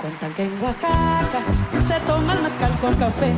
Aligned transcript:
Cuentan 0.00 0.32
que 0.32 0.44
en 0.44 0.62
Oaxaca 0.62 1.40
se 1.88 2.00
toma 2.06 2.34
el 2.34 2.42
mezcal 2.42 2.70
con 2.80 2.94
café. 2.94 3.34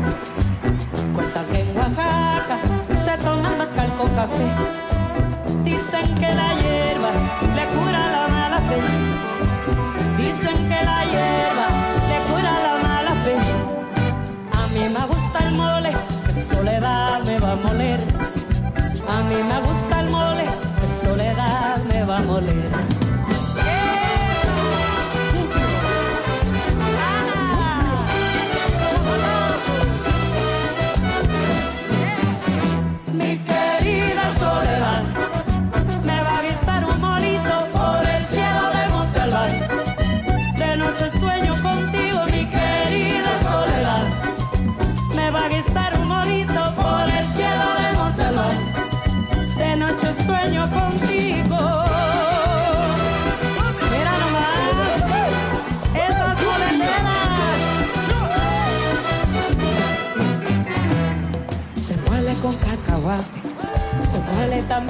Cuentan 1.14 1.46
que 1.46 1.60
en 1.60 1.74
Oaxaca 1.74 2.58
se 2.94 3.16
toma 3.24 3.48
el 3.48 3.56
mezcal 3.56 3.90
con 3.96 4.10
café. 4.10 4.46
Dicen 5.64 6.14
que 6.16 6.34
la 6.34 6.52
hierba 6.60 7.10
le 7.56 7.64
cura 7.74 8.06
la 8.14 8.28
mala 8.28 8.60
fe. 8.68 8.78
Dicen 10.18 10.56
que 10.68 10.84
la 10.84 11.02
hierba 11.12 11.66
le 12.10 12.18
cura 12.30 12.52
la 12.66 12.74
mala 12.86 13.14
fe. 13.24 13.36
A 14.52 14.66
mí 14.74 14.82
me 14.94 15.06
gusta 15.06 15.38
el 15.48 15.54
mole, 15.54 15.92
que 16.26 16.32
soledad 16.32 17.24
me 17.24 17.38
va 17.38 17.52
a 17.52 17.56
moler. 17.56 18.00
A 19.08 19.22
mí 19.22 19.36
me 19.50 19.58
gusta 19.66 20.00
el 20.00 20.10
mole, 20.10 20.44
que 20.78 20.86
soledad 20.86 21.78
me 21.88 22.04
va 22.04 22.18
a 22.18 22.22
moler. 22.22 22.70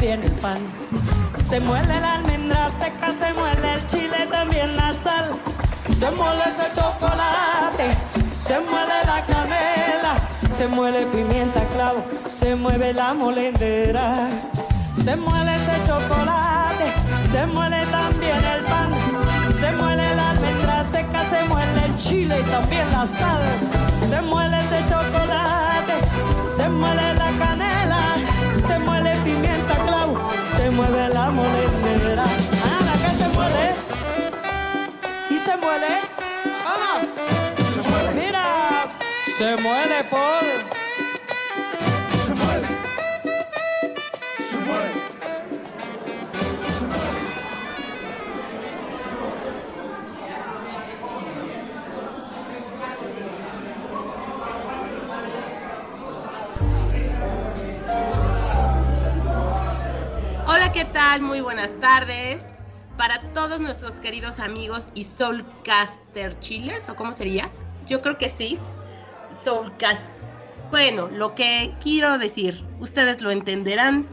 También 0.00 0.22
el 0.22 0.32
pan, 0.40 0.56
se 1.34 1.60
muele 1.60 2.00
la 2.00 2.14
almendra 2.14 2.70
seca, 2.82 3.08
se 3.08 3.34
muele 3.34 3.74
el 3.74 3.86
chile, 3.86 4.26
también 4.30 4.74
la 4.74 4.94
sal, 4.94 5.26
se 5.94 6.10
muele 6.12 6.40
ese 6.40 6.72
chocolate, 6.72 7.84
se 8.34 8.58
muele 8.60 8.94
la 9.04 9.26
canela, 9.26 10.14
se 10.56 10.68
muele 10.68 11.04
pimienta 11.04 11.66
clavo, 11.74 12.02
se 12.26 12.54
mueve 12.54 12.94
la 12.94 13.12
molendera, 13.12 14.14
se 15.04 15.16
muele 15.16 15.54
ese 15.56 15.86
chocolate, 15.86 16.86
se 17.30 17.46
muele 17.48 17.84
también 17.84 18.42
el 18.42 18.64
pan, 18.64 18.90
se 19.52 19.70
muele 19.72 20.16
la 20.16 20.30
almendra 20.30 20.86
seca, 20.90 21.28
se 21.28 21.44
muele 21.44 21.84
el 21.84 21.96
chile 21.98 22.40
y 22.40 22.50
también 22.50 22.90
la 22.90 23.06
sal, 23.06 23.42
se 24.08 24.22
muele 24.22 24.60
ese 24.60 24.80
chocolate, 24.88 25.92
se 26.56 26.68
muele 26.70 27.14
la 27.16 27.30
canela 27.38 28.29
se 30.70 30.76
mueve 30.76 31.08
la 31.08 31.30
monedera. 31.30 32.24
Ah, 32.64 32.92
que 33.02 33.08
se 33.08 33.28
muele. 33.30 33.74
Y 35.30 35.38
se 35.38 35.56
muele. 35.56 35.98
Ah, 36.64 37.00
se 37.72 37.88
muele. 37.88 38.10
Mira, 38.14 38.44
se 39.36 39.56
muele 39.56 40.04
por. 40.08 40.79
¿Qué 60.80 60.86
tal? 60.86 61.20
Muy 61.20 61.42
buenas 61.42 61.78
tardes. 61.78 62.41
Para 62.96 63.22
todos 63.34 63.60
nuestros 63.60 64.00
queridos 64.00 64.41
amigos 64.41 64.88
y 64.94 65.04
Soulcaster 65.04 66.41
Chillers, 66.41 66.88
¿o 66.88 66.96
cómo 66.96 67.12
sería? 67.12 67.50
Yo 67.86 68.00
creo 68.00 68.16
que 68.16 68.30
sí. 68.30 68.58
Soulcast. 69.36 70.00
Bueno, 70.70 71.08
lo 71.08 71.34
que 71.34 71.74
quiero 71.82 72.16
decir, 72.16 72.64
ustedes 72.78 73.20
lo 73.20 73.30
entenderán. 73.30 74.08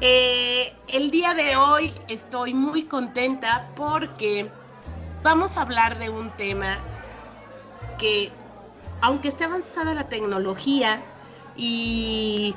Eh, 0.00 0.72
el 0.94 1.10
día 1.10 1.34
de 1.34 1.56
hoy 1.56 1.92
estoy 2.08 2.54
muy 2.54 2.84
contenta 2.84 3.68
porque 3.76 4.50
vamos 5.22 5.58
a 5.58 5.60
hablar 5.60 5.98
de 5.98 6.08
un 6.08 6.30
tema 6.38 6.78
que, 7.98 8.32
aunque 9.02 9.28
esté 9.28 9.44
avanzada 9.44 9.92
la 9.92 10.08
tecnología 10.08 11.02
y 11.54 12.54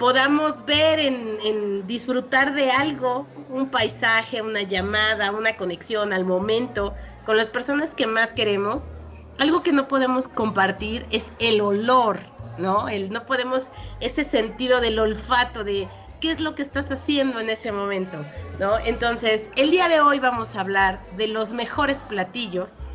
podamos 0.00 0.64
ver, 0.64 0.98
en, 0.98 1.86
disfrutar 1.86 2.54
de 2.54 2.70
algo, 2.70 3.26
un 3.50 3.70
paisaje, 3.70 4.40
una 4.40 4.62
llamada, 4.62 5.30
una 5.30 5.58
conexión 5.58 6.14
al 6.14 6.24
momento 6.24 6.94
con 7.26 7.36
las 7.36 7.48
personas 7.48 7.94
que 7.94 8.06
más 8.06 8.32
queremos. 8.32 8.92
Algo 9.40 9.62
que 9.62 9.72
no 9.72 9.88
podemos 9.88 10.26
compartir 10.26 11.02
es 11.10 11.30
el 11.38 11.60
olor, 11.60 12.18
¿no? 12.56 12.88
El, 12.88 13.12
no 13.12 13.26
podemos 13.26 13.64
ese 14.00 14.24
sentido 14.24 14.80
del 14.80 14.98
olfato 14.98 15.64
de 15.64 15.86
qué 16.22 16.32
es 16.32 16.40
lo 16.40 16.54
que 16.54 16.62
estás 16.62 16.90
haciendo 16.90 17.38
en 17.38 17.50
ese 17.50 17.70
momento, 17.70 18.24
¿no? 18.58 18.78
Entonces, 18.78 19.50
el 19.58 19.70
día 19.70 19.86
de 19.88 20.00
hoy 20.00 20.18
vamos 20.18 20.56
a 20.56 20.62
hablar 20.62 21.04
de 21.18 21.28
los 21.28 21.52
mejores 21.52 22.04
platillos 22.04 22.86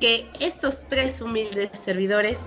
que 0.00 0.26
estos 0.40 0.86
tres 0.88 1.20
humildes 1.20 1.70
servidores 1.84 2.38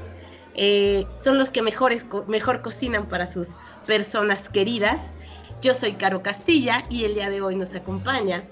eh, 0.56 1.06
son 1.16 1.38
los 1.38 1.52
que 1.52 1.62
mejores, 1.62 2.06
mejor 2.28 2.64
cocinan 2.64 3.08
para 3.08 3.28
sus 3.28 3.50
personas 3.90 4.50
queridas. 4.50 5.18
Yo 5.64 5.74
soy 5.74 5.94
Caro 5.94 6.22
Castilla 6.22 6.86
y 6.92 7.06
el 7.06 7.16
día 7.16 7.28
de 7.32 7.42
hoy 7.42 7.56
nos 7.56 7.74
acompaña. 7.74 8.44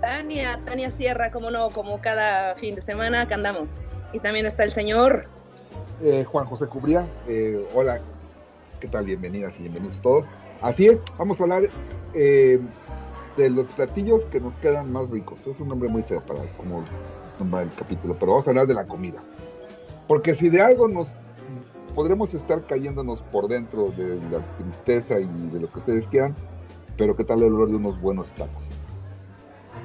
Tania, 0.00 0.58
Tania 0.64 0.90
Sierra, 0.90 1.30
como 1.30 1.50
no, 1.50 1.68
como 1.68 2.00
cada 2.00 2.54
fin 2.54 2.74
de 2.74 2.80
semana 2.80 3.28
que 3.28 3.34
andamos. 3.34 3.82
Y 4.14 4.18
también 4.18 4.46
está 4.46 4.64
el 4.64 4.72
señor. 4.72 5.26
Eh, 6.00 6.24
Juan 6.24 6.46
José 6.46 6.68
Cubría, 6.68 7.06
eh, 7.28 7.68
hola, 7.74 8.00
¿qué 8.80 8.88
tal? 8.88 9.04
Bienvenidas 9.04 9.56
y 9.58 9.64
bienvenidos 9.64 10.00
todos. 10.00 10.24
Así 10.62 10.86
es, 10.86 11.02
vamos 11.18 11.38
a 11.40 11.42
hablar 11.42 11.68
eh, 12.14 12.58
de 13.36 13.50
los 13.50 13.66
platillos 13.66 14.24
que 14.32 14.40
nos 14.40 14.54
quedan 14.54 14.90
más 14.90 15.10
ricos. 15.10 15.46
Es 15.46 15.60
un 15.60 15.68
nombre 15.68 15.90
muy 15.90 16.02
feo 16.02 16.22
para 16.22 16.40
como 16.56 16.82
nombrar 17.38 17.64
el 17.64 17.74
capítulo, 17.74 18.16
pero 18.18 18.32
vamos 18.32 18.46
a 18.46 18.52
hablar 18.52 18.66
de 18.66 18.74
la 18.74 18.86
comida. 18.86 19.22
Porque 20.08 20.34
si 20.34 20.48
de 20.48 20.62
algo 20.62 20.88
nos 20.88 21.08
podremos 21.94 22.34
estar 22.34 22.66
cayéndonos 22.66 23.22
por 23.22 23.48
dentro 23.48 23.90
de 23.96 24.20
la 24.30 24.40
tristeza 24.56 25.20
y 25.20 25.26
de 25.52 25.60
lo 25.60 25.70
que 25.70 25.78
ustedes 25.78 26.08
quieran, 26.08 26.34
pero 26.96 27.16
¿qué 27.16 27.24
tal 27.24 27.42
el 27.42 27.52
olor 27.52 27.70
de 27.70 27.76
unos 27.76 28.00
buenos 28.00 28.28
tacos? 28.30 28.64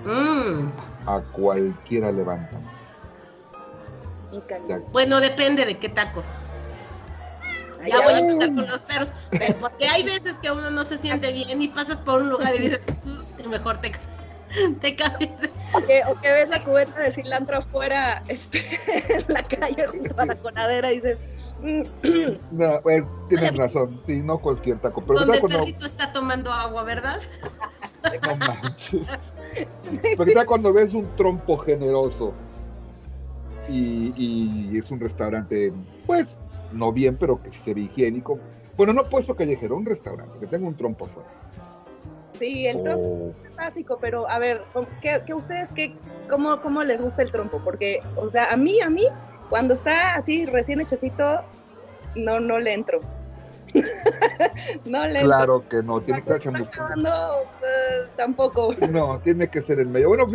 Mm. 0.05 0.69
A 1.05 1.21
cualquiera 1.33 2.11
levantan. 2.11 2.63
Bueno, 4.91 5.19
depende 5.19 5.65
de 5.65 5.77
qué 5.77 5.89
tacos. 5.89 6.35
Ya 7.85 8.01
voy 8.01 8.13
a 8.13 8.19
empezar 8.19 8.53
con 8.53 8.67
los 8.67 8.81
perros, 8.81 9.11
porque 9.61 9.87
hay 9.87 10.03
veces 10.03 10.35
que 10.41 10.51
uno 10.51 10.69
no 10.71 10.83
se 10.83 10.97
siente 10.97 11.31
bien 11.31 11.61
y 11.61 11.67
pasas 11.67 11.99
por 12.01 12.21
un 12.21 12.29
lugar 12.29 12.53
y 12.55 12.59
dices, 12.59 12.85
mm, 13.05 13.49
mejor 13.49 13.77
te, 13.77 13.91
te 14.81 14.95
cambies. 14.95 15.31
O 15.73 15.81
que, 15.81 16.31
ves 16.31 16.49
la 16.49 16.63
cubeta 16.63 16.99
de 16.99 17.11
cilantro 17.11 17.57
afuera 17.57 18.23
este, 18.27 18.61
en 19.13 19.25
la 19.27 19.43
calle 19.43 19.85
junto 19.85 20.19
a 20.19 20.25
la 20.25 20.35
conadera 20.35 20.91
y 20.91 20.95
dices, 20.95 21.19
no, 22.51 22.81
pues 22.83 23.03
tienes 23.29 23.55
razón, 23.57 23.99
sí, 24.05 24.17
no 24.17 24.39
cualquier 24.39 24.79
taco. 24.79 25.03
Pero 25.05 25.19
Donde 25.19 25.37
el 25.37 25.41
perrito 25.41 25.85
está 25.85 26.11
tomando 26.11 26.51
agua, 26.51 26.83
¿verdad? 26.83 27.19
No 28.23 28.35
manches. 28.37 29.07
Pero 30.17 30.45
cuando 30.45 30.71
ves 30.71 30.93
un 30.93 31.13
trompo 31.15 31.57
generoso 31.57 32.33
y, 33.69 34.77
es 34.77 34.89
un 34.91 34.99
restaurante, 34.99 35.73
pues, 36.05 36.37
no 36.71 36.91
bien, 36.91 37.17
pero 37.17 37.41
que 37.41 37.51
se 37.51 37.73
ve 37.73 37.81
higiénico. 37.81 38.39
Bueno, 38.77 38.93
no 38.93 39.09
puesto 39.09 39.35
callejero, 39.35 39.75
un 39.75 39.85
restaurante, 39.85 40.39
que 40.39 40.47
tenga 40.47 40.67
un 40.67 40.77
trompo 40.77 41.05
afuera. 41.05 41.29
Sí, 42.39 42.67
el 42.67 42.83
trompo 42.83 43.33
oh. 43.33 43.45
es 43.45 43.55
básico, 43.55 43.97
pero 43.99 44.29
a 44.29 44.37
ver, 44.39 44.63
¿qué, 45.01 45.33
ustedes, 45.33 45.71
qué, 45.73 45.95
cómo, 46.29 46.61
cómo 46.61 46.83
les 46.83 47.01
gusta 47.01 47.23
el 47.23 47.31
trompo? 47.31 47.59
Porque, 47.63 47.99
o 48.15 48.29
sea, 48.29 48.51
a 48.51 48.57
mí, 48.57 48.79
a 48.79 48.89
mí, 48.89 49.05
cuando 49.49 49.73
está 49.73 50.15
así 50.15 50.45
recién 50.45 50.79
hechecito, 50.79 51.41
no, 52.15 52.39
no 52.39 52.59
le 52.59 52.73
entro. 52.73 52.99
no 54.85 55.05
le 55.05 55.21
Claro 55.21 55.67
que 55.67 55.83
no, 55.83 56.01
tiene 56.01 56.21
que 56.21 56.29
estar 56.29 56.41
chamuscado. 56.41 56.95
No, 56.95 57.29
pues, 57.59 58.15
tampoco. 58.15 58.73
No, 58.91 59.19
tiene 59.19 59.47
que 59.47 59.61
ser 59.61 59.79
en 59.79 59.91
medio. 59.91 60.09
Bueno, 60.09 60.27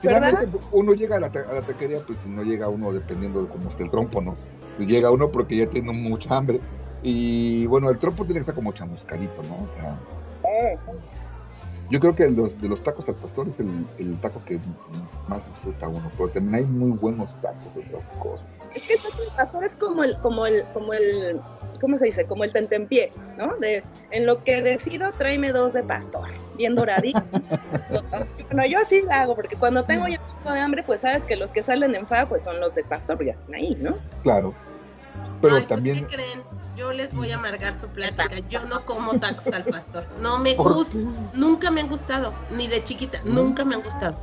finalmente 0.00 0.48
uno 0.72 0.92
llega 0.92 1.16
a 1.16 1.20
la, 1.20 1.26
a 1.26 1.54
la 1.54 1.62
taquería, 1.62 2.00
pues 2.06 2.24
no 2.26 2.42
llega 2.42 2.68
uno 2.68 2.92
dependiendo 2.92 3.42
de 3.42 3.48
cómo 3.48 3.70
esté 3.70 3.84
el 3.84 3.90
trompo, 3.90 4.20
¿no? 4.20 4.36
Pues 4.76 4.88
llega 4.88 5.10
uno 5.10 5.30
porque 5.30 5.56
ya 5.56 5.66
tiene 5.66 5.92
mucha 5.92 6.36
hambre. 6.36 6.60
Y 7.02 7.66
bueno, 7.66 7.90
el 7.90 7.98
trompo 7.98 8.24
tiene 8.24 8.40
que 8.40 8.42
estar 8.42 8.54
como 8.54 8.72
chamuscadito, 8.72 9.42
¿no? 9.44 9.64
O 9.64 9.68
sea. 9.74 9.98
Yo 11.90 12.00
creo 12.00 12.14
que 12.14 12.28
los, 12.28 12.60
de 12.60 12.68
los 12.68 12.82
tacos 12.82 13.08
al 13.08 13.14
pastor 13.14 13.46
es 13.46 13.60
el, 13.60 13.86
el 13.98 14.20
taco 14.20 14.42
que 14.44 14.58
más 15.28 15.46
disfruta 15.46 15.86
uno, 15.88 16.10
pero 16.16 16.28
también 16.30 16.54
hay 16.56 16.64
muy 16.64 16.90
buenos 16.98 17.40
tacos 17.40 17.76
en 17.76 17.90
las 17.92 18.10
cosas. 18.18 18.48
Es 18.74 18.82
que 18.82 18.94
el 18.94 19.02
taco 19.02 19.22
de 19.22 19.30
pastor 19.36 19.64
es 19.64 19.76
como 19.76 20.02
el, 20.02 20.18
como 20.18 20.46
el, 20.46 20.64
como 20.72 20.92
el, 20.92 21.40
¿cómo 21.80 21.96
se 21.96 22.06
dice? 22.06 22.24
Como 22.26 22.42
el 22.42 22.52
tentempié, 22.52 23.12
¿no? 23.38 23.56
De, 23.58 23.84
en 24.10 24.26
lo 24.26 24.42
que 24.42 24.62
decido, 24.62 25.12
tráeme 25.12 25.52
dos 25.52 25.74
de 25.74 25.84
pastor, 25.84 26.28
bien 26.56 26.74
doraditos. 26.74 27.22
bueno, 28.50 28.66
yo 28.66 28.78
así 28.78 29.02
la 29.02 29.22
hago, 29.22 29.36
porque 29.36 29.56
cuando 29.56 29.84
tengo 29.84 30.08
ya 30.08 30.20
un 30.20 30.38
poco 30.38 30.54
de 30.54 30.60
hambre, 30.60 30.82
pues 30.82 31.00
sabes 31.00 31.24
que 31.24 31.36
los 31.36 31.52
que 31.52 31.62
salen 31.62 31.94
en 31.94 32.06
fa, 32.06 32.28
pues 32.28 32.42
son 32.42 32.58
los 32.60 32.74
de 32.74 32.82
pastor, 32.84 33.16
pues 33.16 33.28
ya 33.28 33.32
están 33.34 33.54
ahí, 33.54 33.76
¿no? 33.80 33.96
Claro. 34.22 34.54
Pero 35.40 35.56
Ay, 35.56 35.62
pues, 35.62 35.68
también. 35.68 36.06
¿qué 36.06 36.16
creen? 36.16 36.42
Yo 36.76 36.92
les 36.92 37.14
voy 37.14 37.30
a 37.32 37.36
amargar 37.36 37.74
su 37.78 37.88
plática. 37.88 38.38
Yo 38.48 38.64
no 38.66 38.84
como 38.84 39.18
tacos 39.18 39.46
al 39.48 39.64
pastor. 39.64 40.06
No 40.20 40.38
me 40.38 40.54
¿Por 40.54 40.74
gusta. 40.74 40.98
Nunca 41.32 41.70
me 41.70 41.80
han 41.80 41.88
gustado. 41.88 42.34
Ni 42.50 42.68
de 42.68 42.84
chiquita. 42.84 43.20
¿No? 43.24 43.42
Nunca 43.42 43.64
me 43.64 43.76
han 43.76 43.82
gustado. 43.82 44.18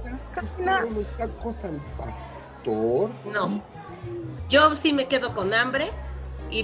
Los 0.60 1.08
tacos 1.18 1.64
al 1.64 1.82
pastor. 1.98 3.10
No. 3.26 3.62
Yo 4.50 4.76
sí 4.76 4.94
me 4.94 5.08
quedo 5.08 5.34
con 5.34 5.54
hambre. 5.54 5.90
Y 6.52 6.64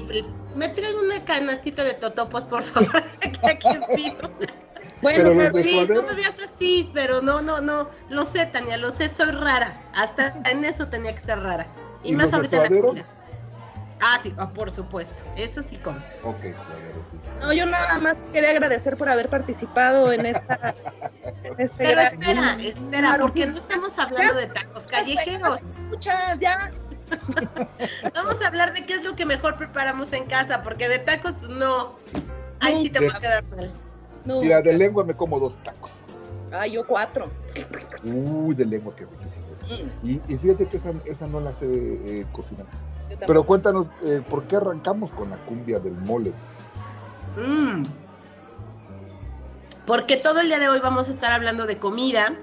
me 0.56 0.70
traen 0.70 0.96
una 0.98 1.26
canastita 1.26 1.84
de 1.84 1.96
totopos, 1.96 2.44
por 2.46 2.62
favor. 2.62 3.04
que 3.20 3.48
aquí 3.50 3.68
pido. 3.96 4.30
Bueno, 5.02 5.30
Pero 5.30 5.52
pero 5.54 5.64
Sí, 5.64 5.72
no 5.76 5.86
suadero. 5.86 6.04
me 6.04 6.14
veas 6.14 6.36
así, 6.44 6.92
pero 6.94 7.22
no, 7.22 7.42
no, 7.42 7.62
no. 7.62 7.90
Lo 8.10 8.26
sé, 8.26 8.46
Tania, 8.48 8.78
lo 8.78 8.92
sé, 8.92 9.10
soy 9.10 9.32
rara. 9.32 9.82
Hasta 9.96 10.36
en 10.46 10.66
eso 10.66 10.88
tenía 10.88 11.16
que 11.16 11.22
ser 11.22 11.40
rara. 11.40 11.66
Y, 12.04 12.12
¿Y 12.12 12.16
más 12.16 12.34
ahorita 12.34 12.58
en 12.58 12.62
la 12.64 12.68
suadero? 12.68 13.19
Ah, 14.02 14.18
sí, 14.24 14.34
ah, 14.38 14.50
por 14.52 14.72
supuesto. 14.72 15.24
Eso 15.36 15.62
sí 15.62 15.78
como. 15.78 15.98
Ok, 16.24 16.42
sí. 16.44 16.54
no, 17.42 17.52
yo 17.54 17.66
nada 17.66 18.00
más 18.00 18.18
quería 18.32 18.52
agradecer 18.52 18.96
por 18.98 19.10
haber 19.10 19.30
participado 19.30 20.14
en 20.14 20.26
esta, 20.26 20.74
en 21.44 21.54
este 21.60 21.76
Pero 21.78 21.92
gran- 22.02 22.14
espera, 22.14 22.58
espera, 22.62 23.08
Claro. 23.10 23.24
porque 23.24 23.46
no 23.46 23.56
estamos 23.58 23.98
hablando 24.00 24.36
de 24.36 24.48
tacos 24.48 24.88
callejeros. 24.88 25.64
Muchas, 25.90 26.40
ya. 26.40 26.72
Vamos 28.14 28.42
a 28.42 28.48
hablar 28.48 28.74
de 28.74 28.86
qué 28.86 28.94
es 28.94 29.04
lo 29.04 29.16
que 29.16 29.26
mejor 29.26 29.58
preparamos 29.58 30.14
en 30.14 30.26
casa, 30.26 30.62
porque 30.62 30.88
de 30.88 31.00
tacos 31.00 31.34
no. 31.42 31.96
Ay, 32.60 32.84
sí 32.84 32.90
te 32.90 33.06
va 33.06 33.16
a 33.16 33.20
quedar 33.20 33.44
mal. 33.46 33.72
No. 34.26 34.42
Mira, 34.42 34.62
de 34.62 34.74
lengua 34.74 35.04
me 35.04 35.14
como 35.16 35.40
dos 35.40 35.62
tacos. 35.64 35.92
Ay, 36.52 36.72
yo 36.74 36.86
cuatro. 36.86 37.30
Uy, 38.04 38.56
de 38.56 38.66
lengua, 38.66 38.94
qué 38.96 39.06
riquísimo. 39.06 39.46
Mm, 39.68 40.08
Y, 40.08 40.22
y 40.34 40.38
fíjate 40.38 40.68
que 40.68 40.78
esa, 40.78 40.94
esa 41.06 41.28
no 41.28 41.40
la 41.40 41.52
sé 41.54 41.66
eh, 41.66 42.26
cocinar. 42.32 42.66
Pero 43.26 43.44
cuéntanos, 43.44 43.88
eh, 44.04 44.22
¿por 44.30 44.44
qué 44.44 44.56
arrancamos 44.58 45.12
con 45.12 45.30
la 45.30 45.38
cumbia 45.38 45.80
del 45.80 45.94
mole? 45.94 46.34
Mm. 47.38 47.84
Porque 49.86 50.18
todo 50.18 50.40
el 50.40 50.48
día 50.48 50.60
de 50.60 50.70
hoy 50.70 50.80
vamos 50.80 51.08
a 51.08 51.12
estar 51.12 51.32
hablando 51.32 51.66
de 51.66 51.80
comida. 51.80 52.34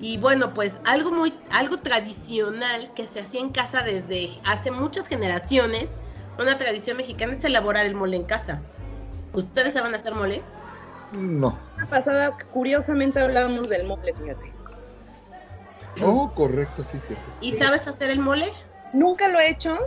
Y 0.00 0.16
bueno, 0.18 0.54
pues 0.54 0.80
algo 0.86 1.10
muy, 1.10 1.34
algo 1.50 1.78
tradicional 1.78 2.92
que 2.94 3.06
se 3.06 3.20
hacía 3.20 3.40
en 3.40 3.50
casa 3.50 3.82
desde 3.82 4.30
hace 4.44 4.70
muchas 4.70 5.08
generaciones, 5.08 5.98
una 6.38 6.56
tradición 6.56 6.96
mexicana 6.96 7.32
es 7.32 7.42
elaborar 7.42 7.84
el 7.84 7.96
mole 7.96 8.16
en 8.16 8.24
casa. 8.24 8.62
¿Ustedes 9.32 9.74
saben 9.74 9.94
hacer 9.94 10.14
mole? 10.14 10.40
No. 11.18 11.58
La 11.76 11.86
pasada, 11.86 12.36
curiosamente, 12.52 13.18
hablábamos 13.18 13.68
del 13.68 13.86
mole, 13.86 14.14
fíjate. 14.14 14.52
Oh, 16.04 16.32
correcto, 16.34 16.84
sí, 16.84 16.98
cierto. 17.04 17.24
¿Y 17.40 17.52
sabes 17.52 17.88
hacer 17.88 18.10
el 18.10 18.20
mole? 18.20 18.46
Nunca 18.92 19.26
lo 19.28 19.40
he 19.40 19.50
hecho. 19.50 19.78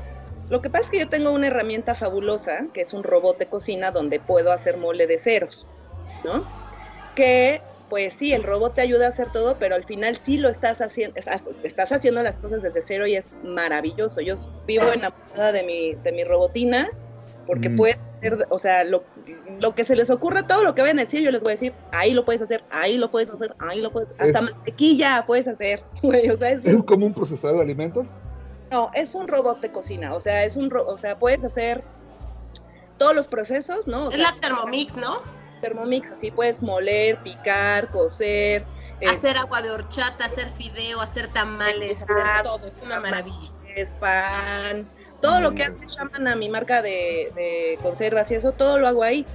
Lo 0.52 0.62
que 0.62 0.70
pasa 0.70 0.86
es 0.86 0.92
que 0.92 1.00
yo 1.00 1.10
tengo 1.10 1.32
una 1.32 1.48
herramienta 1.48 1.96
fabulosa, 1.96 2.68
que 2.74 2.82
es 2.82 2.94
un 2.94 3.04
robot 3.04 3.40
de 3.40 3.48
cocina 3.48 3.92
donde 3.92 4.20
puedo 4.20 4.52
hacer 4.52 4.78
mole 4.78 5.08
de 5.08 5.18
ceros, 5.18 5.66
¿no? 6.24 6.46
Que, 7.16 7.62
pues 7.90 8.14
sí, 8.14 8.34
el 8.34 8.44
robot 8.44 8.76
te 8.76 8.82
ayuda 8.82 9.06
a 9.06 9.10
hacer 9.10 9.32
todo, 9.32 9.60
pero 9.60 9.76
al 9.76 9.86
final 9.86 10.16
sí 10.18 10.38
lo 10.38 10.50
estás 10.50 10.82
haciendo, 10.82 11.14
estás, 11.18 11.44
estás 11.64 11.92
haciendo 11.92 12.22
las 12.24 12.38
cosas 12.38 12.62
desde 12.64 12.82
cero 12.82 13.08
y 13.08 13.16
es 13.16 13.34
maravilloso. 13.44 14.22
Yo 14.22 14.36
vivo 14.68 14.84
enamorada 14.92 15.52
de 15.54 15.64
mi, 15.64 15.96
de 15.96 16.12
mi 16.12 16.24
robotina, 16.24 16.88
porque 17.46 17.70
Mm. 17.70 17.76
puedes 17.78 17.98
hacer, 18.22 18.46
o 18.50 18.60
sea, 18.60 18.84
lo, 18.84 19.06
lo 19.60 19.76
que 19.76 19.84
se 19.86 19.96
les 19.96 20.10
ocurra, 20.10 20.48
todo 20.48 20.64
lo 20.64 20.76
que 20.76 20.82
vayan 20.82 21.00
a 21.00 21.04
decir, 21.04 21.22
yo 21.22 21.32
les 21.32 21.44
voy 21.44 21.52
a 21.52 21.56
decir, 21.56 21.76
ahí 21.92 22.14
lo 22.14 22.24
puedes 22.26 22.42
hacer, 22.42 22.66
ahí 22.70 22.98
lo 22.98 23.10
puedes 23.12 23.30
hacer, 23.32 23.56
ahí 23.60 23.82
lo 23.82 23.92
puedes, 23.92 24.12
hasta 24.18 24.40
Es- 24.40 24.46
mantequilla 24.46 25.24
puedes 25.28 25.48
hacer, 25.48 25.86
güey, 26.02 26.30
o 26.30 26.38
sea, 26.38 26.52
es 26.52 26.66
¿Es 26.66 26.84
como 26.84 27.06
un 27.06 27.14
procesador 27.14 27.58
de 27.58 27.64
alimentos? 27.64 28.10
No, 28.72 28.90
es 28.94 29.14
un 29.16 29.28
robot 29.28 29.62
de 29.62 29.72
cocina, 29.72 30.14
o 30.14 30.20
sea, 30.20 30.44
es 30.46 30.56
un, 30.56 30.70
ro- 30.70 30.86
o 30.88 30.98
sea, 30.98 31.20
puedes 31.20 31.44
hacer 31.44 31.84
todos 32.98 33.16
los 33.16 33.28
procesos, 33.28 33.88
¿no? 33.88 34.08
O 34.08 34.10
Es 34.12 34.18
sea, 34.18 34.32
la 34.32 34.40
Thermomix, 34.40 34.96
¿no? 34.96 35.18
Thermomix, 35.62 36.12
así 36.12 36.32
puedes 36.32 36.62
moler, 36.62 37.20
picar, 37.24 37.90
cocer, 37.92 38.66
eh, 39.00 39.08
Hacer 39.10 39.38
agua 39.38 39.62
de 39.62 39.72
horchata, 39.72 40.26
hacer 40.26 40.50
fideo, 40.50 41.02
hacer 41.02 41.28
tamales, 41.34 42.02
hacer 42.02 42.24
todo. 42.44 42.64
Es 42.64 42.82
una 42.82 43.00
maravilla. 43.00 43.52
es 43.76 43.92
pan, 43.94 44.90
todo 45.20 45.40
lo 45.42 45.54
que 45.54 45.64
hace 45.64 45.86
Shamana, 45.88 46.36
mi 46.36 46.50
marca 46.50 46.82
de, 46.82 47.32
de 47.36 47.80
conservas 47.82 48.30
y 48.32 48.36
eso, 48.36 48.52
todo 48.54 48.78
lo 48.78 48.88
hago 48.88 49.04
ahí. 49.04 49.26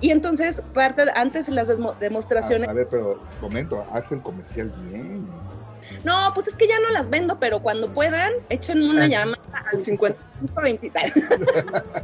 Y 0.00 0.10
entonces, 0.10 0.62
parte 0.72 1.04
de- 1.04 1.12
antes 1.14 1.48
las 1.48 1.68
demostraciones. 2.00 2.68
A, 2.68 2.72
a 2.72 2.74
ver, 2.74 2.86
pero 2.90 3.18
momento, 3.40 3.84
hace 3.92 4.14
el 4.14 4.22
comercial 4.22 4.70
bien. 4.70 5.53
No, 6.04 6.32
pues 6.34 6.48
es 6.48 6.56
que 6.56 6.68
ya 6.68 6.78
no 6.80 6.90
las 6.90 7.08
vendo, 7.10 7.38
pero 7.40 7.60
cuando 7.62 7.92
puedan, 7.92 8.32
echen 8.50 8.82
una 8.82 9.04
Ah. 9.04 9.08
llamada 9.08 9.64
al 9.72 9.80
5520. 9.80 10.92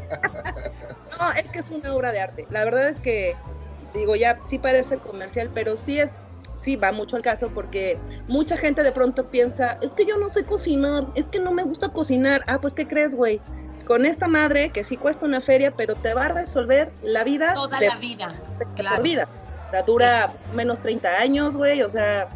no, 1.19 1.33
es 1.33 1.51
que 1.51 1.59
es 1.59 1.71
una 1.71 1.95
obra 1.95 2.13
de 2.13 2.21
arte. 2.21 2.47
La 2.51 2.65
verdad 2.65 2.89
es 2.89 3.01
que, 3.01 3.37
digo, 3.95 4.17
ya 4.17 4.39
sí 4.45 4.59
parece 4.59 4.99
comercial, 4.99 5.51
pero 5.55 5.77
sí 5.77 6.01
es, 6.01 6.19
sí 6.59 6.77
va 6.77 6.93
mucho 6.93 7.17
al 7.17 7.23
caso 7.23 7.49
porque 7.55 7.99
mucha 8.29 8.57
gente 8.57 8.83
de 8.83 8.93
pronto 8.93 9.27
piensa, 9.31 9.79
es 9.81 9.95
que 9.95 10.05
yo 10.07 10.19
no 10.19 10.29
sé 10.31 10.45
cocinar, 10.45 11.07
es 11.15 11.29
que 11.29 11.39
no 11.41 11.53
me 11.53 11.63
gusta 11.65 11.89
cocinar. 11.91 12.43
Ah, 12.47 12.59
pues, 12.61 12.75
¿qué 12.75 12.87
crees, 12.87 13.15
güey? 13.15 13.41
Con 13.87 14.07
esta 14.07 14.29
madre 14.29 14.71
que 14.71 14.85
sí 14.85 14.97
cuesta 14.97 15.27
una 15.27 15.41
feria, 15.41 15.73
pero 15.73 15.95
te 15.97 16.15
va 16.15 16.27
a 16.27 16.29
resolver 16.29 16.91
la 17.03 17.25
vida 17.25 17.53
Toda 17.55 17.79
de 17.81 17.89
la 17.89 17.97
vida. 17.97 18.35
por 18.59 18.67
Claro. 18.75 19.03
vida. 19.03 19.29
O 19.69 19.71
sea, 19.73 19.83
dura 19.83 20.33
menos 20.55 20.81
30 20.81 21.19
años, 21.19 21.57
güey, 21.57 21.83
o 21.83 21.89
sea, 21.91 22.29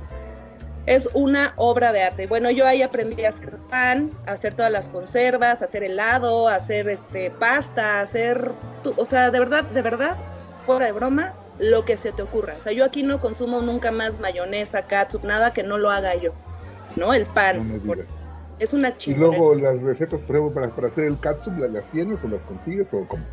es 0.87 1.09
una 1.15 1.55
obra 1.57 1.93
de 1.93 2.03
arte. 2.03 2.27
Bueno, 2.27 2.51
yo 2.51 2.67
ahí 2.67 2.83
aprendí 2.83 3.25
a 3.25 3.31
hacer 3.31 3.57
pan, 3.71 4.11
a 4.27 4.33
hacer 4.33 4.55
todas 4.55 4.71
las 4.71 4.89
conservas, 4.89 5.63
a 5.63 5.65
hacer 5.65 5.83
helado, 5.83 6.49
a 6.49 6.57
hacer 6.57 6.89
este 6.89 7.31
pasta, 7.31 7.99
a 7.99 8.03
hacer, 8.03 8.51
tu- 8.83 8.95
o 8.97 9.05
sea, 9.05 9.31
de 9.31 9.39
verdad, 9.39 9.65
de 9.65 9.83
verdad, 9.83 10.17
fuera 10.67 10.87
de 10.87 10.93
broma, 10.93 11.35
lo 11.59 11.85
que 11.85 11.97
se 11.97 12.13
te 12.13 12.23
ocurra. 12.23 12.55
O 12.59 12.63
sea, 12.63 12.73
yo 12.73 12.85
aquí 12.85 13.03
no 13.03 13.21
consumo 13.21 13.63
nunca 13.63 13.93
más 13.93 14.19
mayonesa, 14.21 14.87
catsup, 14.87 15.25
nada 15.25 15.53
que 15.53 15.63
no 15.63 15.79
lo 15.79 15.91
haga 15.91 16.15
yo. 16.17 16.33
¿No? 16.97 17.15
El 17.15 17.27
pan. 17.27 17.67
No 17.67 17.79
por- 17.87 18.05
es 18.59 18.73
una 18.73 18.91
Y 18.91 18.97
chingada. 18.97 19.27
luego 19.29 19.55
las 19.55 19.83
recetas 19.83 20.21
pruebo 20.21 20.53
para, 20.53 20.69
para 20.69 20.89
hacer 20.89 21.05
el 21.05 21.19
catsup, 21.19 21.59
¿las, 21.59 21.71
las 21.71 21.87
tienes 21.87 22.23
o 22.23 22.29
las 22.29 22.43
consigues 22.43 22.89
o 22.93 23.07
cómo? 23.09 23.25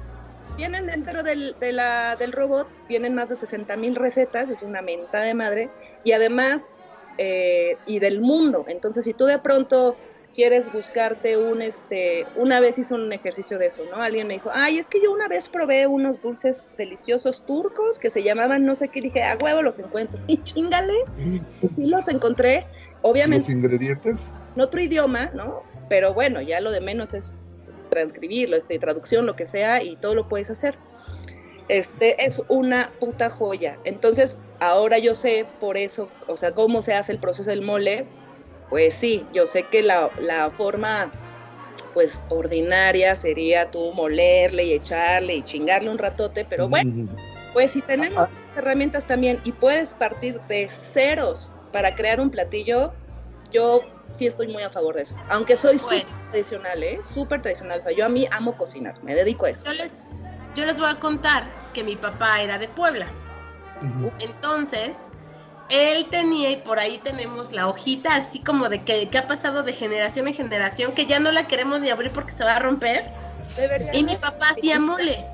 Vienen 0.58 0.86
dentro 0.88 1.22
del, 1.24 1.56
de 1.60 1.72
la- 1.72 2.16
del 2.16 2.32
robot, 2.32 2.68
vienen 2.88 3.14
más 3.16 3.30
de 3.30 3.36
60 3.36 3.76
mil 3.78 3.96
recetas, 3.96 4.50
es 4.50 4.64
una 4.64 4.82
menta 4.82 5.22
de 5.22 5.34
madre, 5.34 5.70
y 6.04 6.12
además, 6.14 6.72
eh, 7.18 7.78
y 7.86 8.00
del 8.00 8.22
mundo. 8.22 8.66
Entonces, 8.68 9.06
si 9.06 9.14
tú 9.14 9.26
de 9.26 9.40
pronto 9.40 9.98
quieres 10.34 10.72
buscarte 10.72 11.38
un, 11.38 11.62
este, 11.62 12.26
una 12.36 12.60
vez 12.60 12.78
hice 12.78 12.94
un 12.94 13.12
ejercicio 13.12 13.58
de 13.58 13.68
eso, 13.68 13.84
¿no? 13.92 14.02
Alguien 14.02 14.28
me 14.28 14.36
dijo, 14.36 14.50
ay, 14.54 14.78
es 14.78 14.88
que 14.88 15.02
yo 15.04 15.12
una 15.12 15.28
vez 15.28 15.50
probé 15.50 15.88
unos 15.88 16.22
dulces 16.22 16.72
deliciosos 16.78 17.46
turcos 17.46 18.00
que 18.00 18.10
se 18.10 18.24
llamaban 18.24 18.66
no 18.66 18.76
sé 18.76 18.88
qué, 18.90 19.02
dije, 19.02 19.24
a 19.24 19.38
huevo 19.42 19.62
los 19.62 19.80
encuentro. 19.80 20.20
Y 20.28 20.38
chingale, 20.44 20.94
y 21.18 21.68
sí 21.68 21.88
los 21.88 22.08
encontré, 22.08 22.66
obviamente 23.02 23.48
¿Los 23.48 23.58
ingredientes? 23.58 24.20
en 24.56 24.62
otro 24.62 24.82
idioma, 24.82 25.32
¿no? 25.34 25.64
Pero 25.90 26.14
bueno, 26.14 26.42
ya 26.42 26.62
lo 26.62 26.72
de 26.72 26.80
menos 26.80 27.14
es 27.14 27.40
transcribirlo, 27.90 28.56
este, 28.56 28.80
traducción, 28.80 29.26
lo 29.26 29.36
que 29.36 29.46
sea, 29.46 29.84
y 29.84 29.98
todo 29.98 30.16
lo 30.16 30.30
puedes 30.30 30.50
hacer. 30.50 30.78
Este 31.72 32.26
es 32.26 32.42
una 32.50 32.92
puta 33.00 33.30
joya. 33.30 33.80
Entonces, 33.86 34.38
ahora 34.60 34.98
yo 34.98 35.16
sé 35.16 35.46
por 35.62 35.78
eso, 35.78 36.10
o 36.28 36.36
sea, 36.36 36.52
cómo 36.52 36.82
se 36.82 36.94
hace 36.94 37.14
el 37.14 37.18
proceso 37.20 37.50
del 37.50 37.62
mole. 37.62 38.06
Pues 38.70 38.94
sí, 38.94 39.26
yo 39.32 39.48
sé 39.48 39.64
que 39.64 39.82
la, 39.82 40.12
la 40.20 40.52
forma, 40.52 41.10
pues, 41.94 42.26
ordinaria 42.28 43.16
sería 43.16 43.72
tú 43.72 43.94
molerle 43.94 44.66
y 44.66 44.74
echarle 44.74 45.36
y 45.36 45.44
chingarle 45.44 45.90
un 45.90 45.98
ratote, 45.98 46.44
pero 46.44 46.68
bueno, 46.68 47.08
pues 47.54 47.72
si 47.72 47.82
tenemos 47.82 48.28
Ah. 48.28 48.32
herramientas 48.58 49.08
también 49.08 49.40
y 49.46 49.54
puedes 49.54 49.94
partir 49.94 50.42
de 50.50 50.68
ceros 50.68 51.54
para 51.72 51.96
crear 51.96 52.20
un 52.20 52.30
platillo, 52.30 52.92
yo 53.50 53.80
sí 54.14 54.28
estoy 54.28 54.50
muy 54.50 54.64
a 54.64 54.70
favor 54.70 54.96
de 54.96 55.04
eso. 55.04 55.16
Aunque 55.30 55.56
soy 55.56 55.78
Bueno. 55.78 56.02
súper 56.04 56.30
tradicional, 56.32 56.84
¿eh? 56.84 57.00
Súper 57.04 57.42
tradicional. 57.42 57.80
O 57.80 57.84
sea, 57.84 57.94
yo 57.94 58.06
a 58.06 58.10
mí 58.10 58.28
amo 58.32 58.58
cocinar, 58.58 59.02
me 59.04 59.16
dedico 59.16 59.46
a 59.46 59.52
eso. 59.52 59.64
Yo 59.68 59.72
les, 59.74 59.92
yo 60.56 60.66
les 60.66 60.78
voy 60.78 60.90
a 60.90 61.00
contar 61.00 61.46
que 61.74 61.84
mi 61.84 61.96
papá 61.96 62.42
era 62.42 62.58
de 62.58 62.68
Puebla. 62.68 63.08
Entonces, 64.20 65.10
él 65.70 66.06
tenía, 66.12 66.52
y 66.52 66.58
por 66.58 66.80
ahí 66.80 67.00
tenemos 67.00 67.52
la 67.52 67.68
hojita 67.68 68.16
así 68.16 68.40
como 68.40 68.70
de 68.70 68.84
que, 68.84 69.10
que 69.10 69.18
ha 69.18 69.28
pasado 69.28 69.64
de 69.64 69.74
generación 69.74 70.28
en 70.28 70.34
generación, 70.34 70.92
que 70.94 71.06
ya 71.06 71.20
no 71.20 71.32
la 71.32 71.48
queremos 71.48 71.80
ni 71.80 71.90
abrir 71.90 72.12
porque 72.12 72.32
se 72.32 72.44
va 72.44 72.58
a 72.58 72.60
romper. 72.60 73.06
Y 73.94 74.04
mi 74.04 74.16
papá 74.18 74.50
hacía 74.52 74.80
mole. 74.80 75.26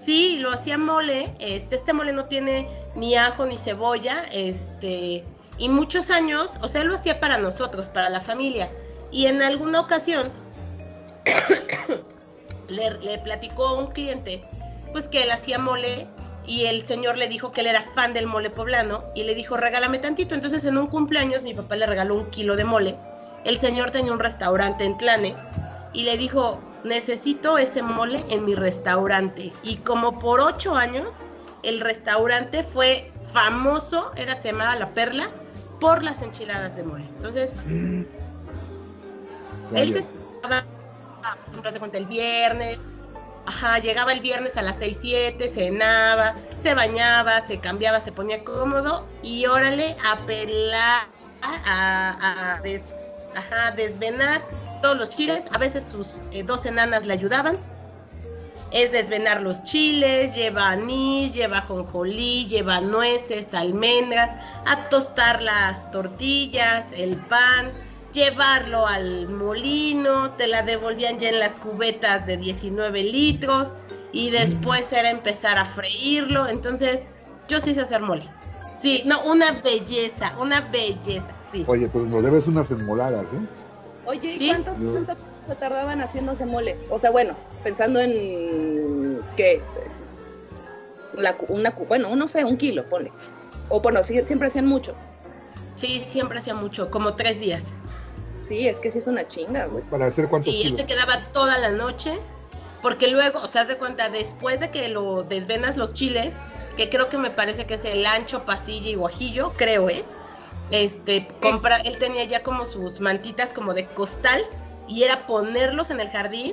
Sí, 0.00 0.38
lo 0.40 0.52
hacía 0.52 0.76
mole. 0.76 1.34
Este, 1.38 1.76
este 1.76 1.92
mole 1.92 2.12
no 2.12 2.26
tiene 2.26 2.68
ni 2.94 3.14
ajo 3.16 3.46
ni 3.46 3.56
cebolla. 3.56 4.24
Este, 4.32 5.24
Y 5.58 5.68
muchos 5.68 6.10
años, 6.10 6.52
o 6.60 6.68
sea, 6.68 6.84
lo 6.84 6.94
hacía 6.96 7.20
para 7.20 7.38
nosotros, 7.38 7.88
para 7.88 8.10
la 8.10 8.20
familia. 8.20 8.68
Y 9.10 9.26
en 9.26 9.40
alguna 9.42 9.80
ocasión 9.80 10.30
le, 12.68 12.98
le 13.00 13.18
platicó 13.18 13.68
a 13.68 13.78
un 13.78 13.88
cliente, 13.88 14.44
pues 14.92 15.08
que 15.08 15.22
él 15.22 15.30
hacía 15.30 15.58
mole 15.58 16.06
y 16.46 16.66
el 16.66 16.86
señor 16.86 17.16
le 17.16 17.28
dijo 17.28 17.52
que 17.52 17.62
él 17.62 17.68
era 17.68 17.82
fan 17.94 18.12
del 18.12 18.26
mole 18.26 18.50
poblano 18.50 19.04
y 19.14 19.24
le 19.24 19.34
dijo, 19.34 19.56
regálame 19.56 19.98
tantito. 19.98 20.34
Entonces 20.34 20.64
en 20.64 20.78
un 20.78 20.88
cumpleaños 20.88 21.42
mi 21.42 21.54
papá 21.54 21.76
le 21.76 21.86
regaló 21.86 22.14
un 22.14 22.30
kilo 22.30 22.56
de 22.56 22.64
mole. 22.64 22.96
El 23.44 23.58
señor 23.58 23.90
tenía 23.90 24.12
un 24.12 24.20
restaurante 24.20 24.84
en 24.84 24.96
Tlane 24.96 25.34
y 25.92 26.04
le 26.04 26.16
dijo, 26.16 26.60
necesito 26.84 27.58
ese 27.58 27.82
mole 27.82 28.22
en 28.30 28.44
mi 28.44 28.54
restaurante. 28.54 29.52
Y 29.62 29.76
como 29.76 30.18
por 30.18 30.40
ocho 30.40 30.76
años, 30.76 31.20
el 31.62 31.80
restaurante 31.80 32.62
fue 32.62 33.10
famoso, 33.32 34.12
era 34.16 34.36
se 34.36 34.52
llamaba 34.52 34.76
La 34.76 34.90
Perla, 34.90 35.30
por 35.80 36.02
las 36.02 36.22
enchiladas 36.22 36.76
de 36.76 36.82
mole. 36.82 37.04
Entonces, 37.16 37.52
él 39.74 39.92
se 39.92 39.98
estaba, 39.98 40.64
se 41.72 41.78
cuenta, 41.78 41.98
el 41.98 42.06
viernes, 42.06 42.80
Ajá, 43.46 43.78
llegaba 43.78 44.12
el 44.12 44.20
viernes 44.20 44.56
a 44.56 44.62
las 44.62 44.76
6, 44.76 44.98
7, 45.02 45.48
cenaba, 45.48 46.34
se 46.58 46.72
bañaba, 46.72 47.42
se 47.42 47.58
cambiaba, 47.58 48.00
se 48.00 48.10
ponía 48.10 48.42
cómodo 48.42 49.06
y 49.22 49.44
órale 49.44 49.96
a 50.10 50.18
pelar, 50.20 51.06
a, 51.42 52.56
a, 52.56 53.70
desvenar 53.72 54.40
todos 54.80 54.96
los 54.96 55.10
chiles. 55.10 55.44
A 55.52 55.58
veces 55.58 55.84
sus 55.90 56.12
eh, 56.32 56.42
dos 56.42 56.64
enanas 56.64 57.04
le 57.04 57.12
ayudaban. 57.12 57.58
Es 58.70 58.92
desvenar 58.92 59.42
los 59.42 59.62
chiles, 59.64 60.34
lleva 60.34 60.70
anís, 60.70 61.34
lleva 61.34 61.60
jonjolí, 61.60 62.46
lleva 62.46 62.80
nueces, 62.80 63.52
almendras, 63.52 64.34
a 64.66 64.88
tostar 64.88 65.42
las 65.42 65.90
tortillas, 65.90 66.86
el 66.92 67.16
pan, 67.26 67.72
llevarlo 68.14 68.86
al 68.86 69.28
molino, 69.28 70.30
te 70.32 70.46
la 70.46 70.62
devolvían 70.62 71.18
ya 71.18 71.28
en 71.28 71.40
las 71.40 71.56
cubetas 71.56 72.24
de 72.26 72.36
19 72.36 73.02
litros 73.02 73.74
y 74.12 74.30
después 74.30 74.90
era 74.92 75.10
empezar 75.10 75.58
a 75.58 75.64
freírlo. 75.64 76.46
Entonces, 76.46 77.02
yo 77.48 77.60
sí 77.60 77.74
sé 77.74 77.82
hacer 77.82 78.00
mole. 78.00 78.26
Sí, 78.74 79.02
no, 79.04 79.22
una 79.24 79.60
belleza, 79.60 80.34
una 80.40 80.60
belleza, 80.60 81.34
sí. 81.50 81.64
Oye, 81.66 81.88
pues 81.88 82.06
nos 82.06 82.22
debes 82.24 82.46
unas 82.46 82.70
enmoladas, 82.70 83.26
¿eh? 83.26 83.46
Oye, 84.06 84.36
¿y 84.38 84.48
cuánto, 84.48 84.76
se 85.46 85.54
tardaban 85.56 86.00
haciéndose 86.00 86.46
mole? 86.46 86.76
O 86.90 86.98
sea, 86.98 87.10
bueno, 87.10 87.34
pensando 87.62 88.00
en 88.00 89.20
que 89.36 89.60
la, 91.16 91.36
una, 91.48 91.70
bueno, 91.88 92.14
no 92.14 92.28
sé, 92.28 92.44
un 92.44 92.56
kilo, 92.56 92.88
ponle. 92.88 93.12
O 93.68 93.80
bueno, 93.80 94.02
siempre 94.02 94.48
hacían 94.48 94.66
mucho. 94.66 94.94
Sí, 95.74 95.98
siempre 95.98 96.38
hacían 96.38 96.60
mucho, 96.60 96.90
como 96.90 97.14
tres 97.14 97.40
días. 97.40 97.74
Sí, 98.48 98.68
es 98.68 98.78
que 98.80 98.90
sí 98.90 98.98
es 98.98 99.06
una 99.06 99.26
chinga, 99.26 99.66
güey. 99.66 99.82
¿Para 99.84 100.06
hacer 100.06 100.28
cuántos 100.28 100.52
Sí, 100.52 100.62
él 100.64 100.74
se 100.74 100.84
quedaba 100.84 101.20
toda 101.32 101.58
la 101.58 101.70
noche, 101.70 102.18
porque 102.82 103.08
luego, 103.08 103.40
o 103.42 103.46
sea, 103.46 103.64
de 103.64 103.76
cuenta, 103.78 104.10
después 104.10 104.60
de 104.60 104.70
que 104.70 104.88
lo 104.88 105.22
desvenas 105.22 105.76
los 105.76 105.94
chiles, 105.94 106.36
que 106.76 106.90
creo 106.90 107.08
que 107.08 107.16
me 107.16 107.30
parece 107.30 107.66
que 107.66 107.74
es 107.74 107.84
el 107.84 108.04
ancho, 108.04 108.44
pasilla 108.44 108.90
y 108.90 108.94
guajillo, 108.94 109.52
creo, 109.54 109.88
¿eh? 109.88 110.04
Este, 110.70 111.28
compra, 111.40 111.76
él 111.78 111.96
tenía 111.98 112.24
ya 112.24 112.42
como 112.42 112.64
sus 112.64 113.00
mantitas 113.00 113.52
como 113.52 113.72
de 113.72 113.86
costal, 113.86 114.42
y 114.88 115.04
era 115.04 115.26
ponerlos 115.26 115.90
en 115.90 116.00
el 116.00 116.10
jardín. 116.10 116.52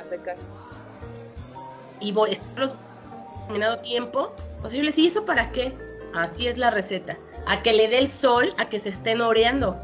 A 0.00 0.06
secar. 0.06 0.36
Y 2.00 2.14
estarlos 2.30 2.74
determinado 3.40 3.78
tiempo. 3.80 4.32
O 4.62 4.68
sea, 4.68 4.78
yo 4.78 4.82
le 4.82 4.90
decía, 4.90 5.04
¿y 5.04 5.08
eso 5.08 5.26
para 5.26 5.50
qué? 5.52 5.74
Así 6.14 6.46
es 6.46 6.56
la 6.56 6.70
receta. 6.70 7.18
A 7.46 7.62
que 7.62 7.72
le 7.72 7.88
dé 7.88 7.98
el 7.98 8.08
sol, 8.08 8.54
a 8.58 8.68
que 8.68 8.78
se 8.78 8.88
estén 8.88 9.20
oreando 9.20 9.76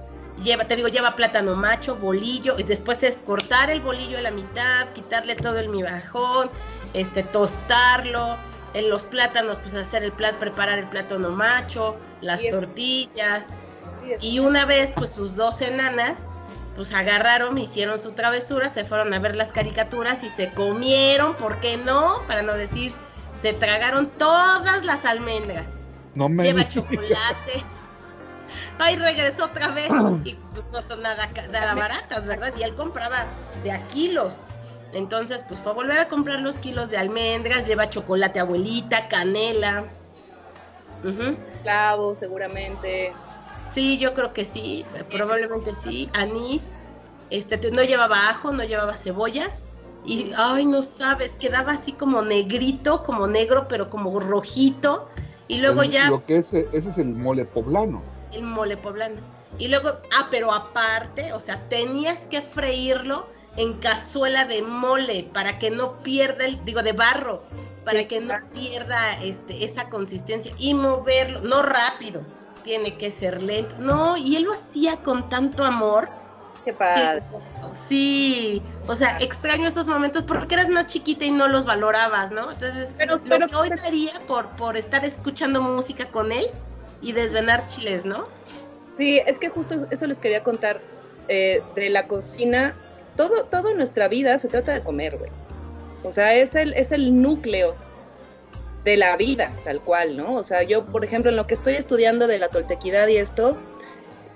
lleva, 0.43 0.64
te 0.64 0.76
digo, 0.76 0.88
lleva 0.88 1.17
plátano 1.17 1.55
macho, 1.55 1.97
bolillo, 1.97 2.59
y 2.59 2.62
después 2.62 3.03
es 3.03 3.17
cortar 3.17 3.71
el 3.71 3.81
bolillo 3.81 4.19
a 4.19 4.23
la 4.23 4.31
mitad, 4.31 4.88
quitarle 4.93 5.37
todo 5.37 5.59
el 5.59 5.69
migajón, 5.69 6.50
este, 6.93 7.23
tostarlo, 7.23 8.37
en 8.75 8.91
los 8.91 9.05
plátanos, 9.05 9.59
pues 9.59 9.75
hacer 9.75 10.03
el 10.03 10.12
plat, 10.12 10.35
preparar 10.35 10.79
el 10.79 10.88
plátano 10.88 11.31
macho, 11.31 11.97
las 12.21 12.43
tortillas. 12.50 13.57
Y 14.21 14.41
una 14.41 14.67
vez, 14.67 14.93
pues 14.95 15.11
sus 15.11 15.37
dos 15.37 15.62
enanas, 15.62 16.29
pues 16.75 16.93
agarraron, 16.93 17.57
hicieron 17.57 17.99
su 17.99 18.12
travesura, 18.12 18.69
se 18.69 18.85
fueron 18.85 19.14
a 19.14 19.19
ver 19.21 19.37
las 19.37 19.53
caricaturas 19.53 20.23
y 20.25 20.29
se 20.31 20.53
comieron, 20.53 21.37
¿por 21.37 21.61
qué 21.61 21.76
no? 21.76 22.23
Para 22.26 22.43
no 22.43 22.55
decir, 22.55 22.93
se 23.35 23.53
tragaron 23.53 24.11
todas 24.19 24.85
las 24.85 25.05
almendras. 25.05 25.67
No 26.14 26.29
me 26.29 26.43
Lleva 26.43 26.69
chocolate. 26.69 27.64
ay, 28.79 28.97
regresó 28.97 29.47
otra 29.47 29.69
vez. 29.69 29.89
Y 30.25 30.35
pues 30.55 30.67
no 30.73 30.81
son 30.83 31.03
nada, 31.03 31.31
nada 31.51 31.75
baratas, 31.75 32.27
¿verdad? 32.27 32.53
Y 32.59 32.63
él 32.63 32.75
compraba 32.75 33.27
de 33.63 33.73
a 33.73 33.87
kilos. 33.89 34.41
Entonces, 34.93 35.45
pues 35.47 35.61
fue 35.61 35.73
a 35.73 35.75
volver 35.75 35.99
a 35.99 36.09
comprar 36.09 36.41
los 36.41 36.57
kilos 36.57 36.91
de 36.91 36.97
almendras, 36.97 37.67
lleva 37.67 37.91
chocolate 37.91 38.41
abuelita, 38.41 39.09
canela. 39.09 39.85
Clavo, 41.63 42.15
seguramente. 42.15 43.13
Sí, 43.71 43.99
yo 43.99 44.15
creo 44.15 44.33
que 44.33 44.45
sí, 44.45 44.87
probablemente 45.11 45.75
sí. 45.75 46.09
Anís, 46.15 46.79
este, 47.31 47.71
no 47.73 47.83
llevaba 47.83 48.31
ajo, 48.31 48.53
no 48.53 48.63
llevaba 48.63 48.97
cebolla. 48.97 49.51
Y, 50.07 50.33
ay, 50.37 50.65
no 50.67 50.83
sabes, 50.83 51.33
quedaba 51.33 51.73
así 51.73 51.93
como 51.93 52.23
negrito, 52.23 53.03
como 53.03 53.27
negro, 53.27 53.67
pero 53.69 53.91
como 53.91 54.21
rojito. 54.21 55.09
Y 55.49 55.59
luego 55.59 55.83
ya... 55.83 56.09
Lo 56.09 56.25
que 56.25 56.39
es, 56.39 56.53
ese 56.53 56.91
es 56.91 56.99
el 56.99 57.09
mole 57.09 57.45
poblano 57.45 58.13
el 58.35 58.43
mole 58.43 58.76
poblano. 58.76 59.21
Y 59.59 59.69
luego, 59.69 59.91
ah, 60.19 60.29
pero 60.31 60.53
aparte, 60.53 61.33
o 61.33 61.41
sea, 61.41 61.61
tenías 61.69 62.21
que 62.26 62.43
freírlo 62.43 63.26
en 63.57 63.75
cazuela 63.75 64.45
de 64.45 64.62
mole 64.62 65.29
para 65.33 65.59
que 65.59 65.71
no 65.71 66.03
pierda 66.03 66.45
el, 66.45 66.64
digo, 66.64 66.83
de 66.83 66.93
barro, 66.93 67.43
para 67.85 68.09
que 68.09 68.21
no 68.21 68.35
pierda 68.53 69.23
este, 69.23 69.64
esa 69.64 69.88
consistencia 69.88 70.53
y 70.59 70.75
moverlo, 70.75 71.41
no 71.43 71.62
rápido, 71.62 72.23
tiene 72.64 72.97
que 72.97 73.11
ser 73.11 73.41
lento. 73.43 73.76
No, 73.79 74.17
y 74.17 74.37
él 74.37 74.45
lo 74.45 74.53
hacía 74.53 74.97
con 74.99 75.29
tanto 75.29 75.64
amor. 75.64 76.09
Qué 76.64 76.73
padre. 76.73 77.23
sí, 77.75 78.62
o 78.87 78.95
sea, 78.95 79.19
extraño 79.19 79.69
esos 79.69 79.87
momentos 79.87 80.25
porque 80.25 80.55
eras 80.55 80.71
más 80.71 80.87
chiquita 80.87 81.26
y 81.26 81.31
no 81.31 81.47
los 81.47 81.67
valorabas, 81.67 82.31
¿no? 82.31 82.50
Entonces, 82.50 82.95
pero, 82.97 83.17
lo 83.17 83.49
que 83.49 83.55
hoy 83.55 83.69
daría 83.69 84.12
por, 84.26 84.49
por 84.57 84.79
estar 84.79 85.05
escuchando 85.05 85.61
música 85.61 86.07
con 86.07 86.33
él, 86.33 86.47
y 87.05 87.13
desvenar 87.13 87.67
chiles, 87.67 88.05
¿no? 88.05 88.27
Sí, 88.97 89.21
es 89.27 89.39
que 89.39 89.49
justo 89.49 89.87
eso 89.91 90.07
les 90.07 90.19
quería 90.19 90.43
contar 90.43 90.81
eh, 91.29 91.63
de 91.77 91.91
la 91.91 92.09
cocina. 92.09 92.75
Todo, 93.17 93.45
todo 93.45 93.75
nuestra 93.75 94.09
vida 94.09 94.37
se 94.39 94.49
trata 94.49 94.73
de 94.73 94.83
comer, 94.83 95.17
güey. 95.19 95.31
O 96.03 96.13
sea, 96.13 96.35
es 96.35 96.55
el, 96.55 96.73
es 96.75 96.93
el 96.93 97.21
núcleo 97.21 97.75
de 98.85 98.97
la 98.97 99.17
vida, 99.17 99.51
tal 99.65 99.81
cual, 99.81 100.17
¿no? 100.17 100.35
O 100.35 100.45
sea, 100.45 100.63
yo, 100.63 100.85
por 100.87 101.05
ejemplo, 101.05 101.31
en 101.31 101.37
lo 101.37 101.47
que 101.47 101.55
estoy 101.55 101.75
estudiando 101.75 102.27
de 102.27 102.39
la 102.39 102.49
toltequidad 102.49 103.09
y 103.09 103.17
esto, 103.17 103.57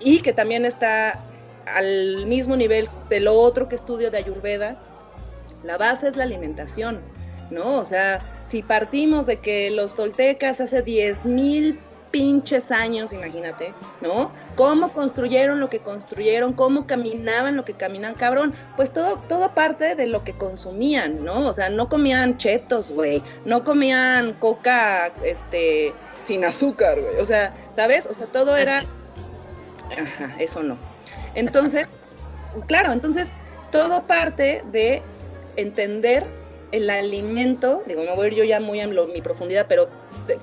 y 0.01 0.21
que 0.21 0.33
también 0.33 0.65
está 0.65 1.19
al 1.67 2.27
mismo 2.27 2.57
nivel 2.57 2.89
de 3.11 3.21
lo 3.21 3.35
otro 3.35 3.69
que 3.69 3.75
estudio 3.75 4.11
de 4.11 4.19
Ayurveda, 4.19 4.81
la 5.65 5.77
base 5.77 6.09
es 6.09 6.17
la 6.17 6.25
alimentación, 6.25 7.01
¿no? 7.51 7.79
O 7.79 7.85
sea, 7.85 8.21
si 8.47 8.63
partimos 8.63 9.27
de 9.27 9.37
que 9.41 9.71
los 9.71 9.95
toltecas 9.95 10.61
hace 10.61 10.85
10.000 10.85 11.79
pinches 12.11 12.71
años, 12.71 13.13
imagínate, 13.13 13.75
¿no? 14.01 14.33
Cómo 14.57 14.93
construyeron 14.93 15.61
lo 15.61 15.69
que 15.69 15.81
construyeron, 15.81 16.53
cómo 16.53 16.87
caminaban 16.87 17.57
lo 17.57 17.65
que 17.65 17.75
caminan, 17.75 18.15
cabrón. 18.15 18.55
Pues 18.77 18.93
todo, 18.93 19.17
todo 19.29 19.55
parte 19.55 19.95
de 19.95 20.07
lo 20.07 20.25
que 20.25 20.33
consumían, 20.33 21.25
¿no? 21.25 21.47
O 21.47 21.53
sea, 21.53 21.71
no 21.71 21.89
comían 21.89 22.37
chetos, 22.39 22.91
güey, 22.91 23.23
no 23.45 23.65
comían 23.65 24.33
coca, 24.35 25.13
este, 25.23 25.93
sin 26.23 26.45
azúcar, 26.45 27.01
güey. 27.01 27.17
O 27.21 27.27
sea, 27.27 27.55
¿sabes? 27.73 28.07
O 28.07 28.15
sea, 28.15 28.27
todo 28.27 28.57
era... 28.57 28.85
Ajá, 29.91 30.35
eso 30.39 30.63
no. 30.63 30.77
Entonces, 31.35 31.87
claro, 32.67 32.93
entonces 32.93 33.33
todo 33.71 34.07
parte 34.07 34.63
de 34.73 35.03
entender 35.57 36.25
el 36.73 36.91
alimento, 36.91 37.83
digo, 37.87 38.05
no 38.05 38.15
voy 38.17 38.27
a 38.27 38.29
ir 38.29 38.35
yo 38.35 38.45
ya 38.45 38.61
muy 38.61 38.81
en 38.81 38.95
mi 39.13 39.21
profundidad, 39.21 39.67
pero 39.69 39.89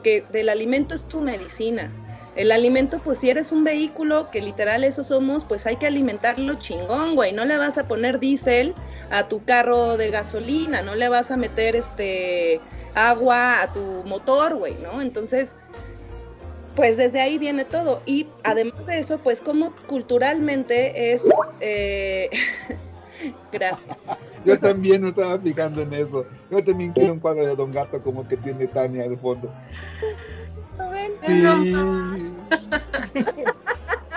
que 0.03 0.23
del 0.31 0.49
alimento 0.49 0.95
es 0.95 1.03
tu 1.07 1.21
medicina. 1.21 1.91
El 2.35 2.51
alimento, 2.51 2.99
pues 2.99 3.19
si 3.19 3.29
eres 3.29 3.53
un 3.53 3.63
vehículo, 3.63 4.29
que 4.29 4.41
literal 4.41 4.83
eso 4.83 5.03
somos, 5.05 5.45
pues 5.45 5.65
hay 5.65 5.77
que 5.77 5.87
alimentarlo 5.87 6.55
chingón, 6.55 7.15
güey. 7.15 7.31
No 7.31 7.45
le 7.45 7.57
vas 7.57 7.77
a 7.77 7.87
poner 7.87 8.19
diésel 8.19 8.73
a 9.09 9.29
tu 9.29 9.43
carro 9.45 9.95
de 9.95 10.09
gasolina, 10.09 10.81
no 10.81 10.95
le 10.95 11.07
vas 11.07 11.31
a 11.31 11.37
meter 11.37 11.77
este 11.77 12.59
agua 12.93 13.61
a 13.61 13.71
tu 13.71 13.79
motor, 14.05 14.55
güey, 14.55 14.75
¿no? 14.83 15.01
Entonces, 15.01 15.55
pues 16.75 16.97
desde 16.97 17.21
ahí 17.21 17.37
viene 17.37 17.63
todo. 17.63 18.01
Y 18.05 18.27
además 18.43 18.85
de 18.85 18.99
eso, 18.99 19.17
pues 19.19 19.41
como 19.41 19.73
culturalmente 19.87 21.13
es... 21.13 21.23
Eh, 21.61 22.29
gracias. 23.51 23.97
Yo 24.45 24.59
también 24.59 25.03
me 25.03 25.09
estaba 25.09 25.39
fijando 25.39 25.81
en 25.81 25.93
eso. 25.93 26.25
Yo 26.49 26.63
también 26.63 26.93
quiero 26.93 27.13
un 27.13 27.19
cuadro 27.19 27.45
de 27.45 27.55
Don 27.55 27.71
Gato 27.71 28.01
como 28.01 28.27
que 28.27 28.37
tiene 28.37 28.67
Tania 28.67 29.07
de 29.07 29.17
fondo. 29.17 29.51
Sí. 31.25 31.43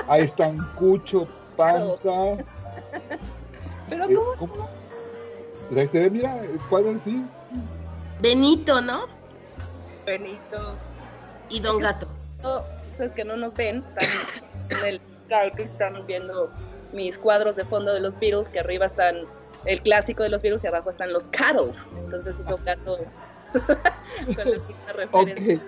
Ahí 0.09 0.23
están 0.23 0.57
Cucho, 0.77 1.29
Panza. 1.57 2.45
Pero 3.89 4.05
eh, 4.05 4.15
¿cómo? 4.15 4.35
¿cómo? 4.39 4.69
Pues 5.69 5.81
ahí 5.81 5.89
se 5.89 5.99
ve, 5.99 6.11
mira, 6.11 6.43
el 6.43 6.59
cuadro 6.71 6.93
en 6.93 7.01
sí. 7.05 7.23
Benito, 8.21 8.81
¿no? 8.81 9.07
Benito. 10.07 10.75
Y 11.51 11.61
Don 11.61 11.79
Gato. 11.79 12.09
No, 12.43 12.63
pues 12.97 13.13
que 13.13 13.25
no 13.25 13.37
nos 13.37 13.55
ven, 13.55 13.85
están 13.97 14.81
en 14.81 14.95
el 14.95 15.01
claro 15.29 15.55
que 15.55 15.65
están 15.65 16.07
viendo 16.07 16.51
mis 16.93 17.19
cuadros 17.19 17.57
de 17.57 17.65
fondo 17.65 17.93
de 17.93 18.01
los 18.01 18.19
Beatles, 18.19 18.49
que 18.49 18.61
arriba 18.61 18.87
están 18.87 19.17
el 19.65 19.81
clásico 19.83 20.23
de 20.23 20.31
los 20.31 20.43
Beatles 20.43 20.65
y 20.65 20.67
abajo 20.67 20.91
están 20.91 21.13
los 21.13 21.27
Cattles. 21.29 21.87
Entonces 21.97 22.41
con 23.55 24.37
la 24.37 24.45
misma 24.45 24.93
referencia. 24.95 25.55
Ok. 25.57 25.63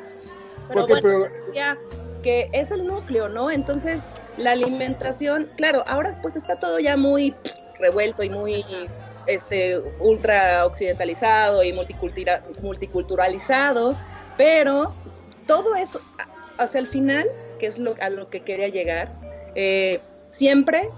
Pero 0.69 0.87
bueno, 0.87 1.01
pero 1.03 1.53
ya 1.55 1.77
que 2.23 2.49
es 2.53 2.71
el 2.71 2.87
núcleo, 2.87 3.29
¿no? 3.29 3.51
Entonces, 3.51 4.09
la 4.37 4.53
alimentación, 4.53 5.51
claro, 5.57 5.83
ahora 5.87 6.19
pues 6.23 6.37
está 6.37 6.57
todo 6.57 6.79
ya 6.79 6.97
muy 6.97 7.35
revuelto 7.79 8.23
y 8.23 8.31
muy 8.31 8.89
este 9.27 9.79
ultra 10.01 10.67
occidentalizado 10.67 11.63
y 11.63 11.73
multicultura- 11.73 12.43
multiculturalizado, 12.63 13.97
pero 14.37 14.95
todo 15.47 15.75
eso 15.75 16.01
hacia 16.59 16.81
el 16.81 16.87
final, 16.87 17.29
que 17.59 17.67
es 17.67 17.79
lo, 17.79 17.95
a 18.01 18.11
lo 18.11 18.29
que 18.29 18.43
quería 18.43 18.69
llegar, 18.69 19.13
eh, 19.55 20.01
siempre, 20.29 20.89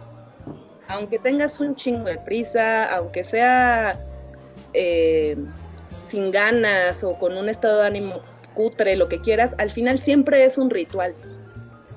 aunque 0.92 1.18
tengas 1.18 1.58
un 1.60 1.74
chingo 1.74 2.04
de 2.04 2.18
prisa, 2.18 2.84
aunque 2.84 3.24
sea 3.24 3.98
eh, 4.74 5.36
sin 6.04 6.30
ganas 6.30 7.02
o 7.02 7.18
con 7.18 7.36
un 7.36 7.48
estado 7.48 7.80
de 7.80 7.86
ánimo 7.86 8.20
cutre, 8.54 8.96
lo 8.96 9.08
que 9.08 9.20
quieras, 9.20 9.54
al 9.58 9.70
final 9.70 9.98
siempre 9.98 10.44
es 10.44 10.58
un 10.58 10.68
ritual, 10.68 11.14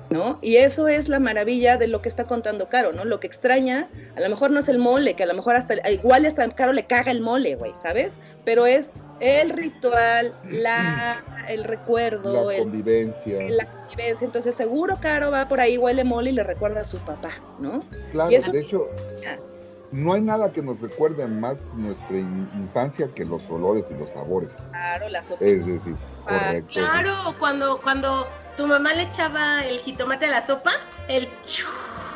¿no? 0.08 0.38
Y 0.40 0.56
eso 0.56 0.88
es 0.88 1.08
la 1.10 1.20
maravilla 1.20 1.76
de 1.76 1.88
lo 1.88 2.00
que 2.00 2.08
está 2.08 2.26
contando 2.26 2.70
Caro, 2.70 2.92
¿no? 2.92 3.04
Lo 3.04 3.20
que 3.20 3.26
extraña, 3.26 3.90
a 4.16 4.20
lo 4.20 4.30
mejor 4.30 4.50
no 4.50 4.60
es 4.60 4.68
el 4.70 4.78
mole, 4.78 5.14
que 5.14 5.24
a 5.24 5.26
lo 5.26 5.34
mejor 5.34 5.56
hasta, 5.56 5.74
igual 5.90 6.24
hasta 6.24 6.48
Caro 6.48 6.72
le 6.72 6.86
caga 6.86 7.10
el 7.10 7.20
mole, 7.20 7.54
güey, 7.56 7.72
¿sabes? 7.82 8.14
Pero 8.46 8.64
es 8.64 8.90
el 9.20 9.50
ritual, 9.50 10.34
la, 10.44 11.22
el 11.48 11.64
recuerdo, 11.64 12.50
la 12.50 12.56
el, 12.56 12.62
convivencia. 12.62 13.42
la 13.48 13.66
convivencia. 13.66 14.24
Entonces 14.24 14.54
seguro 14.54 14.96
Caro 15.00 15.30
va 15.30 15.48
por 15.48 15.60
ahí, 15.60 15.78
huele 15.78 16.04
mole 16.04 16.30
y 16.30 16.34
le 16.34 16.42
recuerda 16.42 16.80
a 16.80 16.84
su 16.84 16.98
papá, 16.98 17.30
¿no? 17.58 17.82
Claro, 18.12 18.30
y 18.30 18.34
eso 18.36 18.52
de 18.52 18.60
sí. 18.60 18.66
hecho, 18.66 18.88
no 19.92 20.12
hay 20.12 20.20
nada 20.20 20.52
que 20.52 20.62
nos 20.62 20.80
recuerde 20.80 21.26
más 21.28 21.58
nuestra 21.74 22.18
in- 22.18 22.50
infancia 22.54 23.08
que 23.14 23.24
los 23.24 23.48
olores 23.50 23.86
y 23.90 23.94
los 23.94 24.10
sabores. 24.10 24.50
Claro, 24.70 25.08
la 25.08 25.22
sopa. 25.22 25.44
Es 25.44 25.64
decir, 25.66 25.96
Ah, 26.28 26.48
correcto. 26.48 26.72
Claro, 26.74 27.12
cuando, 27.38 27.80
cuando 27.82 28.26
tu 28.56 28.66
mamá 28.66 28.92
le 28.94 29.02
echaba 29.02 29.60
el 29.62 29.78
jitomate 29.78 30.26
a 30.26 30.30
la 30.30 30.42
sopa, 30.44 30.72
el 31.08 31.28
chu- 31.44 31.66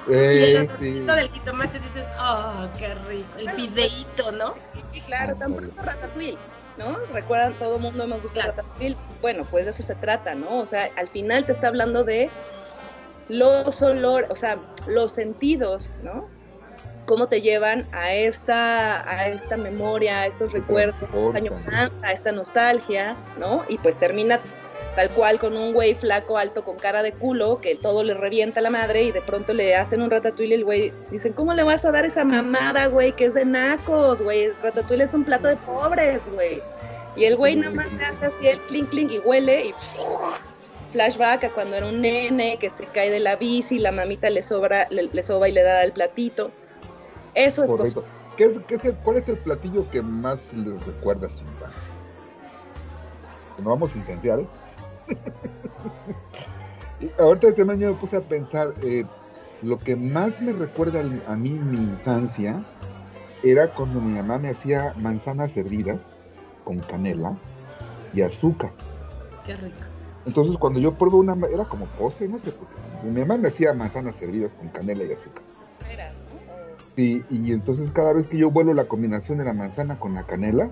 y 0.08 0.12
el 0.12 0.56
Eh, 0.56 0.58
olorcito 0.58 0.78
sí. 0.78 1.00
del 1.16 1.28
jitomate 1.28 1.78
dices, 1.78 2.04
oh, 2.18 2.68
qué 2.76 2.94
rico, 2.94 3.38
el 3.38 3.52
fideíto, 3.52 4.32
¿no? 4.32 4.54
Sí, 4.90 5.00
claro, 5.02 5.36
tan 5.36 5.54
pronto 5.54 5.80
Ratatouille, 5.82 6.36
¿no? 6.76 6.96
Recuerdan, 7.12 7.54
todo 7.54 7.76
el 7.76 7.82
mundo 7.82 8.04
hemos 8.04 8.22
visto 8.22 8.34
Claro. 8.40 8.52
Ratatouille. 8.56 8.96
Bueno, 9.20 9.44
pues 9.50 9.64
de 9.64 9.70
eso 9.70 9.82
se 9.82 9.94
trata, 9.94 10.34
¿no? 10.34 10.58
O 10.58 10.66
sea, 10.66 10.88
al 10.96 11.08
final 11.08 11.44
te 11.44 11.52
está 11.52 11.68
hablando 11.68 12.04
de 12.04 12.30
los 13.28 13.80
olores, 13.82 14.28
o 14.30 14.34
sea, 14.34 14.58
los 14.86 15.12
sentidos, 15.12 15.92
¿no? 16.02 16.28
Cómo 17.06 17.26
te 17.28 17.40
llevan 17.40 17.86
a 17.92 18.12
esta, 18.12 19.08
a 19.08 19.28
esta 19.28 19.56
memoria, 19.56 20.20
a 20.20 20.26
estos 20.26 20.52
recuerdos, 20.52 20.96
a 22.02 22.12
esta 22.12 22.32
nostalgia, 22.32 23.16
¿no? 23.38 23.64
Y 23.68 23.78
pues 23.78 23.96
termina 23.96 24.40
tal 25.00 25.08
cual 25.12 25.38
con 25.38 25.56
un 25.56 25.72
güey 25.72 25.94
flaco, 25.94 26.36
alto, 26.36 26.62
con 26.62 26.76
cara 26.76 27.02
de 27.02 27.12
culo, 27.12 27.58
que 27.62 27.74
todo 27.74 28.02
le 28.02 28.12
revienta 28.12 28.60
a 28.60 28.62
la 28.62 28.68
madre 28.68 29.04
y 29.04 29.12
de 29.12 29.22
pronto 29.22 29.54
le 29.54 29.74
hacen 29.74 30.02
un 30.02 30.10
ratatouille 30.10 30.50
y 30.50 30.58
el 30.58 30.64
güey 30.64 30.92
dicen, 31.10 31.32
¿cómo 31.32 31.54
le 31.54 31.62
vas 31.62 31.86
a 31.86 31.90
dar 31.90 32.04
esa 32.04 32.22
mamada, 32.22 32.86
güey? 32.88 33.12
Que 33.12 33.24
es 33.24 33.32
de 33.32 33.46
nacos, 33.46 34.20
güey. 34.20 34.42
El 34.42 34.56
ratatouille 34.60 35.04
es 35.04 35.14
un 35.14 35.24
plato 35.24 35.48
de 35.48 35.56
pobres, 35.56 36.30
güey. 36.34 36.60
Y 37.16 37.24
el 37.24 37.36
güey 37.36 37.56
nada 37.56 37.72
más 37.74 37.90
le 37.94 38.04
hace 38.04 38.26
así 38.26 38.46
el 38.48 38.60
clink 38.66 38.90
clink 38.90 39.10
y 39.12 39.18
huele 39.20 39.68
y 39.68 39.74
flashback 40.92 41.44
a 41.44 41.48
cuando 41.48 41.76
era 41.76 41.86
un 41.86 42.02
nene 42.02 42.58
que 42.60 42.68
se 42.68 42.84
cae 42.84 43.10
de 43.10 43.20
la 43.20 43.36
bici, 43.36 43.78
la 43.78 43.92
mamita 43.92 44.28
le 44.28 44.42
sobra, 44.42 44.86
le, 44.90 45.04
le 45.04 45.22
soba 45.22 45.48
y 45.48 45.52
le 45.52 45.62
da 45.62 45.82
el 45.82 45.92
platito. 45.92 46.50
Eso 47.34 47.64
es 47.64 47.70
Correcto. 47.70 48.04
¿Qué 48.36 48.44
es, 48.44 48.60
qué 48.68 48.74
es 48.74 48.84
el- 48.84 48.96
¿Cuál 48.96 49.16
es 49.16 49.28
el 49.30 49.38
platillo 49.38 49.90
que 49.90 50.02
más 50.02 50.40
les 50.52 50.84
recuerda 50.84 51.26
a 51.26 51.30
infancia? 51.30 51.90
No 53.62 53.70
vamos 53.70 53.94
a 53.94 53.98
intentar, 53.98 54.40
¿eh? 54.40 54.46
Ahorita 57.18 57.54
también 57.54 57.80
yo 57.80 57.94
me 57.94 58.00
puse 58.00 58.16
a 58.16 58.20
pensar, 58.20 58.72
eh, 58.82 59.04
lo 59.62 59.78
que 59.78 59.96
más 59.96 60.40
me 60.40 60.52
recuerda 60.52 61.02
a 61.26 61.36
mí 61.36 61.50
mi 61.50 61.78
infancia 61.78 62.62
era 63.42 63.68
cuando 63.68 64.00
mi 64.00 64.12
mamá 64.12 64.38
me 64.38 64.50
hacía 64.50 64.92
manzanas 64.96 65.56
hervidas 65.56 66.14
con 66.64 66.78
canela 66.80 67.36
y 68.12 68.22
azúcar. 68.22 68.72
Qué 69.44 69.56
rico. 69.56 69.78
Entonces 70.26 70.56
cuando 70.58 70.80
yo 70.80 70.94
pruebo 70.94 71.18
una, 71.18 71.34
era 71.46 71.64
como 71.64 71.86
postre, 71.86 72.28
no 72.28 72.38
sé. 72.38 72.52
Mi 73.02 73.20
mamá 73.20 73.38
me 73.38 73.48
hacía 73.48 73.72
manzanas 73.72 74.20
hervidas 74.20 74.52
con 74.54 74.68
canela 74.68 75.04
y 75.04 75.12
azúcar. 75.12 75.42
Era, 75.90 76.12
¿no? 76.12 76.40
Sí, 76.96 77.24
y 77.30 77.52
entonces 77.52 77.90
cada 77.92 78.12
vez 78.12 78.28
que 78.28 78.36
yo 78.36 78.50
vuelo 78.50 78.74
la 78.74 78.84
combinación 78.84 79.38
de 79.38 79.44
la 79.44 79.54
manzana 79.54 79.98
con 79.98 80.14
la 80.14 80.24
canela, 80.24 80.70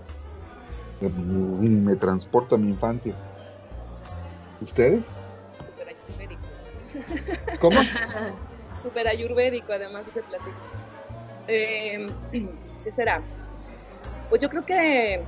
me, 1.01 1.69
me 1.69 1.97
transporto 1.97 2.57
a 2.57 2.59
mi 2.59 2.69
infancia. 2.69 3.15
¿Ustedes? 4.61 5.05
Súper 5.67 5.89
ayurvédico. 5.89 6.43
¿Cómo? 7.61 7.81
Súper 8.83 9.09
ayurvédico, 9.09 9.73
además, 9.73 10.07
ese 10.09 10.23
platillo. 10.23 10.57
Eh, 11.49 12.07
¿Qué 12.85 12.93
será? 12.93 13.23
Pues 14.29 14.41
yo 14.41 14.49
creo 14.49 14.65
que. 14.65 15.23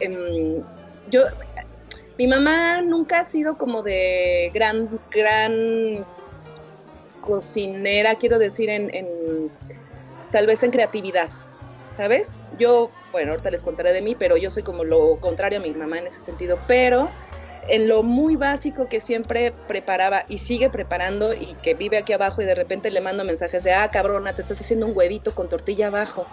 em, 0.00 0.62
yo. 1.08 1.22
Mi 2.18 2.26
mamá 2.26 2.82
nunca 2.82 3.20
ha 3.20 3.24
sido 3.24 3.56
como 3.56 3.82
de 3.82 4.50
gran, 4.52 4.90
gran 5.10 6.04
cocinera, 7.22 8.14
quiero 8.16 8.38
decir, 8.38 8.68
en, 8.68 8.94
en- 8.94 9.50
tal 10.30 10.46
vez 10.46 10.62
en 10.62 10.70
creatividad, 10.70 11.30
¿sabes? 11.96 12.34
Yo, 12.58 12.90
bueno, 13.10 13.30
ahorita 13.32 13.50
les 13.50 13.62
contaré 13.62 13.92
de 13.94 14.02
mí, 14.02 14.14
pero 14.14 14.36
yo 14.36 14.50
soy 14.50 14.62
como 14.62 14.84
lo 14.84 15.18
contrario 15.18 15.58
a 15.58 15.62
mi 15.62 15.72
mamá 15.72 15.98
en 15.98 16.08
ese 16.08 16.20
sentido, 16.20 16.58
pero 16.66 17.10
en 17.70 17.88
lo 17.88 18.02
muy 18.02 18.36
básico 18.36 18.88
que 18.88 19.00
siempre 19.00 19.52
preparaba 19.68 20.24
y 20.28 20.38
sigue 20.38 20.70
preparando 20.70 21.32
y 21.34 21.54
que 21.62 21.74
vive 21.74 21.98
aquí 21.98 22.12
abajo 22.12 22.42
y 22.42 22.44
de 22.44 22.54
repente 22.54 22.90
le 22.90 23.00
mando 23.00 23.24
mensajes 23.24 23.62
de, 23.64 23.72
ah, 23.72 23.90
cabrona, 23.90 24.32
te 24.32 24.42
estás 24.42 24.60
haciendo 24.60 24.86
un 24.86 24.92
huevito 24.96 25.34
con 25.34 25.48
tortilla 25.48 25.86
abajo. 25.88 26.26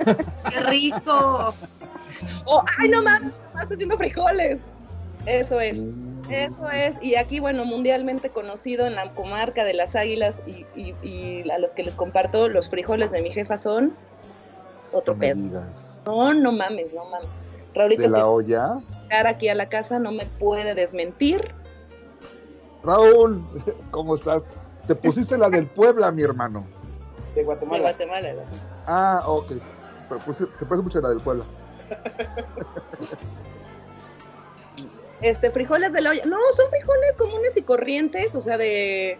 Qué 0.50 0.60
rico. 0.60 1.54
O, 2.44 2.62
ay, 2.78 2.88
no 2.90 3.02
mames, 3.02 3.32
estás 3.48 3.72
haciendo 3.72 3.96
frijoles. 3.96 4.60
Eso 5.26 5.60
es. 5.60 5.78
Eso 6.30 6.68
es, 6.70 6.96
y 7.02 7.16
aquí, 7.16 7.40
bueno, 7.40 7.64
mundialmente 7.64 8.30
conocido 8.30 8.86
en 8.86 8.94
la 8.94 9.10
comarca 9.12 9.64
de 9.64 9.74
las 9.74 9.96
águilas 9.96 10.40
y, 10.46 10.64
y- 10.76 10.94
y 11.02 11.50
a 11.50 11.58
los 11.58 11.74
que 11.74 11.82
les 11.82 11.94
comparto, 11.96 12.48
los 12.48 12.68
frijoles 12.68 13.10
de 13.10 13.20
mi 13.22 13.30
jefa 13.30 13.58
son 13.58 13.92
otro 14.92 15.14
No 15.14 15.20
pedo. 15.20 15.64
No, 16.06 16.32
no 16.32 16.52
mames, 16.52 16.92
no 16.94 17.04
mames. 17.06 17.28
Raulito, 17.74 18.02
¿De 18.02 18.08
la 18.08 18.26
olla? 18.26 18.78
Llegar 19.12 19.26
aquí 19.26 19.48
a 19.48 19.54
la 19.54 19.68
casa 19.68 19.98
no 19.98 20.10
me 20.12 20.24
puede 20.38 20.74
desmentir. 20.74 21.52
Raúl, 22.82 23.42
¿cómo 23.90 24.14
estás? 24.16 24.42
Te 24.86 24.94
pusiste 24.94 25.36
la 25.38 25.48
del 25.50 25.66
Puebla, 25.66 26.10
mi 26.10 26.22
hermano. 26.22 26.66
De 27.34 27.40
De 27.40 27.44
Guatemala. 27.44 27.82
Guatemala. 27.82 28.32
¿no? 28.32 28.40
Ah, 28.86 29.22
ok. 29.26 29.52
Pero 30.08 30.20
puse- 30.20 30.48
se 30.58 30.64
parece 30.66 30.82
mucho 30.82 31.00
la 31.00 31.10
del 31.10 31.20
Puebla. 31.20 31.44
Este, 35.20 35.50
frijoles 35.50 35.92
de 35.92 36.00
la 36.00 36.10
olla. 36.10 36.24
No, 36.26 36.36
son 36.56 36.68
frijoles 36.70 37.16
comunes 37.16 37.56
y 37.56 37.62
corrientes, 37.62 38.34
o 38.34 38.40
sea, 38.40 38.56
de. 38.58 39.18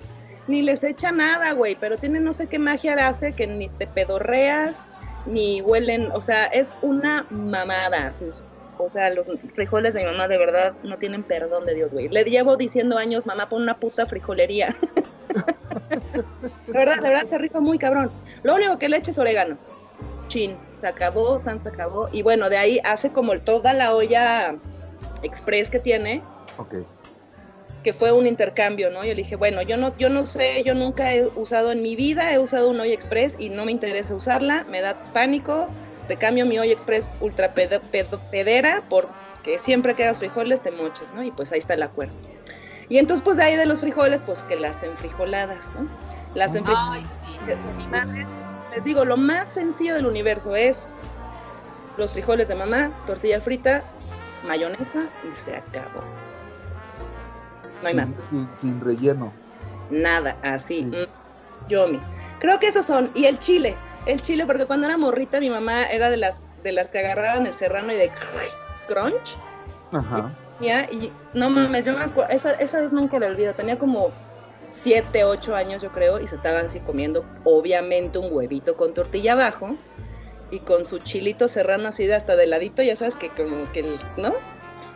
Ni 0.49 0.61
les 0.63 0.83
echa 0.83 1.13
nada, 1.13 1.53
güey, 1.53 1.77
pero 1.77 1.99
tienen 1.99 2.25
no 2.25 2.33
sé 2.33 2.49
qué 2.49 2.59
magia 2.59 2.95
hace 3.07 3.33
que 3.33 3.47
ni 3.47 3.69
te 3.69 3.87
pedorreas, 3.87 4.89
ni 5.25 5.61
huelen, 5.61 6.09
o 6.13 6.21
sea, 6.21 6.47
es 6.47 6.75
una 6.83 7.25
mamada. 7.31 8.13
Sus, 8.13 8.43
o 8.85 8.91
sea, 8.91 9.11
los 9.11 9.27
frijoles 9.55 9.95
de 9.95 10.01
mi 10.01 10.07
mamá 10.07 10.29
de 10.29 10.39
verdad 10.39 10.75
no 10.83 10.99
tienen 10.99 11.23
perdón 11.23 11.67
de 11.67 11.75
Dios, 11.75 11.93
güey. 11.93 12.09
Le 12.09 12.25
llevo 12.25 12.57
diciendo 12.57 12.99
años, 12.99 13.27
mamá, 13.27 13.49
pon 13.49 13.63
una 13.63 13.75
puta 13.75 14.07
frijolería. 14.07 14.77
de 16.67 16.73
verdad, 16.73 16.97
de 16.97 17.09
verdad 17.09 17.27
se 17.29 17.39
rifa 17.39 17.61
muy 17.61 17.79
cabrón. 17.79 18.11
Lo 18.43 18.55
único 18.55 18.79
que 18.79 18.89
le 18.89 18.97
echa 18.99 19.11
es 19.11 19.19
orégano. 19.19 19.57
Chin, 20.29 20.57
se 20.77 20.87
acabó, 20.87 21.39
San 21.39 21.61
se 21.61 21.69
acabó. 21.69 22.09
Y 22.13 22.23
bueno, 22.23 22.49
de 22.49 22.57
ahí 22.57 22.81
hace 22.85 23.11
como 23.13 23.39
toda 23.41 23.73
la 23.73 23.95
olla 23.95 24.55
express 25.23 25.71
que 25.71 25.79
tiene, 25.79 26.23
Ok. 26.59 26.77
que 27.85 27.93
fue 27.93 28.13
un 28.13 28.27
intercambio, 28.27 28.91
¿no? 28.91 29.01
Yo 29.05 29.11
le 29.11 29.23
dije, 29.23 29.37
bueno, 29.37 29.63
yo 29.63 29.77
no, 29.77 29.97
yo 29.99 30.09
no 30.09 30.27
sé, 30.27 30.63
yo 30.65 30.75
nunca 30.75 31.15
he 31.15 31.27
usado 31.27 31.73
en 31.73 31.83
mi 31.83 31.97
vida, 31.97 32.33
he 32.33 32.39
usado 32.39 32.71
un 32.71 32.81
olla 32.81 32.95
express 32.95 33.37
y 33.39 33.49
no 33.51 33.65
me 33.65 33.73
interesa 33.73 34.15
usarla, 34.15 34.65
me 34.71 34.81
da 34.81 34.95
pánico, 35.13 35.69
te 36.07 36.17
cambio 36.17 36.47
mi 36.47 36.59
olla 36.59 36.73
express 36.73 37.09
ultra 37.21 37.55
pedo- 37.55 37.81
pedo- 37.91 38.21
pedera 38.31 38.85
porque 38.89 39.59
siempre 39.59 39.95
que 39.95 40.05
hagas 40.05 40.19
frijoles 40.19 40.63
te 40.63 40.71
moches, 40.71 41.13
¿no? 41.13 41.23
Y 41.23 41.31
pues 41.31 41.53
ahí 41.53 41.59
está 41.59 41.75
el 41.75 41.83
acuerdo. 41.83 42.15
Y 42.89 42.99
entonces, 42.99 43.23
pues 43.25 43.37
de 43.39 43.45
ahí 43.45 43.57
de 43.57 43.67
los 43.67 43.81
frijoles, 43.81 44.23
pues 44.23 44.45
que 44.45 44.57
las 44.57 44.83
enfrijoladas, 44.83 45.73
¿no? 45.75 45.89
Las 46.35 46.55
enfrijoladas. 46.55 46.93
Ay, 46.93 47.07
sí. 47.25 47.39
Mi 47.79 47.87
madre, 47.89 48.27
les 48.75 48.85
digo, 48.85 49.05
lo 49.05 49.17
más 49.17 49.49
sencillo 49.49 49.95
del 49.95 50.07
universo 50.07 50.55
es 50.57 50.91
los 51.97 52.13
frijoles 52.13 52.49
de 52.49 52.55
mamá, 52.55 52.91
tortilla 53.07 53.41
frita, 53.41 53.83
mayonesa 54.45 55.09
y 55.23 55.35
se 55.37 55.55
acabó. 55.57 56.03
No 57.81 57.89
hay 57.89 57.95
más. 57.95 58.09
Sin, 58.09 58.17
sin- 58.31 58.49
sin 58.61 58.81
relleno. 58.81 59.33
Nada, 59.91 60.37
así. 60.43 60.81
Sí. 60.81 60.85
mm, 60.97 61.69
Yomi. 61.69 62.01
Creo 62.43 62.59
que 62.59 62.67
esos 62.67 62.85
son. 62.85 63.09
Y 63.15 63.27
el 63.27 63.39
chile. 63.39 63.77
El 64.05 64.21
chile, 64.21 64.45
porque 64.47 64.67
cuando 64.67 64.89
era 64.89 64.99
morrita, 64.99 65.39
mi 65.39 65.49
mamá 65.49 65.87
era 65.87 66.11
de 66.11 66.17
las 66.17 66.43
de 66.65 66.73
las 66.73 66.91
que 66.91 66.99
agarraban 66.99 67.47
el 67.47 67.55
serrano 67.55 67.93
y 67.93 67.97
de 67.97 68.11
crunch. 68.89 69.37
Ajá. 69.93 70.33
Ya, 70.61 70.89
y 70.91 71.13
no 71.35 71.51
mames, 71.51 71.85
yo 71.85 71.93
me 71.93 72.05
acuerdo, 72.05 72.33
esa, 72.33 72.53
esa 72.55 72.81
vez 72.81 72.93
nunca 72.93 73.21
la 73.21 73.27
olvido. 73.27 73.55
Tenía 73.55 73.79
como 73.79 74.11
7, 74.71 75.25
8 75.25 75.55
años, 75.55 75.83
yo 75.83 75.93
creo, 75.93 76.21
y 76.21 76.27
se 76.27 76.35
estaba 76.35 76.61
así 76.61 76.81
comiendo, 76.81 77.25
obviamente, 77.45 78.19
un 78.19 78.33
huevito 78.33 78.77
con 78.77 78.93
tortilla 78.93 79.33
abajo 79.33 79.77
y 80.51 80.59
con 80.61 80.85
su 80.85 80.99
chilito 80.99 81.47
serrano 81.47 81.89
así 81.89 82.07
de 82.07 82.17
hasta 82.17 82.35
de 82.35 82.47
ladito, 82.47 82.83
ya 82.83 82.97
sabes 82.97 83.17
que 83.17 83.31
como 83.31 83.71
que, 83.73 83.83
¿no? 84.17 84.35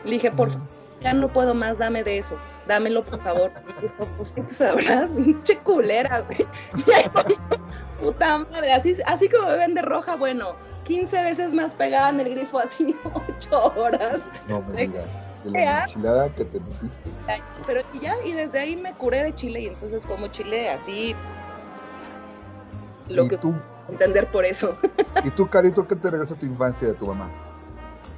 Le 0.04 0.10
dije, 0.10 0.30
por 0.30 0.50
favor, 0.50 0.66
ya 1.00 1.14
no 1.14 1.32
puedo 1.32 1.54
más, 1.54 1.78
dame 1.78 2.04
de 2.04 2.18
eso, 2.18 2.38
dámelo 2.66 3.02
por 3.04 3.20
favor. 3.22 3.52
Me 3.66 3.82
dijo, 3.82 4.06
pues 4.16 4.32
¿qué 4.32 4.42
tú 4.42 4.54
sabrás, 4.54 5.10
pinche 5.12 5.58
culera, 5.58 6.20
güey. 6.20 6.46
Y 6.86 6.92
ahí 6.92 7.04
voy 7.12 7.24
yo, 7.50 7.58
puta 8.00 8.38
madre, 8.38 8.72
así, 8.72 8.94
así 9.06 9.28
como 9.28 9.48
me 9.48 9.56
ven 9.56 9.74
de 9.74 9.82
roja, 9.82 10.16
bueno, 10.16 10.56
15 10.84 11.22
veces 11.22 11.54
más 11.54 11.74
pegada 11.74 12.10
en 12.10 12.20
el 12.20 12.30
grifo, 12.30 12.58
así 12.58 12.96
8 13.28 13.72
horas. 13.76 14.20
No 14.48 14.60
me 14.62 14.76
digas. 14.76 15.04
De 15.44 15.52
qué 15.52 15.64
la 15.64 15.84
asco. 15.84 15.90
enchilada 15.90 16.28
que 16.34 16.44
te 16.44 16.58
metiste. 16.60 17.10
Ay, 17.28 17.40
Pero 17.66 17.82
y 17.92 18.00
ya, 18.00 18.16
y 18.24 18.32
desde 18.32 18.58
ahí 18.58 18.76
me 18.76 18.92
curé 18.94 19.22
de 19.22 19.34
chile 19.34 19.60
y 19.60 19.66
entonces 19.68 20.04
como 20.04 20.26
chile 20.28 20.70
así 20.70 21.14
lo 23.08 23.24
¿Y 23.24 23.28
que 23.28 23.36
tú, 23.38 23.54
entender 23.88 24.28
por 24.30 24.44
eso. 24.44 24.76
¿Y 25.24 25.30
tú, 25.30 25.48
Carito, 25.48 25.86
qué 25.86 25.94
te 25.96 26.10
regresa 26.10 26.34
a 26.34 26.36
tu 26.38 26.46
infancia 26.46 26.88
de 26.88 26.94
tu 26.94 27.06
mamá? 27.06 27.30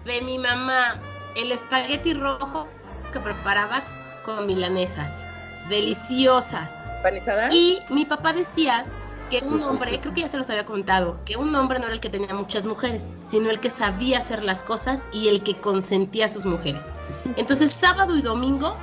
De 0.06 0.22
mi 0.22 0.38
mamá, 0.38 0.96
el 1.36 1.52
espagueti 1.52 2.14
rojo 2.14 2.66
que 3.12 3.20
preparaba 3.20 3.82
con 4.28 4.46
milanesas. 4.46 5.24
Deliciosas. 5.70 6.70
¿Panizada? 7.02 7.48
Y 7.50 7.78
mi 7.88 8.04
papá 8.04 8.34
decía 8.34 8.84
que 9.30 9.38
un 9.38 9.62
hombre, 9.62 9.98
creo 10.00 10.12
que 10.12 10.20
ya 10.22 10.28
se 10.28 10.36
los 10.36 10.50
había 10.50 10.66
comentado, 10.66 11.18
que 11.24 11.36
un 11.36 11.54
hombre 11.54 11.78
no 11.78 11.86
era 11.86 11.94
el 11.94 12.00
que 12.00 12.10
tenía 12.10 12.34
muchas 12.34 12.66
mujeres, 12.66 13.14
sino 13.24 13.48
el 13.48 13.58
que 13.58 13.70
sabía 13.70 14.18
hacer 14.18 14.42
las 14.42 14.62
cosas 14.62 15.08
y 15.12 15.28
el 15.28 15.42
que 15.42 15.56
consentía 15.56 16.26
a 16.26 16.28
sus 16.28 16.44
mujeres. 16.44 16.90
Entonces, 17.36 17.72
sábado 17.72 18.16
y 18.16 18.22
domingo, 18.22 18.76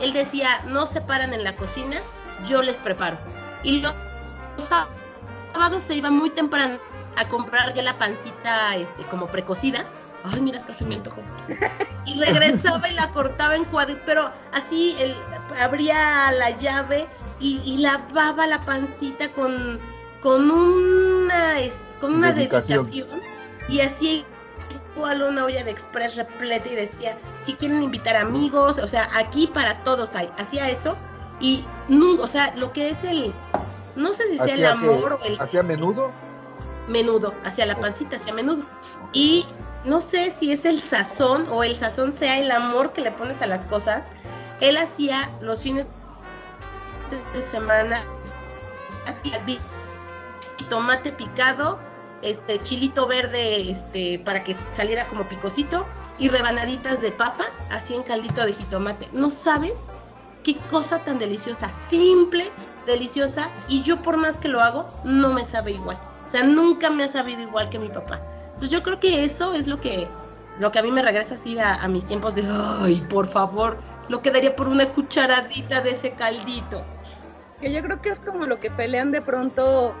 él 0.00 0.12
decía, 0.12 0.62
no 0.66 0.86
se 0.86 1.00
paran 1.00 1.32
en 1.32 1.44
la 1.44 1.56
cocina, 1.56 2.00
yo 2.46 2.62
les 2.62 2.76
preparo. 2.78 3.16
Y 3.62 3.80
los 3.80 3.94
sábados 4.56 5.82
se 5.82 5.96
iba 5.96 6.10
muy 6.10 6.28
temprano 6.28 6.78
a 7.16 7.26
comprar 7.26 7.72
ya 7.72 7.82
la 7.82 7.96
pancita 7.96 8.76
este, 8.76 9.04
como 9.04 9.28
precocida. 9.28 9.86
Ay, 10.24 10.40
mira, 10.40 10.58
hasta 10.58 10.74
se 10.74 10.84
me 10.84 10.96
antojó. 10.96 11.22
Y 12.06 12.18
regresaba 12.18 12.88
y 12.88 12.94
la 12.94 13.08
cortaba 13.12 13.54
en 13.56 13.64
cuadritos, 13.66 14.02
pero 14.06 14.32
así 14.54 14.96
él 15.00 15.14
abría 15.60 16.32
la 16.32 16.50
llave 16.56 17.06
y, 17.38 17.60
y 17.64 17.76
lavaba 17.76 18.46
la 18.46 18.60
pancita 18.62 19.28
con, 19.32 19.78
con 20.22 20.50
una, 20.50 21.54
con 22.00 22.14
una 22.14 22.32
Dedicación. 22.32 22.86
dedicación. 22.86 23.20
Y 23.68 23.80
así 23.80 24.24
igual 24.96 25.22
una 25.22 25.44
olla 25.44 25.62
de 25.62 25.70
express 25.70 26.16
repleta 26.16 26.68
y 26.68 26.74
decía, 26.74 27.16
si 27.42 27.54
quieren 27.54 27.82
invitar 27.82 28.16
amigos, 28.16 28.78
o 28.78 28.88
sea, 28.88 29.08
aquí 29.14 29.46
para 29.46 29.82
todos 29.82 30.14
hay. 30.14 30.30
Hacía 30.38 30.68
eso 30.70 30.96
y 31.38 31.64
nunca, 31.88 32.22
o 32.24 32.28
sea, 32.28 32.52
lo 32.56 32.72
que 32.72 32.88
es 32.90 33.04
el, 33.04 33.32
no 33.94 34.12
sé 34.14 34.24
si 34.28 34.36
sea 34.36 34.44
el 34.46 34.64
¿Hacía 34.66 34.70
amor 34.72 35.12
o 35.22 35.24
el 35.24 35.38
¿Hacía 35.40 35.62
menudo? 35.62 36.10
menudo, 36.88 37.34
hacia 37.44 37.66
la 37.66 37.76
pancita, 37.78 38.16
hacia 38.16 38.32
menudo. 38.32 38.64
Y 39.12 39.46
no 39.84 40.00
sé 40.00 40.34
si 40.38 40.52
es 40.52 40.64
el 40.64 40.80
sazón 40.80 41.46
o 41.50 41.64
el 41.64 41.74
sazón 41.74 42.12
sea 42.12 42.38
el 42.38 42.50
amor 42.50 42.92
que 42.92 43.00
le 43.00 43.12
pones 43.12 43.40
a 43.42 43.46
las 43.46 43.66
cosas. 43.66 44.06
Él 44.60 44.76
hacía 44.76 45.30
los 45.40 45.62
fines 45.62 45.86
de 47.32 47.42
semana 47.50 48.04
tomate 50.70 51.12
picado, 51.12 51.78
este 52.22 52.58
chilito 52.62 53.06
verde, 53.06 53.70
este 53.70 54.18
para 54.20 54.42
que 54.42 54.56
saliera 54.74 55.06
como 55.08 55.24
picosito 55.24 55.84
y 56.18 56.28
rebanaditas 56.28 57.02
de 57.02 57.12
papa, 57.12 57.46
así 57.70 57.94
en 57.94 58.02
caldito 58.02 58.46
de 58.46 58.54
jitomate. 58.54 59.08
¿No 59.12 59.28
sabes 59.28 59.90
qué 60.44 60.56
cosa 60.70 61.00
tan 61.00 61.18
deliciosa? 61.18 61.68
Simple, 61.68 62.50
deliciosa 62.86 63.50
y 63.68 63.82
yo 63.82 64.00
por 64.00 64.16
más 64.16 64.36
que 64.36 64.48
lo 64.48 64.60
hago 64.60 64.88
no 65.04 65.30
me 65.32 65.44
sabe 65.44 65.72
igual. 65.72 65.98
O 66.24 66.28
sea, 66.28 66.44
nunca 66.44 66.88
me 66.88 67.04
ha 67.04 67.08
sabido 67.08 67.42
igual 67.42 67.68
que 67.68 67.78
mi 67.78 67.88
papá. 67.88 68.20
Entonces 68.60 68.78
yo 68.78 68.82
creo 68.82 69.00
que 69.00 69.24
eso 69.24 69.54
es 69.54 69.66
lo 69.66 69.80
que, 69.80 70.06
lo 70.58 70.70
que 70.70 70.78
a 70.78 70.82
mí 70.82 70.90
me 70.90 71.00
regresa 71.00 71.34
así 71.34 71.58
a, 71.58 71.88
mis 71.88 72.04
tiempos 72.04 72.34
de, 72.34 72.44
ay, 72.46 73.00
por 73.08 73.26
favor, 73.26 73.78
lo 74.10 74.20
que 74.20 74.30
daría 74.30 74.54
por 74.54 74.68
una 74.68 74.92
cucharadita 74.92 75.80
de 75.80 75.92
ese 75.92 76.10
caldito. 76.10 76.82
Que 77.58 77.72
yo 77.72 77.80
creo 77.82 78.02
que 78.02 78.10
es 78.10 78.20
como 78.20 78.44
lo 78.44 78.60
que 78.60 78.70
pelean 78.70 79.12
de 79.12 79.22
pronto 79.22 79.94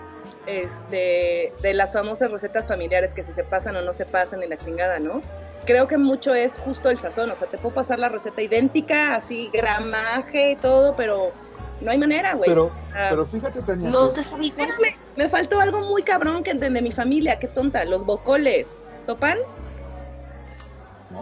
este, 0.44 1.54
de 1.62 1.72
las 1.72 1.94
famosas 1.94 2.30
recetas 2.30 2.68
familiares, 2.68 3.14
que 3.14 3.24
si 3.24 3.32
se 3.32 3.44
pasan 3.44 3.76
o 3.76 3.80
no 3.80 3.94
se 3.94 4.04
pasan 4.04 4.42
y 4.42 4.46
la 4.46 4.58
chingada, 4.58 4.98
¿no? 4.98 5.22
Creo 5.66 5.86
que 5.86 5.98
mucho 5.98 6.34
es 6.34 6.58
justo 6.58 6.88
el 6.90 6.98
sazón, 6.98 7.30
o 7.30 7.34
sea, 7.34 7.48
te 7.48 7.58
puedo 7.58 7.74
pasar 7.74 7.98
la 7.98 8.08
receta 8.08 8.42
idéntica, 8.42 9.14
así, 9.16 9.50
gramaje 9.52 10.52
y 10.52 10.56
todo, 10.56 10.96
pero 10.96 11.32
no 11.80 11.90
hay 11.90 11.98
manera, 11.98 12.34
güey. 12.34 12.48
Pero, 12.50 12.72
Ah, 12.92 13.06
pero 13.10 13.24
fíjate, 13.26 13.62
Tania. 13.62 13.88
No 13.90 14.12
que- 14.12 14.20
te 14.20 14.28
igual. 14.28 14.68
Espérame, 14.68 14.96
me 15.16 15.28
faltó 15.28 15.60
algo 15.60 15.80
muy 15.80 16.02
cabrón 16.02 16.42
que 16.42 16.54
de 16.54 16.82
mi 16.82 16.90
familia, 16.92 17.38
qué 17.38 17.46
tonta, 17.48 17.84
los 17.84 18.04
bocoles. 18.04 18.78
¿Topan? 19.06 19.38
No. 21.10 21.20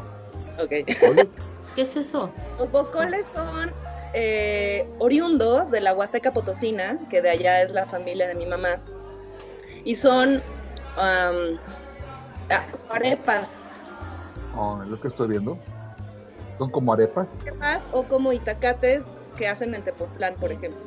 Ok. 0.62 0.70
¿Qué 1.74 1.82
es 1.82 1.96
eso? 1.96 2.32
Los 2.58 2.72
bocoles 2.72 3.26
son 3.32 3.70
eh, 4.14 4.88
oriundos 4.98 5.70
de 5.70 5.80
la 5.80 5.94
Huasteca 5.94 6.32
Potosina, 6.32 6.98
que 7.10 7.20
de 7.20 7.30
allá 7.30 7.62
es 7.62 7.72
la 7.72 7.86
familia 7.86 8.26
de 8.26 8.34
mi 8.34 8.46
mamá, 8.46 8.80
y 9.84 9.94
son 9.94 10.42
como 12.72 12.92
arepas, 12.94 13.60
lo 14.88 15.00
que 15.00 15.08
estoy 15.08 15.28
viendo. 15.28 15.58
Son 16.58 16.70
como 16.70 16.92
arepas. 16.92 17.30
arepas 17.42 17.82
o 17.92 18.02
como 18.04 18.32
itacates 18.32 19.04
que 19.36 19.46
hacen 19.46 19.74
en 19.74 19.82
Tepoztlán, 19.84 20.34
por 20.34 20.50
ejemplo. 20.50 20.80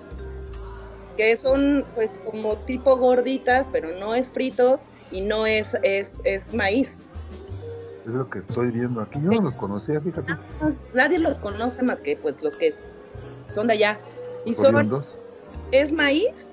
Que 1.17 1.37
son 1.37 1.85
pues 1.95 2.21
como 2.25 2.55
tipo 2.57 2.97
gorditas, 2.97 3.69
pero 3.71 3.89
no 3.99 4.13
es 4.15 4.29
frito 4.31 4.79
y 5.11 5.21
no 5.21 5.45
es, 5.45 5.77
es, 5.83 6.21
es 6.25 6.53
maíz. 6.53 6.97
Es 8.05 8.13
lo 8.13 8.29
que 8.29 8.39
estoy 8.39 8.71
viendo 8.71 9.01
aquí. 9.01 9.19
Yo 9.21 9.31
no 9.31 9.41
los 9.41 9.55
conocía, 9.55 10.01
fíjate. 10.01 10.35
Pues, 10.59 10.85
Nadie 10.93 11.19
los 11.19 11.39
conoce 11.39 11.83
más 11.83 12.01
que 12.01 12.17
pues 12.17 12.41
los 12.41 12.55
que 12.57 12.73
son 13.53 13.67
de 13.67 13.73
allá. 13.73 13.99
Y 14.43 14.55
son, 14.55 14.75
Oriundos. 14.75 15.05
es 15.71 15.93
maíz, 15.93 16.49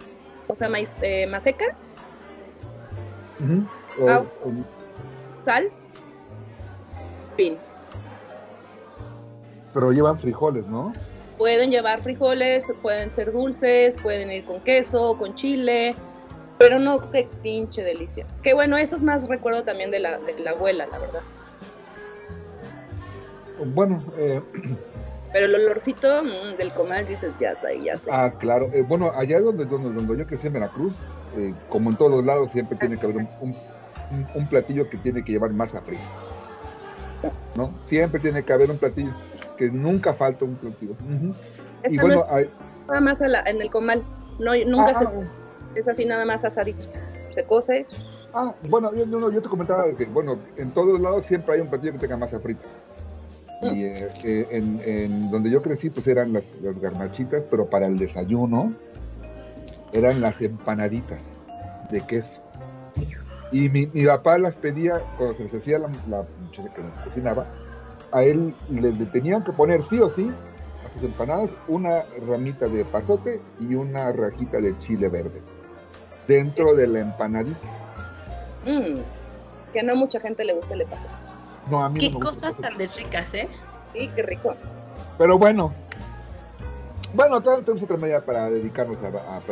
o 0.47 0.55
sea, 0.55 0.69
maíz, 0.69 0.95
eh, 1.01 1.27
maseca. 1.27 1.65
O- 4.01 4.09
Ah. 4.09 4.25
o- 4.45 5.45
sal, 5.45 5.71
pero 9.73 9.93
llevan 9.93 10.19
frijoles, 10.19 10.67
¿no? 10.67 10.93
Pueden 11.37 11.71
llevar 11.71 12.01
frijoles, 12.01 12.67
pueden 12.83 13.13
ser 13.13 13.33
dulces, 13.33 13.97
pueden 13.99 14.31
ir 14.33 14.45
con 14.45 14.61
queso, 14.63 15.17
con 15.17 15.35
chile, 15.37 15.95
pero 16.59 16.81
no, 16.81 17.11
qué 17.13 17.29
pinche 17.43 17.85
delicia. 17.85 18.27
Que 18.43 18.55
bueno, 18.55 18.77
eso 18.77 18.97
es 18.97 19.03
más 19.03 19.29
recuerdo 19.29 19.63
también 19.63 19.91
de 19.93 20.01
la, 20.01 20.19
de 20.19 20.37
la 20.41 20.51
abuela, 20.51 20.87
la 20.91 20.99
verdad. 20.99 21.21
Bueno, 23.75 24.03
eh, 24.19 24.41
Pero 25.33 25.45
el 25.45 25.55
olorcito 25.55 26.25
mm, 26.25 26.57
del 26.57 26.73
comal 26.73 27.07
dices, 27.07 27.33
ya 27.39 27.55
sé, 27.57 27.81
ya 27.85 27.97
sé. 27.99 28.11
ah, 28.11 28.33
claro. 28.39 28.71
eh, 28.73 28.83
bueno, 28.83 29.13
allá 29.15 29.39
donde, 29.41 29.67
donde, 29.67 29.93
donde 29.93 30.17
yo 30.17 30.27
crecí 30.27 30.47
en 30.47 30.55
Veracruz, 30.55 30.95
eh, 31.37 31.53
como 31.69 31.91
en 31.91 31.97
todos 31.97 32.11
los 32.11 32.25
lados, 32.25 32.51
siempre 32.51 32.79
tiene 32.79 32.99
que 32.99 33.05
haber 33.05 33.19
un, 33.19 33.29
un- 33.41 33.55
un- 34.11 34.27
un 34.35 34.49
platillo 34.49 34.89
que 34.89 34.97
tiene 34.97 35.23
que 35.23 35.33
llevar 35.33 35.53
masa 35.53 35.83
frita. 35.83 36.03
¿No? 37.57 37.73
Siempre 37.85 38.21
tiene 38.21 38.45
que 38.45 38.53
haber 38.53 38.71
un 38.71 38.79
platillo, 38.79 39.11
que 39.57 39.71
nunca 39.71 40.13
falta 40.15 40.45
un 40.45 40.55
platillo. 40.57 40.93
Esta 41.83 41.89
Y 41.91 41.97
no 41.97 42.03
bueno, 42.03 42.17
es 42.21 42.27
hay- 42.31 42.51
nada 42.87 43.01
más 43.01 43.21
la- 43.21 43.43
en 43.47 43.61
el 43.61 43.71
comal, 43.71 44.03
no, 44.39 44.53
nunca 44.67 44.93
ah, 44.95 44.99
se, 44.99 45.05
ah, 45.07 45.13
es 45.75 45.89
así 45.89 46.05
nada 46.05 46.25
más 46.25 46.45
asadito. 46.45 46.85
Se 47.35 47.45
cose, 47.45 47.87
Ah, 48.35 48.55
bueno, 48.69 48.95
yo, 48.95 49.07
yo- 49.07 49.31
yo 49.33 49.41
te 49.43 49.49
comentaba 49.49 49.91
que, 49.97 50.05
bueno, 50.05 50.39
en 50.59 50.71
todos 50.73 51.01
lados 51.01 51.25
siempre 51.25 51.55
hay 51.55 51.61
un 51.63 51.69
platillo 51.69 51.93
que 51.95 51.99
tenga 51.99 52.17
masa 52.19 52.39
frita. 52.39 52.67
Y 53.63 53.85
eh, 53.85 54.09
eh, 54.23 54.47
en, 54.51 54.81
en 54.85 55.31
donde 55.31 55.51
yo 55.51 55.63
crecí, 55.63 55.89
pues 55.91 56.07
eran 56.07 56.33
las, 56.33 56.45
las 56.63 56.79
garnachitas, 56.79 57.43
pero 57.51 57.67
para 57.67 57.87
el 57.87 57.99
desayuno 57.99 58.73
eran 59.93 60.21
las 60.21 60.41
empanaditas 60.43 61.23
de 61.91 62.03
queso. 62.03 62.38
Y 63.51 63.69
mi, 63.69 63.87
mi 63.87 64.05
papá 64.05 64.39
las 64.39 64.57
pedía, 64.57 65.01
cuando 65.17 65.37
se 65.37 65.45
les 65.45 65.55
hacía 65.55 65.79
la, 65.79 65.89
la 66.09 66.25
muchacha 66.41 66.73
que 66.75 66.83
nos 66.83 66.93
cocinaba, 67.05 67.47
a 68.13 68.23
él 68.23 68.55
le, 68.71 68.93
le 68.93 69.07
tenían 69.07 69.45
que 69.45 69.53
poner 69.53 69.83
sí 69.83 69.99
o 70.01 70.11
sí 70.11 70.31
a 70.85 70.93
sus 70.93 71.03
empanadas 71.03 71.51
una 71.67 72.05
ramita 72.27 72.69
de 72.69 72.85
pasote 72.85 73.41
y 73.61 73.75
una 73.75 74.13
rajita 74.13 74.59
de 74.59 74.79
chile 74.79 75.09
verde 75.09 75.41
dentro 76.27 76.75
de 76.75 76.87
la 76.87 77.01
empanadita. 77.01 77.59
Mm, 78.67 79.01
que 79.73 79.83
no 79.83 79.97
mucha 79.97 80.21
gente 80.21 80.45
le 80.45 80.55
gusta 80.55 80.75
el 80.75 80.85
pasote. 80.85 81.09
No, 81.71 81.83
a 81.85 81.89
mí 81.89 81.99
Qué 81.99 82.11
no 82.11 82.19
me 82.19 82.27
gusta 82.27 82.49
cosas 82.49 82.57
el 82.57 82.63
tan 82.63 82.79
de 82.79 82.87
ricas, 82.89 83.35
¿eh? 83.35 83.49
Sí, 83.95 84.11
qué 84.15 84.23
rico. 84.23 84.55
Pero 85.17 85.39
bueno, 85.39 85.73
bueno, 87.15 87.41
todavía 87.41 87.65
tenemos 87.65 87.83
otra 87.83 87.97
media 87.97 88.25
para 88.25 88.51
dedicarnos 88.51 89.03
a, 89.03 89.09
a- 89.09 89.43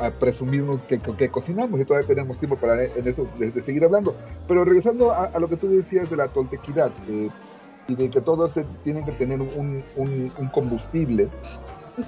a- 0.00 0.06
a 0.06 0.10
presumirnos 0.10 0.82
que, 0.82 0.98
que 1.00 1.28
cocinamos 1.30 1.80
y 1.80 1.84
todavía 1.84 2.06
tenemos 2.08 2.38
tiempo 2.38 2.56
para 2.56 2.84
en 2.84 3.06
eso 3.08 3.26
de, 3.38 3.50
de 3.50 3.60
seguir 3.62 3.84
hablando. 3.84 4.14
Pero 4.48 4.64
regresando 4.64 5.12
a, 5.12 5.30
lo 5.38 5.48
que 5.48 5.56
tú 5.56 5.68
decías 5.70 6.10
de 6.10 6.16
la 6.16 6.28
toltequidad 6.28 6.92
eh, 7.08 7.28
y 7.88 7.94
de 7.94 8.10
que 8.10 8.20
todos 8.20 8.54
tienen 8.82 9.04
que 9.04 9.12
tener 9.12 9.40
un, 9.40 9.84
un- 9.96 10.32
un 10.38 10.48
combustible 10.48 11.28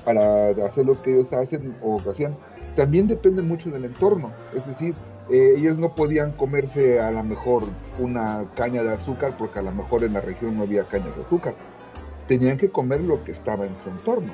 para 0.05 0.49
hacer 0.67 0.85
lo 0.87 1.01
que 1.01 1.13
ellos 1.15 1.33
hacen 1.33 1.77
o 1.81 2.03
que 2.03 2.11
hacían, 2.11 2.37
también 2.75 3.07
depende 3.07 3.43
mucho 3.43 3.71
del 3.71 3.85
entorno. 3.85 4.33
Es 4.55 4.67
decir, 4.67 4.95
eh, 5.31 5.55
ellos 5.57 5.79
no 5.79 5.95
podían 5.95 6.33
comerse 6.33 6.99
a 7.01 7.13
lo 7.13 7.23
mejor 7.23 7.63
una 8.01 8.45
caña 8.57 8.83
de 8.83 8.93
azúcar 8.93 9.35
porque 9.39 9.61
a 9.61 9.63
lo 9.63 9.71
mejor 9.71 10.03
en 10.03 10.15
la 10.15 10.21
región 10.21 10.57
no 10.57 10.65
había 10.65 10.83
caña 10.85 11.07
de 11.17 11.23
azúcar. 11.23 11.55
Tenían 12.27 12.57
que 12.57 12.71
comer 12.71 13.01
lo 13.03 13.23
que 13.23 13.31
estaba 13.31 13.65
en 13.67 13.77
su 13.77 13.89
entorno. 13.89 14.33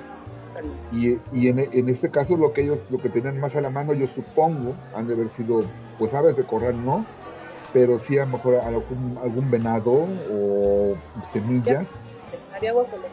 Y, 0.92 1.18
y 1.32 1.48
en, 1.48 1.58
en 1.58 1.88
este 1.88 2.10
caso 2.10 2.36
lo 2.36 2.52
que 2.52 2.62
ellos, 2.62 2.80
lo 2.90 2.98
que 2.98 3.08
tenían 3.08 3.40
más 3.40 3.56
a 3.56 3.60
la 3.60 3.70
mano, 3.70 3.94
yo 3.94 4.06
supongo, 4.06 4.74
han 4.94 5.06
de 5.06 5.14
haber 5.14 5.28
sido, 5.30 5.62
pues 5.98 6.12
aves 6.14 6.36
de 6.36 6.44
corral 6.44 6.84
no, 6.84 7.04
pero 7.72 7.98
sí 7.98 8.18
a 8.18 8.26
lo 8.26 8.32
mejor 8.32 8.56
algún, 8.56 9.18
algún 9.22 9.50
venado 9.50 10.06
o 10.30 10.94
semillas 11.32 11.86
Había 12.54 12.72
guajolote. 12.72 13.08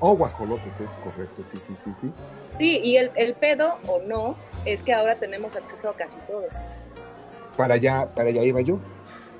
o 0.00 0.16
guajolotes, 0.16 0.80
es 0.80 0.90
correcto, 1.02 1.42
sí, 1.50 1.58
sí, 1.66 1.74
sí, 1.84 1.90
sí. 2.00 2.12
Sí, 2.58 2.80
y 2.84 2.96
el, 2.98 3.10
el 3.16 3.34
pedo 3.34 3.74
o 3.88 4.00
no 4.06 4.36
es 4.66 4.82
que 4.82 4.92
ahora 4.92 5.14
tenemos 5.16 5.56
acceso 5.56 5.88
a 5.88 5.96
casi 5.96 6.18
todo. 6.20 6.44
Para 7.56 7.74
allá, 7.74 8.08
para 8.14 8.28
allá 8.28 8.42
iba 8.42 8.60
yo. 8.60 8.78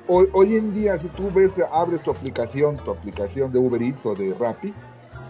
Hoy, 0.06 0.28
hoy 0.32 0.56
en 0.56 0.74
día, 0.74 0.98
si 0.98 1.08
tú 1.08 1.30
ves, 1.34 1.52
abres 1.70 2.00
tu 2.02 2.10
aplicación, 2.10 2.76
tu 2.76 2.90
aplicación 2.90 3.52
de 3.52 3.58
Uber 3.58 3.82
Eats 3.82 4.04
o 4.04 4.14
de 4.14 4.34
Rappi, 4.38 4.74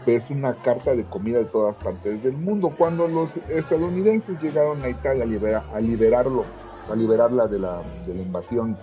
ves 0.07 0.29
una 0.31 0.55
carta 0.55 0.95
de 0.95 1.05
comida 1.05 1.39
de 1.39 1.45
todas 1.47 1.77
partes 1.77 2.23
del 2.23 2.35
mundo. 2.35 2.73
Cuando 2.77 3.09
los 3.09 3.31
estadounidenses 3.49 4.41
llegaron 4.43 4.83
a 4.83 4.89
Italia 4.89 5.25
a, 5.25 5.27
libera- 5.27 5.65
a 5.73 5.81
liberarlo, 5.81 6.45
a 6.91 6.95
liberarla 6.95 7.47
de 7.47 7.59
la, 7.59 7.83
invasión 8.07 8.77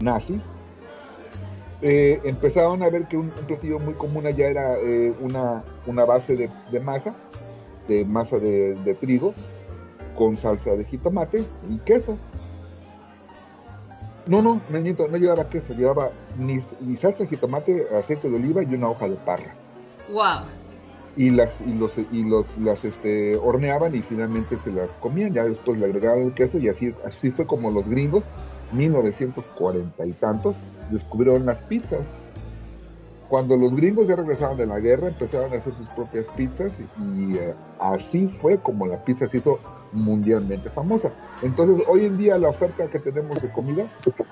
nazi, 0.00 0.40
eh, 1.82 2.20
empezaron 2.24 2.82
a 2.82 2.88
ver 2.88 3.06
que 3.06 3.16
un, 3.16 3.26
un 3.26 3.46
platillo 3.46 3.78
muy 3.78 3.94
común 3.94 4.26
allá 4.26 4.48
era 4.48 4.78
eh, 4.78 5.14
una, 5.20 5.62
una 5.86 6.04
base 6.04 6.36
de, 6.36 6.80
masa, 6.80 7.14
de 7.88 8.04
masa 8.04 8.38
de, 8.38 8.96
trigo, 9.00 9.34
con 10.16 10.36
salsa 10.36 10.70
de 10.70 10.84
jitomate 10.84 11.44
y 11.70 11.78
queso. 11.78 12.16
No, 14.26 14.42
no, 14.42 14.60
miento, 14.70 15.06
no 15.06 15.18
llevaba 15.18 15.48
queso, 15.48 15.72
llevaba 15.74 16.10
ni, 16.36 16.58
ni 16.80 16.96
salsa 16.96 17.24
de 17.24 17.28
jitomate, 17.28 17.86
aceite 17.96 18.28
de 18.28 18.36
oliva 18.36 18.62
y 18.62 18.74
una 18.74 18.88
hoja 18.88 19.08
de 19.08 19.14
parra. 19.16 19.54
Wow. 20.10 20.44
Y 21.16 21.30
las, 21.30 21.54
y 21.66 21.72
los, 21.72 21.96
y 22.12 22.24
los, 22.24 22.46
las 22.58 22.84
este, 22.84 23.36
horneaban 23.36 23.94
y 23.94 24.02
finalmente 24.02 24.58
se 24.62 24.70
las 24.70 24.90
comían, 24.98 25.32
ya 25.32 25.44
después 25.44 25.78
le 25.78 25.86
agregaban 25.86 26.22
el 26.22 26.34
queso 26.34 26.58
y 26.58 26.68
así, 26.68 26.94
así 27.06 27.30
fue 27.30 27.46
como 27.46 27.70
los 27.70 27.88
gringos, 27.88 28.22
1940 28.72 30.06
y 30.06 30.12
tantos, 30.12 30.56
descubrieron 30.90 31.46
las 31.46 31.58
pizzas. 31.62 32.02
Cuando 33.30 33.56
los 33.56 33.74
gringos 33.74 34.06
ya 34.06 34.16
regresaron 34.16 34.56
de 34.56 34.66
la 34.66 34.78
guerra, 34.78 35.08
empezaron 35.08 35.52
a 35.52 35.56
hacer 35.56 35.74
sus 35.74 35.88
propias 35.88 36.28
pizzas 36.36 36.72
y, 36.78 37.32
y, 37.32 37.38
eh, 37.38 37.54
así 37.80 38.28
fue 38.40 38.58
como 38.58 38.86
la 38.86 39.02
pizza 39.02 39.28
se 39.28 39.38
hizo 39.38 39.58
mundialmente 39.92 40.70
famosa. 40.70 41.10
Entonces, 41.42 41.84
hoy 41.88 42.04
en 42.04 42.16
día 42.16 42.38
la 42.38 42.50
oferta 42.50 42.88
que 42.88 42.98
tenemos 42.98 43.40
de 43.40 43.48
comida, 43.50 43.86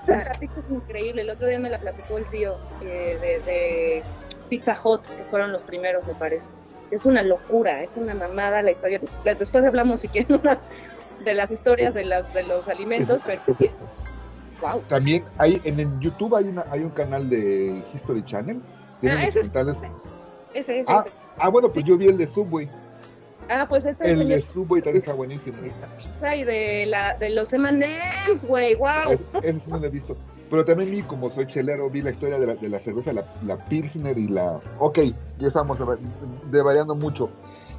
La 0.07 0.31
pizza 0.39 0.59
es 0.59 0.69
increíble. 0.69 1.23
El 1.23 1.29
otro 1.29 1.47
día 1.47 1.59
me 1.59 1.69
la 1.69 1.79
platicó 1.79 2.17
el 2.17 2.25
tío 2.25 2.55
eh, 2.81 3.17
de, 3.21 3.51
de 3.51 4.03
Pizza 4.49 4.75
Hut, 4.83 5.01
que 5.03 5.23
fueron 5.29 5.51
los 5.51 5.63
primeros, 5.63 6.05
me 6.07 6.13
parece. 6.15 6.49
Es 6.91 7.05
una 7.05 7.23
locura, 7.23 7.81
es 7.83 7.97
una 7.97 8.13
mamada 8.13 8.61
la 8.61 8.71
historia. 8.71 9.01
Después 9.23 9.63
hablamos, 9.65 10.01
si 10.01 10.07
quieren, 10.07 10.39
una 10.43 10.59
de 11.23 11.33
las 11.33 11.49
historias 11.51 11.93
de, 11.93 12.05
las, 12.05 12.33
de 12.33 12.43
los 12.43 12.67
alimentos, 12.67 13.21
pero 13.25 13.41
es. 13.59 13.71
¡Wow! 14.61 14.81
también 14.87 15.23
hay 15.37 15.61
en 15.65 15.79
el 15.81 15.99
YouTube 15.99 16.33
hay 16.35 16.45
una 16.45 16.63
hay 16.71 16.79
un 16.81 16.89
canal 16.91 17.29
de 17.29 17.83
History 17.93 18.23
Channel. 18.25 18.61
Tienen 19.01 19.19
Ah, 19.19 19.27
ese 19.27 19.41
es- 19.41 19.51
documentales. 19.51 19.91
Ese, 20.53 20.79
ese, 20.79 20.85
Ah, 20.91 21.03
ese. 21.05 21.15
ah, 21.37 21.49
bueno, 21.49 21.69
pues 21.69 21.83
yo 21.83 21.97
vi 21.97 22.07
el 22.07 22.17
de 22.17 22.25
Subway. 22.27 22.69
Ah, 23.49 23.65
pues 23.67 23.83
este 23.85 24.09
El 24.09 24.17
señor 24.17 24.37
de 24.37 24.41
Subway 24.43 24.81
también 24.81 25.03
está 25.03 25.13
buenísimo. 25.13 25.57
pizza 25.97 26.35
y 26.35 26.43
de, 26.45 26.85
la, 26.87 27.15
de 27.15 27.29
los 27.31 27.51
M&M's, 27.51 28.45
güey, 28.45 28.75
wow. 28.75 29.11
Es- 29.11 29.19
Ese 29.43 29.59
sí 29.59 29.69
no 29.69 29.77
lo 29.79 29.87
he 29.87 29.89
visto. 29.89 30.15
Pero 30.49 30.63
también 30.63 30.91
vi, 30.91 31.01
como 31.01 31.31
soy 31.31 31.47
chelero, 31.47 31.89
vi 31.89 32.01
la 32.01 32.11
historia 32.11 32.37
de 32.37 32.45
la, 32.47 32.55
de 32.55 32.69
la 32.69 32.79
cerveza, 32.79 33.11
la, 33.13 33.23
la 33.45 33.57
Pilsner 33.57 34.17
y 34.17 34.27
la... 34.27 34.59
Ok, 34.79 34.99
ya 35.39 35.47
estamos 35.47 35.79
devariando 36.51 36.93
mucho. 36.95 37.29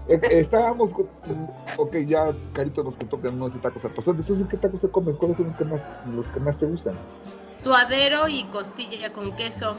Eh, 0.09 0.21
estábamos... 0.31 0.93
con- 0.93 1.09
Ok, 1.79 1.95
ya 2.07 2.33
Carito 2.55 2.83
nos 2.83 2.97
contó 2.97 3.21
que 3.21 3.31
no 3.31 3.47
hace 3.47 3.59
tacos 3.59 3.85
al 3.85 3.93
pastor. 3.93 4.17
Entonces, 4.17 4.47
¿qué 4.49 4.57
tacos 4.57 4.81
te 4.81 4.89
comes? 4.91 5.17
¿Cuáles 5.17 5.37
son 5.37 5.47
los 5.47 5.55
que 5.55 5.65
más, 5.65 5.87
los 6.15 6.27
que 6.29 6.41
más 6.41 6.59
te 6.59 6.67
gustan? 6.67 6.97
Suadero 7.59 8.27
y 8.29 8.45
costilla 8.45 9.13
con 9.13 9.35
queso. 9.37 9.77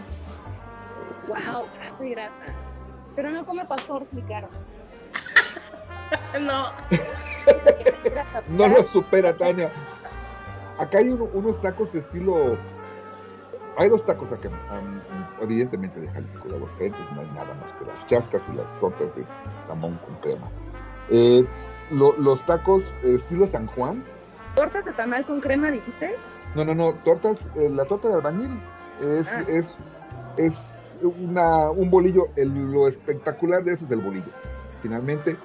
Wow, 1.28 1.66
grasa 1.76 2.06
y 2.06 2.10
grasa. 2.12 2.42
Pero 3.16 3.32
no 3.32 3.46
come 3.46 3.66
pastor, 3.66 4.06
mi 4.12 4.22
caro. 4.24 4.48
No. 6.40 6.66
No 8.50 8.68
lo 8.68 8.84
supera, 8.84 9.36
Tania. 9.36 9.72
Acá 10.78 11.00
hay 11.00 11.10
uno- 11.10 11.30
unos 11.34 11.60
tacos 11.62 11.92
de 11.94 12.00
estilo... 12.00 12.58
Hay 13.78 13.90
dos 13.90 14.04
tacos 14.06 14.32
acá, 14.32 14.50
evidentemente 15.40 16.00
de 16.00 16.08
Jalisco, 16.10 16.50
de 16.50 16.56
Aguascalientes, 16.56 17.02
no 17.14 17.22
hay 17.22 17.28
nada 17.36 17.54
más 17.54 17.72
que 17.74 17.86
las 17.86 18.08
chascas 18.08 18.42
y 18.52 18.56
las 18.58 18.68
tortas 18.80 19.16
de 19.16 19.24
jamón 19.68 20.00
con 20.04 20.16
crema. 20.16 20.50
Eh, 21.10 21.46
lo- 21.92 22.18
los 22.18 22.44
tacos 22.48 22.84
eh, 23.04 23.16
estilo 23.16 23.46
San 23.48 23.68
Juan, 23.68 24.04
¿Tortas 24.56 24.86
de 24.86 24.94
tamal 24.94 25.24
con 25.26 25.40
crema, 25.40 25.70
dijiste? 25.70 26.16
no, 26.56 26.66
no, 26.66 26.74
no, 26.74 26.94
tortas, 27.04 27.38
eh, 27.56 27.70
la 27.70 27.86
torta 27.86 28.08
de 28.08 28.16
albañil 28.16 28.60
es, 29.00 29.28
Ah. 29.28 29.44
es, 29.48 29.76
es 30.38 30.54
una, 31.04 31.70
un 31.70 31.92
bolillo, 31.92 32.30
el- 32.36 32.72
lo 32.72 32.88
espectacular 32.88 33.64
de 33.64 33.74
eso 33.74 33.86
es 33.86 33.92
el 33.92 34.00
bolillo. 34.00 34.32
Finalmente, 34.82 35.38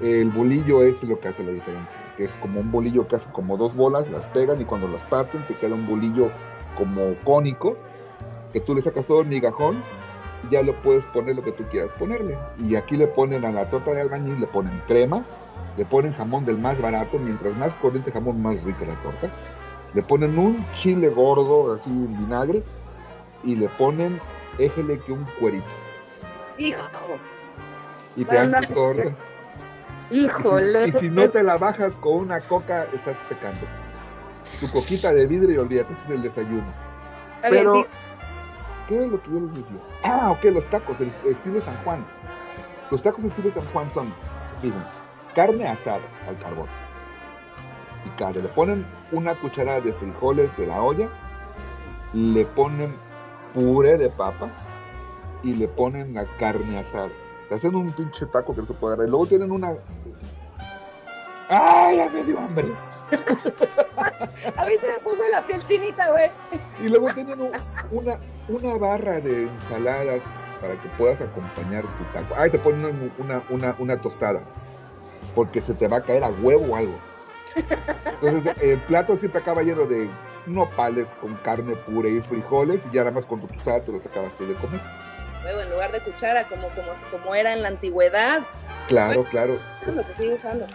el 0.00 0.28
bolillo 0.30 0.82
es 0.82 1.02
lo 1.02 1.18
que 1.18 1.28
hace 1.28 1.42
la 1.42 1.52
diferencia, 1.52 1.98
que 2.18 2.24
es 2.24 2.36
como 2.36 2.60
un 2.60 2.70
bolillo 2.70 3.08
que 3.08 3.16
hace 3.16 3.30
como 3.32 3.56
dos 3.56 3.74
bolas, 3.74 4.10
las 4.10 4.26
pegan 4.26 4.60
y 4.60 4.66
cuando 4.66 4.88
las 4.88 5.02
parten 5.04 5.42
te 5.46 5.54
queda 5.54 5.74
un 5.74 5.86
bolillo 5.86 6.30
como 6.78 7.14
cónico, 7.24 7.76
que 8.52 8.60
tú 8.60 8.74
le 8.74 8.80
sacas 8.80 9.06
todo 9.06 9.20
el 9.20 9.26
migajón 9.26 9.82
y 10.48 10.52
ya 10.52 10.62
le 10.62 10.72
puedes 10.72 11.04
poner 11.06 11.36
lo 11.36 11.42
que 11.42 11.52
tú 11.52 11.64
quieras 11.64 11.92
ponerle. 11.98 12.38
Y 12.64 12.76
aquí 12.76 12.96
le 12.96 13.08
ponen 13.08 13.44
a 13.44 13.52
la 13.52 13.68
torta 13.68 13.92
de 13.92 14.00
albañil, 14.00 14.40
le 14.40 14.46
ponen 14.46 14.80
crema, 14.86 15.24
le 15.76 15.84
ponen 15.84 16.12
jamón 16.14 16.44
del 16.44 16.58
más 16.58 16.80
barato, 16.80 17.18
mientras 17.18 17.54
más 17.56 17.74
corriente 17.74 18.12
jamón, 18.12 18.40
más 18.40 18.62
rica 18.62 18.86
la 18.86 19.00
torta. 19.00 19.28
Le 19.94 20.02
ponen 20.02 20.38
un 20.38 20.64
chile 20.72 21.08
gordo, 21.08 21.74
así 21.74 21.90
en 21.90 22.16
vinagre, 22.18 22.62
y 23.42 23.56
le 23.56 23.68
ponen, 23.70 24.20
éjele 24.58 24.98
que 25.00 25.12
un 25.12 25.24
cuerito. 25.40 25.66
Hijo, 26.58 27.18
Y 28.16 28.24
te 28.24 28.34
dan 28.34 28.52
tu 28.66 28.74
torta. 28.74 29.14
híjole. 30.10 30.88
Y 30.88 30.92
si 30.92 31.10
no 31.10 31.28
te 31.30 31.42
la 31.42 31.56
bajas 31.56 31.94
con 31.96 32.14
una 32.14 32.40
coca, 32.40 32.86
estás 32.94 33.16
pecando. 33.28 33.60
Tu 34.60 34.70
coquita 34.70 35.12
de 35.12 35.26
vidrio 35.26 35.54
y 35.54 35.58
olvídate, 35.58 35.92
ese 35.92 36.02
es 36.02 36.10
el 36.10 36.22
desayuno. 36.22 36.66
Pero, 37.42 37.74
sí. 37.74 37.88
¿qué 38.88 39.04
es 39.04 39.10
lo 39.10 39.22
que 39.22 39.30
yo 39.30 39.40
les 39.40 39.54
decía? 39.54 39.78
Ah, 40.02 40.30
ok, 40.30 40.44
los 40.44 40.64
tacos 40.70 40.98
del 40.98 41.12
estilo 41.26 41.60
San 41.60 41.76
Juan. 41.84 42.04
Los 42.90 43.02
tacos 43.02 43.24
estilo 43.24 43.52
San 43.52 43.64
Juan 43.66 43.90
son, 43.92 44.12
miren, 44.62 44.82
carne 45.34 45.66
asada 45.68 46.00
al 46.26 46.38
carbón. 46.38 46.68
Y 48.04 48.10
carne, 48.18 48.42
le 48.42 48.48
ponen 48.48 48.86
una 49.12 49.34
cucharada 49.34 49.80
de 49.80 49.92
frijoles 49.92 50.56
de 50.56 50.66
la 50.66 50.82
olla, 50.82 51.08
le 52.12 52.44
ponen 52.46 52.96
puré 53.54 53.96
de 53.96 54.10
papa 54.10 54.50
y 55.42 55.54
le 55.54 55.68
ponen 55.68 56.14
la 56.14 56.24
carne 56.38 56.78
asada. 56.78 57.10
Te 57.48 57.54
hacen 57.54 57.74
un 57.74 57.92
pinche 57.92 58.26
taco 58.26 58.54
que 58.54 58.60
no 58.60 58.66
se 58.66 58.74
puede 58.74 58.94
agarrar. 58.94 59.08
Y 59.08 59.10
luego 59.10 59.26
tienen 59.26 59.50
una. 59.50 59.74
¡Ay, 61.48 61.96
ya 61.96 62.08
me 62.10 62.22
dio 62.24 62.38
hambre! 62.38 62.66
A 64.56 64.64
mí 64.64 64.72
se 64.80 64.88
me 64.88 64.98
puso 65.00 65.22
la 65.30 65.46
piel 65.46 65.64
chinita, 65.64 66.10
güey. 66.10 66.30
Y 66.80 66.88
luego 66.88 67.12
tienen 67.14 67.40
un- 67.40 67.52
una, 67.90 68.18
una 68.48 68.74
barra 68.74 69.20
de 69.20 69.42
ensaladas 69.44 70.20
para 70.60 70.74
que 70.74 70.88
puedas 70.96 71.20
acompañar 71.20 71.82
tu 71.84 72.04
taco. 72.12 72.34
Ay, 72.36 72.50
te 72.50 72.58
ponen 72.58 73.12
una, 73.18 73.42
una, 73.48 73.74
una 73.78 74.00
tostada. 74.00 74.40
Porque 75.34 75.60
se 75.60 75.74
te 75.74 75.88
va 75.88 75.98
a 75.98 76.02
caer 76.02 76.24
a 76.24 76.30
huevo 76.30 76.72
o 76.72 76.76
algo. 76.76 76.98
Entonces, 78.22 78.56
el 78.62 78.78
plato 78.80 79.16
siempre 79.16 79.40
acaba 79.40 79.62
lleno 79.62 79.84
de 79.86 80.08
nopales 80.46 81.06
con 81.20 81.34
carne 81.36 81.74
pura 81.76 82.08
y 82.08 82.20
frijoles. 82.20 82.80
Y 82.90 82.94
ya 82.94 83.02
nada 83.02 83.12
más 83.12 83.24
con 83.24 83.40
tu 83.40 83.46
tostada 83.48 83.80
te 83.80 83.92
los 83.92 84.04
acabaste 84.04 84.46
de 84.46 84.54
comer. 84.54 84.80
Luego, 85.42 85.60
en 85.60 85.70
lugar 85.70 85.92
de 85.92 86.00
cuchara, 86.00 86.44
como, 86.48 86.68
como, 86.70 86.88
como 87.10 87.34
era 87.34 87.52
en 87.52 87.62
la 87.62 87.68
antigüedad. 87.68 88.42
Claro, 88.88 89.24
claro. 89.24 89.56
Se 90.04 90.14
sigue 90.14 90.34
usando. 90.34 90.66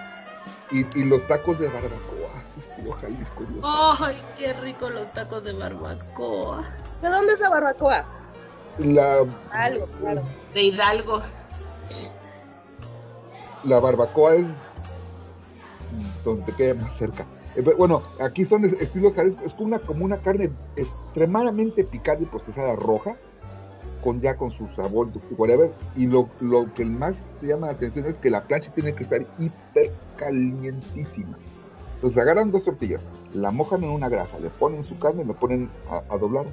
Y, 0.74 0.80
y 1.00 1.04
los 1.06 1.26
tacos 1.28 1.58
de 1.60 1.68
barbacoa. 1.68 2.44
Estuvo 2.58 2.92
Jalisco, 2.94 3.44
Dios. 3.46 3.64
¡Ay, 4.02 4.20
qué 4.38 4.54
rico 4.54 4.90
los 4.90 5.12
tacos 5.14 5.44
de 5.44 5.54
barbacoa! 5.54 6.66
¿De 7.02 7.10
dónde 7.10 7.34
es 7.34 7.40
la 7.40 7.50
barbacoa? 7.50 8.06
La, 8.80 9.18
Algo, 9.52 9.88
claro. 10.02 10.24
De 10.54 10.64
Hidalgo. 10.64 11.22
la 13.64 13.80
barbacoa 13.80 14.36
es 14.36 14.46
donde 16.26 16.44
te 16.46 16.52
queda 16.54 16.74
más 16.74 16.98
cerca. 16.98 17.26
Eh, 17.56 17.62
Bueno, 17.78 18.02
aquí 18.20 18.46
son 18.46 18.66
es- 18.66 18.74
estilo 18.74 19.14
Jalisco, 19.14 19.44
es 19.46 19.54
como 19.54 19.68
una, 19.68 19.80
como 19.80 20.04
una 20.06 20.18
carne 20.18 20.52
extremadamente 20.76 21.84
picada 21.84 22.20
y 22.22 22.26
procesada 22.26 22.76
roja, 22.76 23.16
con 24.04 24.20
ya 24.22 24.36
con 24.36 24.52
su 24.52 24.68
sabor 24.76 25.10
whatever. 25.38 25.72
Y 25.96 26.08
lo, 26.08 26.30
lo 26.40 26.72
que 26.74 26.86
más 26.86 27.16
te 27.40 27.48
llama 27.48 27.68
la 27.68 27.74
atención 27.74 28.06
es 28.06 28.18
que 28.18 28.30
la 28.30 28.44
plancha 28.44 28.72
tiene 28.74 28.94
que 28.94 29.04
estar 29.04 29.22
hiper 29.38 29.92
calientísima. 30.18 31.38
Entonces 31.96 32.22
agarran 32.22 32.52
dos 32.52 32.64
tortillas, 32.66 33.02
la 33.34 33.52
mojan 33.52 33.84
en 33.84 33.90
una 33.92 34.10
grasa, 34.10 34.38
le 34.40 34.50
ponen 34.50 34.84
su 34.86 35.00
carne 35.00 35.24
y 35.24 35.26
lo 35.26 35.36
ponen 35.36 35.70
a, 35.90 36.04
a 36.14 36.18
doblar. 36.18 36.46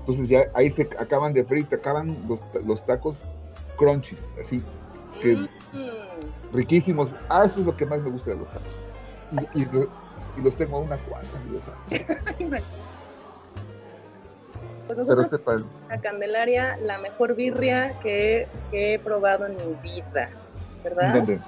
Entonces 0.00 0.28
ya 0.28 0.46
ahí 0.54 0.70
se 0.70 0.88
acaban 0.98 1.34
de 1.34 1.44
freír, 1.44 1.66
te 1.66 1.74
acaban 1.74 2.16
los, 2.28 2.40
los 2.64 2.84
tacos 2.86 3.20
crunchies, 3.76 4.22
así, 4.40 4.62
que 5.20 5.36
Mm. 5.72 6.54
riquísimos. 6.54 7.10
Ah, 7.28 7.44
eso 7.44 7.60
es 7.60 7.66
lo 7.66 7.76
que 7.76 7.84
más 7.84 8.00
me 8.00 8.08
gusta 8.10 8.30
de 8.30 8.36
los 8.38 8.48
tacos. 8.48 8.72
Y, 9.54 9.58
y 9.60 9.64
lo- 9.66 9.86
y 10.36 10.40
los 10.40 10.54
tengo 10.54 10.76
a 10.78 10.80
una 10.80 10.96
cuarta, 10.96 11.42
Pues 14.88 15.06
Pero 15.06 15.24
sepan, 15.24 15.64
la 15.90 16.00
Candelaria, 16.00 16.76
la 16.80 16.98
mejor 16.98 17.34
birria 17.34 17.94
que, 18.02 18.48
que 18.70 18.94
he 18.94 18.98
probado 18.98 19.46
en 19.46 19.56
mi 19.56 19.74
vida, 19.82 20.30
¿en 20.76 20.82
¿verdad? 20.82 21.12
dónde? 21.14 21.40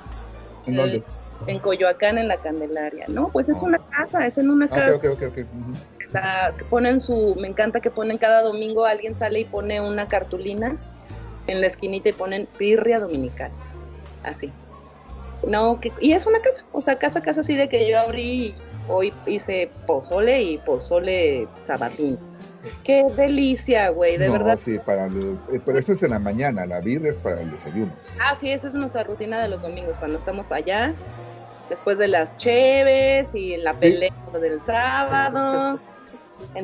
¿En 0.67 0.77
dónde? 0.77 0.97
Eh, 0.99 1.05
En 1.47 1.59
Coyoacán, 1.59 2.19
en 2.19 2.29
la 2.29 2.37
Candelaria. 2.37 3.07
No, 3.09 3.31
pues 3.33 3.49
es 3.49 3.63
Ah. 3.63 3.67
una 3.67 3.79
casa, 3.79 4.27
es 4.27 4.37
en 4.37 4.51
una 4.51 4.67
Ah, 4.71 4.75
casa. 4.77 4.97
ok, 4.97 5.05
ok, 5.07 5.23
ok. 5.23 5.29
ok. 5.29 5.39
Ujú. 5.39 5.75
la- 6.13 6.53
que 6.59 6.65
ponen 6.65 6.99
su, 7.01 7.37
me 7.41 7.47
encanta 7.49 7.81
que 7.81 7.91
ponen 7.91 8.19
cada 8.19 8.43
domingo, 8.43 8.85
alguien 8.85 9.15
sale 9.15 9.41
y 9.41 9.45
pone 9.45 9.81
una 9.81 10.09
cartulina 10.09 10.77
en 11.47 11.61
la 11.61 11.69
esquinita 11.69 12.09
y 12.09 12.13
ponen 12.13 12.49
birria 12.59 12.99
dominical. 13.01 13.53
Así. 14.25 14.53
No, 15.47 15.81
que, 15.81 15.93
y 16.01 16.13
es 16.13 16.27
una 16.27 16.41
casa, 16.41 16.65
o 16.73 16.83
sea, 16.83 16.97
casa, 16.99 17.23
casa 17.23 17.41
así 17.43 17.57
de 17.57 17.69
que 17.69 17.89
yo 17.89 17.99
abrí, 17.99 18.55
hoy 18.89 19.15
hice 19.27 19.71
pozole 19.87 20.43
y 20.43 20.59
pozole 20.59 21.49
sabatín. 21.61 22.19
Qué 22.85 23.05
delicia, 23.17 23.89
güey, 23.91 24.19
de 24.19 24.27
No, 24.27 24.33
verdad. 24.35 24.59
sí, 24.65 24.79
para 24.79 25.07
el- 25.07 25.39
eh, 25.51 25.61
pero 25.65 25.79
eso 25.79 25.93
es 25.93 26.03
en 26.03 26.11
la 26.11 26.19
mañana, 26.19 26.67
la 26.67 26.81
birria 26.81 27.11
es 27.11 27.17
para 27.17 27.41
el 27.41 27.51
desayuno. 27.51 27.93
Ah, 28.21 28.35
sí, 28.35 28.51
esa 28.51 28.69
es 28.69 28.75
nuestra 28.75 29.03
rutina 29.05 29.41
de 29.41 29.49
los 29.49 29.63
domingos, 29.63 29.97
cuando 29.97 30.17
estamos 30.17 30.51
allá, 30.53 30.95
después 31.69 31.99
de 31.99 32.09
las 32.09 32.37
cheves 32.37 33.35
y 33.35 33.57
la 33.57 33.73
pelea 33.75 34.11
del 34.41 34.61
sábado. 34.63 35.79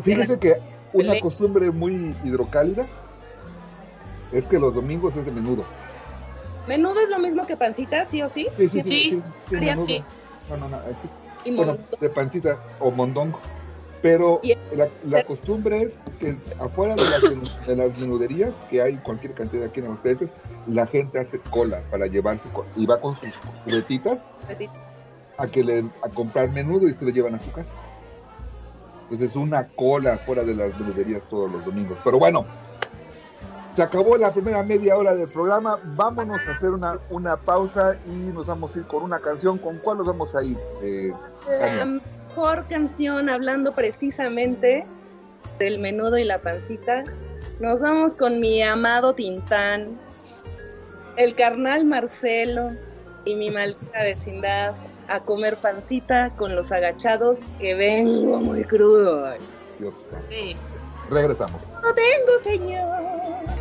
Fíjese 0.02 0.38
que 0.38 0.56
una 0.92 1.18
costumbre 1.20 1.70
muy 1.70 2.14
hidrocálida 2.24 2.86
es 4.32 4.44
que 4.46 4.58
los 4.58 4.74
domingos 4.74 5.16
es 5.16 5.24
de 5.24 5.30
menudo. 5.30 5.64
Menudo 6.66 7.00
es 7.00 7.08
lo 7.08 7.18
mismo 7.20 7.46
que 7.46 7.56
pancita, 7.56 8.04
sí 8.04 8.22
o 8.22 8.28
sí. 8.28 8.48
Sí, 8.56 8.68
sí, 8.68 8.82
sí. 8.82 8.82
Sí, 8.82 9.10
sí, 9.10 9.22
sí, 9.48 9.84
sí. 9.86 10.04
No, 10.50 10.56
no, 10.56 10.68
no. 10.68 10.78
sí. 11.00 11.08
Y 11.44 11.54
Bueno, 11.54 11.78
de 12.00 12.10
pancita 12.10 12.58
o 12.80 12.90
mondongo. 12.90 13.40
Pero 14.02 14.40
la, 14.74 14.88
la 15.04 15.24
costumbre 15.24 15.82
es 15.82 15.94
que 16.20 16.36
afuera 16.60 16.94
de 16.94 17.02
las, 17.02 17.66
de 17.66 17.76
las 17.76 17.98
menuderías, 17.98 18.52
que 18.70 18.82
hay 18.82 18.96
cualquier 18.96 19.32
cantidad 19.32 19.64
aquí 19.64 19.80
en 19.80 19.86
los 19.86 19.96
ustedes, 19.96 20.30
la 20.66 20.86
gente 20.86 21.18
hace 21.18 21.38
cola 21.38 21.82
para 21.90 22.06
llevarse 22.06 22.48
y 22.76 22.86
va 22.86 23.00
con 23.00 23.16
sus 23.16 23.32
cubetitas 23.64 24.20
a 25.38 25.46
que 25.46 25.64
le 25.64 25.84
a 26.02 26.08
comprar 26.08 26.50
menudo 26.50 26.86
y 26.86 26.94
se 26.94 27.04
lo 27.04 27.10
llevan 27.10 27.34
a 27.34 27.38
su 27.38 27.50
casa. 27.52 27.70
Entonces 29.10 29.36
una 29.36 29.68
cola 29.68 30.18
fuera 30.18 30.42
de 30.42 30.54
las 30.54 30.78
menuderías 30.78 31.22
todos 31.28 31.50
los 31.50 31.64
domingos. 31.64 31.96
Pero 32.04 32.18
bueno, 32.18 32.44
se 33.76 33.82
acabó 33.82 34.16
la 34.16 34.32
primera 34.32 34.62
media 34.62 34.96
hora 34.96 35.14
del 35.14 35.28
programa. 35.28 35.78
Vámonos 35.94 36.40
a 36.48 36.52
hacer 36.52 36.70
una, 36.70 36.98
una 37.10 37.36
pausa 37.36 37.96
y 38.06 38.10
nos 38.10 38.46
vamos 38.46 38.74
a 38.74 38.78
ir 38.78 38.86
con 38.86 39.02
una 39.02 39.20
canción. 39.20 39.58
¿Con 39.58 39.78
cuál 39.78 39.98
nos 39.98 40.06
vamos 40.06 40.34
a 40.34 40.42
ir? 40.42 40.58
Eh, 40.82 41.12
mejor 42.36 42.66
canción 42.68 43.30
hablando 43.30 43.74
precisamente 43.74 44.84
del 45.58 45.78
menudo 45.78 46.18
y 46.18 46.24
la 46.24 46.38
pancita. 46.38 47.02
Nos 47.60 47.80
vamos 47.80 48.14
con 48.14 48.40
mi 48.40 48.60
amado 48.60 49.14
Tintán, 49.14 49.98
el 51.16 51.34
carnal 51.34 51.86
Marcelo 51.86 52.72
y 53.24 53.34
mi 53.36 53.48
maldita 53.48 54.02
vecindad 54.02 54.74
a 55.08 55.20
comer 55.20 55.56
pancita 55.56 56.30
con 56.36 56.54
los 56.54 56.72
agachados 56.72 57.40
que 57.58 57.74
vengo 57.74 58.38
muy 58.42 58.64
crudo. 58.64 59.32
Dios. 59.78 59.94
Sí. 60.28 60.54
Regresamos. 61.08 61.62
No 61.82 61.94
tengo, 61.94 62.38
señor. 62.42 63.55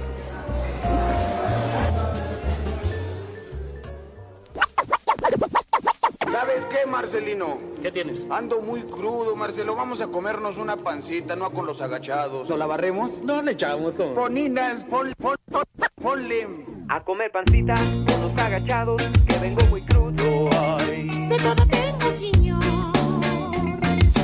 ¿Sabes 6.55 6.67
qué, 6.69 6.89
Marcelino? 6.89 7.57
¿Qué 7.81 7.91
tienes? 7.91 8.27
Ando 8.29 8.61
muy 8.61 8.79
crudo, 8.83 9.35
Marcelo. 9.35 9.75
Vamos 9.75 9.99
a 9.99 10.07
comernos 10.07 10.55
una 10.57 10.77
pancita, 10.77 11.35
no 11.35 11.51
con 11.51 11.65
los 11.65 11.81
agachados. 11.81 12.47
¿Lo 12.47 12.55
la 12.55 12.65
barremos? 12.65 13.21
No 13.23 13.41
le 13.41 13.51
echamos 13.51 13.93
como. 13.95 14.13
Poninas, 14.13 14.85
pon, 14.85 15.13
pon, 15.21 15.35
pon- 15.51 15.63
ponle. 16.01 16.47
A 16.87 17.03
comer 17.03 17.29
pancita 17.33 17.75
con 17.75 18.21
los 18.21 18.37
agachados, 18.37 19.01
que 19.27 19.37
vengo 19.39 19.65
muy 19.65 19.85
crudo. 19.85 20.47
Ay. 20.79 21.09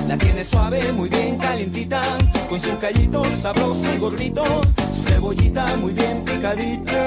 La 0.07 0.17
tiene 0.17 0.45
suave, 0.45 0.93
muy 0.93 1.09
bien 1.09 1.37
calientita, 1.37 2.01
con 2.47 2.61
su 2.61 2.77
callito 2.77 3.25
sabroso 3.25 3.93
y 3.93 3.97
gordito, 3.97 4.43
su 4.93 5.01
cebollita 5.03 5.75
muy 5.75 5.91
bien 5.91 6.23
picadita. 6.23 7.03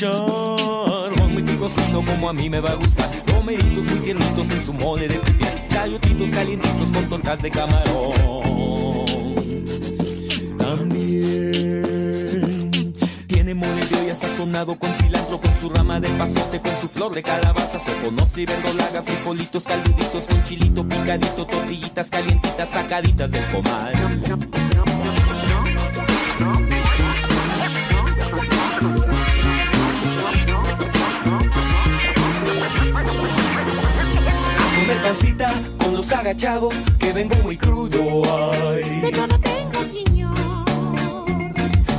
Chicharrón 0.00 1.34
muy 1.34 1.42
picosito 1.42 2.02
como 2.02 2.30
a 2.30 2.32
mí 2.32 2.48
me 2.48 2.58
va 2.58 2.70
a 2.70 2.74
gustar, 2.74 3.06
romeritos 3.26 3.84
muy 3.84 3.98
tiernitos 3.98 4.50
en 4.50 4.62
su 4.62 4.72
mole 4.72 5.06
de 5.06 5.18
pipián, 5.18 5.52
chayotitos 5.68 6.30
calientitos 6.30 6.90
con 6.90 7.06
tortas 7.10 7.42
de 7.42 7.50
camarón. 7.50 8.14
También 10.56 11.74
tiene 13.26 13.54
mole 13.54 13.84
de 13.84 13.96
olla 14.00 14.14
sazonado 14.14 14.78
con 14.78 14.94
cilantro, 14.94 15.38
con 15.38 15.54
su 15.54 15.68
rama 15.68 16.00
de 16.00 16.08
pasote, 16.14 16.60
con 16.60 16.74
su 16.78 16.88
flor 16.88 17.14
de 17.14 17.22
calabaza, 17.22 17.78
se 17.78 17.94
conoce 17.98 18.40
y 18.40 18.46
verdolaga, 18.46 19.02
frijolitos 19.02 19.64
caluditos 19.64 20.26
con 20.28 20.42
chilito 20.44 20.82
picadito, 20.88 21.44
tortillitas 21.44 22.08
calientitas 22.08 22.70
sacaditas 22.70 23.30
del 23.30 23.46
comal. 23.50 24.69
Con 35.10 35.96
los 35.96 36.12
agachados, 36.12 36.72
que 37.00 37.12
vengo 37.12 37.34
muy 37.42 37.56
crudo. 37.56 38.22
Ay. 38.62 39.10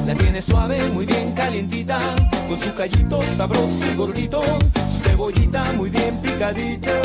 La 0.07 0.15
tiene 0.15 0.41
suave, 0.41 0.89
muy 0.89 1.05
bien 1.05 1.33
calientita, 1.33 1.99
con 2.47 2.57
su 2.57 2.73
callito 2.73 3.21
sabroso 3.25 3.85
y 3.85 3.95
gordito, 3.95 4.41
su 4.89 4.97
cebollita 4.97 5.73
muy 5.73 5.89
bien 5.89 6.21
picadita. 6.21 7.01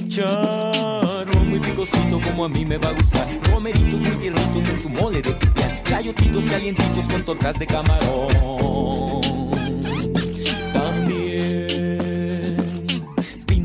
Chicharrón 0.00 1.48
muy 1.48 1.60
picosito 1.60 2.20
como 2.24 2.46
a 2.46 2.48
mí 2.48 2.64
me 2.64 2.76
va 2.78 2.88
a 2.88 2.92
gustar, 2.92 3.24
romeritos 3.52 4.00
muy 4.00 4.16
tiernitos 4.16 4.68
en 4.68 4.78
su 4.80 4.88
mole 4.88 5.22
de 5.22 5.30
pipián, 5.30 5.70
chayotitos 5.84 6.44
calientitos 6.46 7.08
con 7.08 7.24
tortas 7.24 7.56
de 7.56 7.68
camarón. 7.68 9.17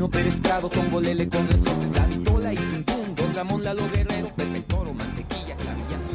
Pino 0.04 0.10
Pérez 0.10 0.38
Prado, 0.40 0.68
Tongolele 0.68 1.26
con 1.30 1.48
resortes, 1.48 1.90
la 1.92 2.04
vitola 2.04 2.52
y 2.52 2.56
pum 2.56 2.84
pum, 2.84 3.14
Don 3.14 3.34
Ramón 3.34 3.64
Lalo 3.64 3.88
Guerrero, 3.88 4.28
Pepe 4.36 4.56
el 4.58 4.64
Toro, 4.64 4.92
mantequilla, 4.92 5.56
clavillazo. 5.56 6.10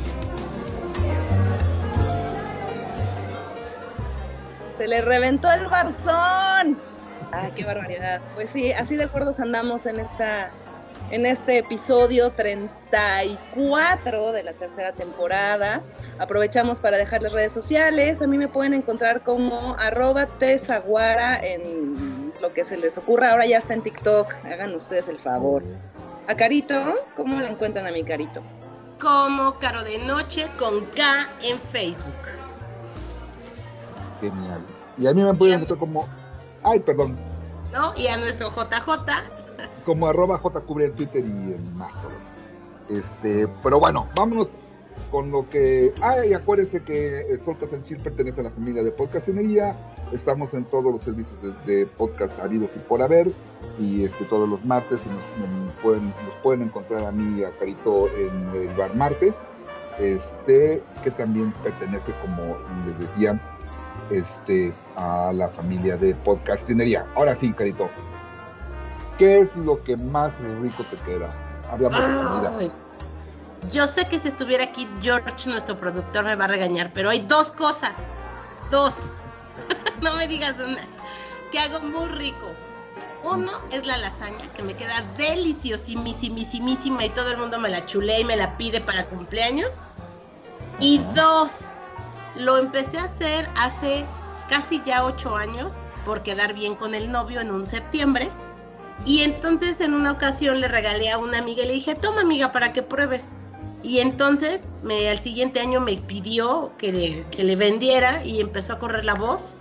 Se 4.78 4.88
le 4.88 5.02
reventó 5.02 5.52
el 5.52 5.66
barzón. 5.66 6.80
Ay, 7.32 7.52
qué 7.56 7.64
barbaridad. 7.66 8.22
Pues 8.36 8.52
sí, 8.52 8.72
así 8.74 8.96
de 8.96 9.06
acuerdos 9.06 9.40
andamos 9.40 9.88
en 9.88 10.00
esta 10.00 10.52
en 11.10 11.26
este 11.26 11.58
episodio 11.58 12.30
34 12.34 14.32
de 14.32 14.44
la 14.44 14.54
tercera 14.54 14.92
temporada. 14.92 15.82
Aprovechamos 16.20 16.80
para 16.80 16.98
dejarles 16.98 17.34
redes 17.34 17.54
sociales. 17.54 18.22
A 18.22 18.28
mí 18.28 18.38
me 18.38 18.50
pueden 18.50 18.76
encontrar 18.76 19.24
como 19.24 19.76
arroba 19.80 20.28
tesaguara 20.28 21.40
en 21.42 22.19
lo 22.40 22.54
que 22.54 22.64
se 22.64 22.78
les 22.78 22.98
ocurra. 22.98 23.32
Ahora 23.32 23.46
ya 23.46 23.58
está 23.58 23.74
en 23.74 23.82
TikTok. 23.82 24.34
Hagan 24.46 24.76
ustedes 24.76 25.08
el 25.08 25.20
favor. 25.20 25.64
A 26.28 26.36
Carito, 26.36 26.76
¿cómo 27.16 27.40
la 27.40 27.48
encuentran 27.48 27.88
a 27.88 27.92
mi 27.92 28.04
Carito? 28.04 28.42
Como 29.00 29.58
Caro 29.60 29.84
de 29.84 29.98
Noche 30.00 30.50
con 30.58 30.86
K 30.88 31.30
en 31.42 31.60
Facebook. 31.60 32.14
Genial. 34.22 34.62
Y 34.98 35.08
a 35.08 35.14
mí 35.14 35.24
me 35.24 35.34
pueden 35.34 35.56
encontrar 35.56 35.80
como. 35.80 36.08
Ay, 36.64 36.80
perdón. 36.80 37.18
¿No? 37.72 37.94
Y 37.96 38.08
a 38.08 38.18
nuestro 38.18 38.50
JJ. 38.50 38.90
Como 39.86 40.08
arroba 40.08 40.38
jcubre 40.40 40.86
en 40.86 40.96
Twitter 40.96 41.24
y 41.26 41.54
en 41.54 41.78
Mastodon. 41.78 42.30
Este, 42.90 43.48
pero 43.64 43.80
bueno, 43.80 44.08
vámonos 44.16 44.50
con 45.12 45.32
lo 45.32 45.50
que. 45.50 45.94
Ay, 46.02 46.34
acuérdense 46.34 46.82
que 46.82 47.22
el 47.22 47.84
Chill 47.84 47.98
pertenece 47.98 48.42
a 48.42 48.46
la 48.46 48.50
familia 48.52 48.84
de 48.84 48.92
Podcastinería. 48.92 49.76
Estamos 50.14 50.54
en 50.54 50.66
todos 50.66 50.92
los 50.92 51.04
servicios 51.04 51.36
de, 51.42 51.74
de 51.74 51.86
podcast 51.86 52.40
habidos 52.40 52.70
y 52.76 52.80
por 52.80 53.02
haber. 53.02 53.32
Y 53.80 54.04
este, 54.04 54.26
todos 54.26 54.48
los 54.50 54.64
martes 54.66 55.00
nos, 55.06 55.66
nos 55.66 55.74
pueden, 55.76 56.04
nos 56.04 56.36
pueden 56.44 56.64
encontrar 56.64 57.06
a 57.06 57.12
mí 57.12 57.40
y 57.40 57.44
a 57.44 57.52
Carito 57.52 58.08
en 58.18 58.62
el 58.62 58.76
bar 58.76 58.96
martes. 58.96 59.36
Este, 60.00 60.82
que 61.04 61.12
también 61.12 61.54
pertenece, 61.64 62.14
como 62.22 62.58
les 62.86 62.98
decía, 63.00 63.40
este, 64.10 64.74
a 64.96 65.32
la 65.34 65.50
familia 65.50 65.98
de 65.98 66.16
podcastinería. 66.16 67.06
Ahora 67.16 67.36
sí, 67.36 67.52
Carito. 67.54 67.90
¿Qué 69.18 69.40
es 69.40 69.54
lo 69.58 69.84
que 69.84 69.98
más 69.98 70.34
rico 70.62 70.84
te 70.90 70.96
queda? 71.06 71.34
Hablamos 71.70 72.00
de 72.00 72.58
comida. 72.58 72.74
Yo 73.72 73.86
sé 73.88 74.06
que 74.08 74.20
si 74.20 74.30
estuviera 74.30 74.64
aquí 74.64 74.88
George, 75.02 75.50
nuestro 75.50 75.78
productor, 75.78 76.26
me 76.26 76.36
va 76.36 76.46
a 76.46 76.48
regañar, 76.48 76.92
pero 76.94 77.10
hay 77.10 77.20
dos 77.20 77.52
cosas. 77.52 77.94
Dos. 78.72 78.94
no 80.02 80.16
me 80.16 80.28
digas 80.28 80.56
una. 80.58 80.82
Que 81.52 81.60
hago 81.60 81.80
muy 81.82 82.08
rico. 82.10 82.52
Uno 83.24 83.52
es 83.72 83.86
la 83.86 83.98
lasaña, 83.98 84.52
que 84.54 84.64
me 84.64 84.76
queda 84.76 85.04
deliciosísima 85.18 87.06
y 87.06 87.10
todo 87.10 87.32
el 87.32 87.38
mundo 87.38 87.60
me 87.60 87.70
la 87.70 87.86
chulea 87.86 88.20
y 88.20 88.24
me 88.24 88.38
la 88.38 88.58
pide 88.58 88.80
para 88.80 89.06
cumpleaños. 89.06 89.90
Y 90.80 91.00
dos, 91.14 91.76
lo 92.36 92.58
empecé 92.58 92.98
a 92.98 93.04
hacer 93.04 93.48
hace 93.58 94.06
casi 94.48 94.82
ya 94.84 95.04
ocho 95.04 95.36
años 95.36 95.76
por 96.06 96.24
quedar 96.24 96.54
bien 96.54 96.76
con 96.76 96.96
el 96.96 97.12
novio 97.12 97.42
en 97.42 97.52
un 97.52 97.68
septiembre. 97.68 98.30
Y 99.06 99.22
entonces 99.22 99.82
en 99.82 99.94
una 99.94 100.12
ocasión 100.12 100.62
le 100.62 100.70
regalé 100.70 101.12
a 101.12 101.18
una 101.18 101.40
amiga 101.40 101.64
y 101.64 101.68
le 101.68 101.74
dije, 101.74 101.96
toma 101.96 102.22
amiga 102.22 102.52
para 102.52 102.72
que 102.72 102.82
pruebes. 102.82 103.36
Y 103.82 104.00
entonces 104.00 104.72
me, 104.84 105.10
al 105.10 105.20
siguiente 105.20 105.60
año 105.60 105.80
me 105.80 105.98
pidió 105.98 106.72
que 106.78 106.92
le, 106.92 107.26
que 107.32 107.44
le 107.44 107.56
vendiera 107.56 108.24
y 108.26 108.42
empezó 108.42 108.74
a 108.74 108.80
correr 108.80 109.06
la 109.06 109.16
voz. 109.16 109.56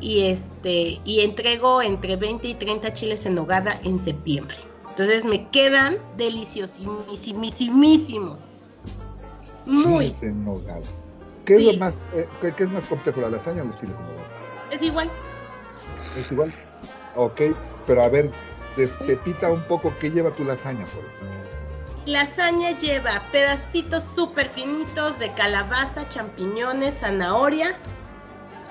Y, 0.00 0.26
este, 0.26 1.00
y 1.04 1.20
entrego 1.20 1.82
entre 1.82 2.14
20 2.16 2.48
y 2.48 2.54
30 2.54 2.92
chiles 2.92 3.26
en 3.26 3.34
nogada 3.34 3.80
en 3.84 3.98
septiembre. 3.98 4.56
Entonces 4.88 5.24
me 5.24 5.48
quedan 5.50 5.96
deliciosísimísimos. 6.16 8.42
Muy. 9.66 10.06
Chiles 10.06 10.22
en 10.22 10.44
nogada. 10.44 10.82
¿Qué, 11.44 11.56
es 11.56 11.64
lo 11.64 11.72
más, 11.74 11.94
eh, 12.14 12.28
qué, 12.40 12.52
qué 12.52 12.62
es 12.64 12.70
más 12.70 12.86
complejo, 12.86 13.20
la 13.20 13.30
lasaña 13.30 13.62
o 13.62 13.66
los 13.66 13.78
chiles 13.80 13.96
en 13.96 14.02
nogada? 14.02 14.28
Es 14.70 14.82
igual. 14.82 15.10
¿Es 16.16 16.30
igual? 16.30 16.54
Ok, 17.16 17.40
pero 17.86 18.02
a 18.02 18.08
ver, 18.08 18.30
despepita 18.76 19.50
un 19.50 19.62
poco 19.62 19.92
qué 20.00 20.10
lleva 20.10 20.30
tu 20.30 20.44
lasaña, 20.44 20.84
por 20.84 21.02
favor. 21.18 21.37
Lasaña 22.08 22.70
lleva 22.70 23.22
pedacitos 23.32 24.02
súper 24.02 24.48
finitos 24.48 25.18
de 25.18 25.30
calabaza, 25.34 26.08
champiñones, 26.08 27.00
zanahoria, 27.00 27.76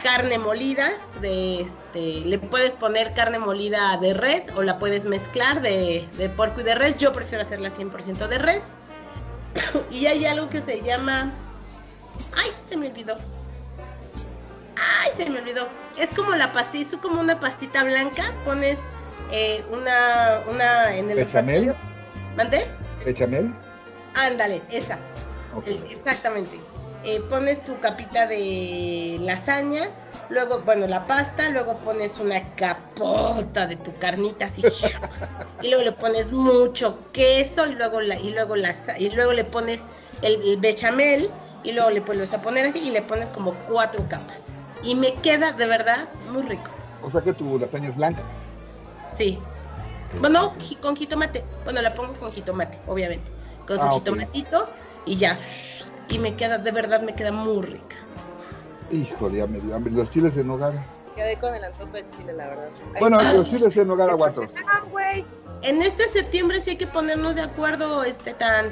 carne 0.02 0.40
molida, 0.40 0.90
de 1.22 1.62
este, 1.62 2.22
le 2.22 2.40
puedes 2.40 2.74
poner 2.74 3.14
carne 3.14 3.38
molida 3.38 3.96
de 3.98 4.14
res 4.14 4.48
o 4.56 4.64
la 4.64 4.80
puedes 4.80 5.06
mezclar 5.06 5.62
de, 5.62 6.04
de 6.18 6.30
porco 6.30 6.62
y 6.62 6.64
de 6.64 6.74
res. 6.74 6.98
Yo 6.98 7.14
prefiero 7.14 7.44
hacerla 7.44 7.70
100% 7.70 8.28
de 8.28 8.38
res. 8.40 8.64
y 9.92 10.08
hay 10.08 10.26
algo 10.26 10.50
que 10.50 10.60
se 10.60 10.82
llama... 10.82 11.32
Ay, 12.36 12.50
se 12.68 12.76
me 12.76 12.88
olvidó. 12.88 13.18
Ay, 14.78 15.12
se 15.16 15.30
me 15.30 15.38
olvidó. 15.38 15.68
Es 15.96 16.10
como 16.10 16.34
la 16.34 16.52
pastita, 16.52 16.96
es 16.96 17.02
como 17.04 17.22
una 17.22 17.40
pastita 17.40 17.84
blanca. 17.84 18.34
Pones 18.46 18.80
eh, 19.32 19.64
una, 19.72 20.42
una 20.50 20.96
en 20.96 21.12
el... 21.12 21.18
¿Bechamel? 21.18 21.76
¿Mandé? 22.36 22.68
¿Bechamel? 23.08 23.54
Ándale, 24.16 24.62
esa. 24.70 25.00
El- 25.66 25.82
exactamente. 25.90 26.60
Eh, 27.06 27.22
pones 27.30 27.64
tu 27.64 27.80
capita 27.80 28.28
de 28.28 29.18
lasaña, 29.22 29.90
luego, 30.30 30.60
bueno, 30.66 30.88
la 30.88 31.06
pasta, 31.06 31.50
luego 31.50 31.78
pones 31.80 32.20
una 32.20 32.54
capota 32.56 33.66
de 33.66 33.78
tu 33.78 33.98
carnita 33.98 34.46
así. 34.46 34.66
y 35.62 35.70
luego 35.70 35.86
le 35.86 35.92
pones 35.94 36.34
mucho 36.34 37.00
queso 37.14 37.66
y 37.68 37.76
luego 37.76 38.02
la, 38.02 38.20
y 38.20 38.32
luego 38.34 38.58
la, 38.58 38.76
y 39.00 39.10
luego 39.12 39.32
le 39.32 39.46
pones 39.46 39.84
el, 40.22 40.42
el 40.42 40.58
bechamel 40.58 41.32
y 41.64 41.72
luego 41.72 41.90
le 41.92 42.02
vuelves 42.02 42.34
a 42.34 42.42
poner 42.42 42.66
así 42.66 42.80
y 42.80 42.92
le 42.92 43.04
pones 43.04 43.30
como 43.30 43.54
cuatro 43.70 44.04
capas. 44.10 44.54
Y 44.84 44.96
me 44.96 45.14
queda 45.14 45.54
de 45.54 45.66
verdad 45.66 46.10
muy 46.34 46.44
rico. 46.44 46.70
O 47.02 47.10
sea 47.10 47.22
que 47.22 47.32
tu 47.32 47.58
lasaña 47.58 47.88
es 47.88 47.96
blanca. 47.96 48.22
Sí. 49.14 49.40
Bueno, 50.20 50.54
con 50.82 50.96
jitomate. 50.96 51.44
Bueno, 51.64 51.82
la 51.82 51.94
pongo 51.94 52.14
con 52.14 52.32
jitomate, 52.32 52.78
obviamente. 52.88 53.26
Con 53.68 53.78
su 53.80 53.86
Ah, 53.86 53.92
jitomatito 53.94 54.70
y 55.06 55.16
ya. 55.18 55.38
Y 56.10 56.20
me 56.20 56.36
queda, 56.36 56.58
de 56.58 56.72
verdad, 56.72 57.02
me 57.02 57.14
queda 57.14 57.32
muy 57.32 57.62
rica. 57.66 57.96
Híjole, 58.92 59.40
ya 59.40 59.48
me 59.48 59.60
dio 59.60 59.76
hambre. 59.76 59.92
Los 59.94 60.10
chiles 60.10 60.36
en 60.38 60.48
nogada. 60.48 60.82
Quedé 61.16 61.36
con 61.38 61.54
el 61.54 61.64
antojo 61.64 61.92
de 61.92 62.06
chile, 62.18 62.34
la 62.34 62.48
verdad. 62.48 62.70
Bueno, 63.00 63.22
los 63.34 63.50
chiles 63.50 63.76
en 63.76 63.88
nogada 63.88 64.12
aguanto. 64.14 64.48
Ah, 64.68 64.82
güey. 64.90 65.26
En 65.64 65.82
este 65.82 66.08
septiembre 66.08 66.62
sí 66.62 66.72
hay 66.72 66.78
que 66.78 66.88
ponernos 66.88 67.36
de 67.36 67.42
acuerdo, 67.42 68.04
este, 68.04 68.34
tan... 68.34 68.68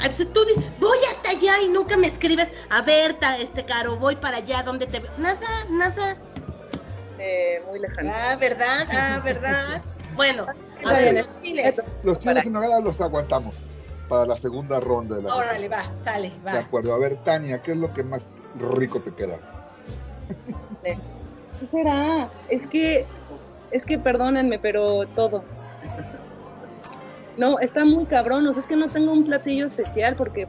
Ay, 0.00 0.10
pues 0.14 0.32
tú 0.32 0.44
dices, 0.44 0.70
voy 0.78 0.98
hasta 1.10 1.30
allá 1.30 1.60
y 1.62 1.68
nunca 1.68 1.96
me 1.96 2.06
escribes, 2.06 2.48
a 2.70 2.82
ver, 2.82 3.14
ta- 3.14 3.38
este, 3.38 3.64
Caro, 3.64 3.96
voy 3.96 4.14
para 4.14 4.36
allá, 4.36 4.62
¿dónde 4.62 4.86
te 4.86 5.00
veo? 5.00 5.10
Nada, 5.16 5.40
nada. 5.70 6.16
Eh, 7.18 7.60
muy 7.66 7.80
lejano. 7.80 8.12
Ah, 8.14 8.36
¿verdad? 8.36 8.86
Ah, 8.92 9.20
¿verdad? 9.24 9.82
Bueno, 10.14 10.46
a 10.78 10.82
Está 10.82 10.92
ver, 10.92 11.02
bien, 11.02 11.16
los 11.16 11.42
chiles. 11.42 11.74
Los 12.02 12.20
chiles 12.20 12.46
en 12.46 12.52
nogada 12.52 12.80
los 12.80 13.00
aguantamos 13.00 13.54
para 14.08 14.24
la 14.26 14.34
segunda 14.36 14.80
ronda 14.80 15.16
de 15.16 15.22
la 15.22 15.34
Órale, 15.34 15.68
va, 15.68 15.82
sale, 16.04 16.30
De 16.30 16.36
va. 16.46 16.58
acuerdo. 16.60 16.94
A 16.94 16.98
ver, 16.98 17.16
Tania, 17.24 17.60
¿qué 17.62 17.72
es 17.72 17.76
lo 17.76 17.92
que 17.92 18.02
más 18.02 18.22
rico 18.76 19.00
te 19.00 19.12
queda? 19.12 19.36
¿Qué 20.82 21.66
será? 21.70 22.30
Es 22.48 22.66
que, 22.66 23.04
es 23.70 23.84
que 23.84 23.98
perdónenme, 23.98 24.58
pero 24.58 25.06
todo. 25.08 25.42
No, 27.36 27.58
está 27.58 27.84
muy 27.84 28.04
cabrón. 28.06 28.46
O 28.46 28.52
sea, 28.52 28.60
es 28.62 28.66
que 28.66 28.76
no 28.76 28.88
tengo 28.88 29.12
un 29.12 29.24
platillo 29.24 29.66
especial 29.66 30.14
porque 30.16 30.46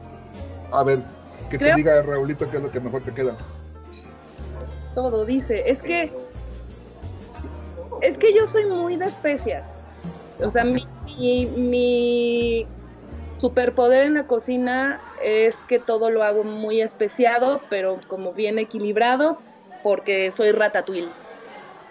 A 0.72 0.84
ver, 0.84 1.00
que 1.50 1.58
Creo- 1.58 1.70
te 1.74 1.76
diga 1.76 2.02
Raulito 2.02 2.48
qué 2.50 2.56
es 2.58 2.62
lo 2.62 2.70
que 2.70 2.80
mejor 2.80 3.02
te 3.02 3.12
queda. 3.12 3.36
todo 4.94 5.24
dice. 5.24 5.68
Es 5.70 5.82
que, 5.82 6.12
es 8.02 8.16
que 8.18 8.34
yo 8.34 8.46
soy 8.46 8.66
muy 8.66 8.96
de 8.96 9.06
especias. 9.06 9.74
O 10.44 10.50
sea, 10.50 10.64
mi, 10.64 10.86
mi, 11.56 12.66
superpoder 13.38 14.04
en 14.04 14.14
la 14.14 14.26
cocina 14.26 15.00
es 15.22 15.60
que 15.62 15.78
todo 15.78 16.10
lo 16.10 16.22
hago 16.22 16.44
muy 16.44 16.80
especiado, 16.80 17.62
pero 17.70 18.00
como 18.08 18.32
bien 18.32 18.58
equilibrado, 18.58 19.38
porque 19.82 20.30
soy 20.30 20.52
ratatouille. 20.52 21.08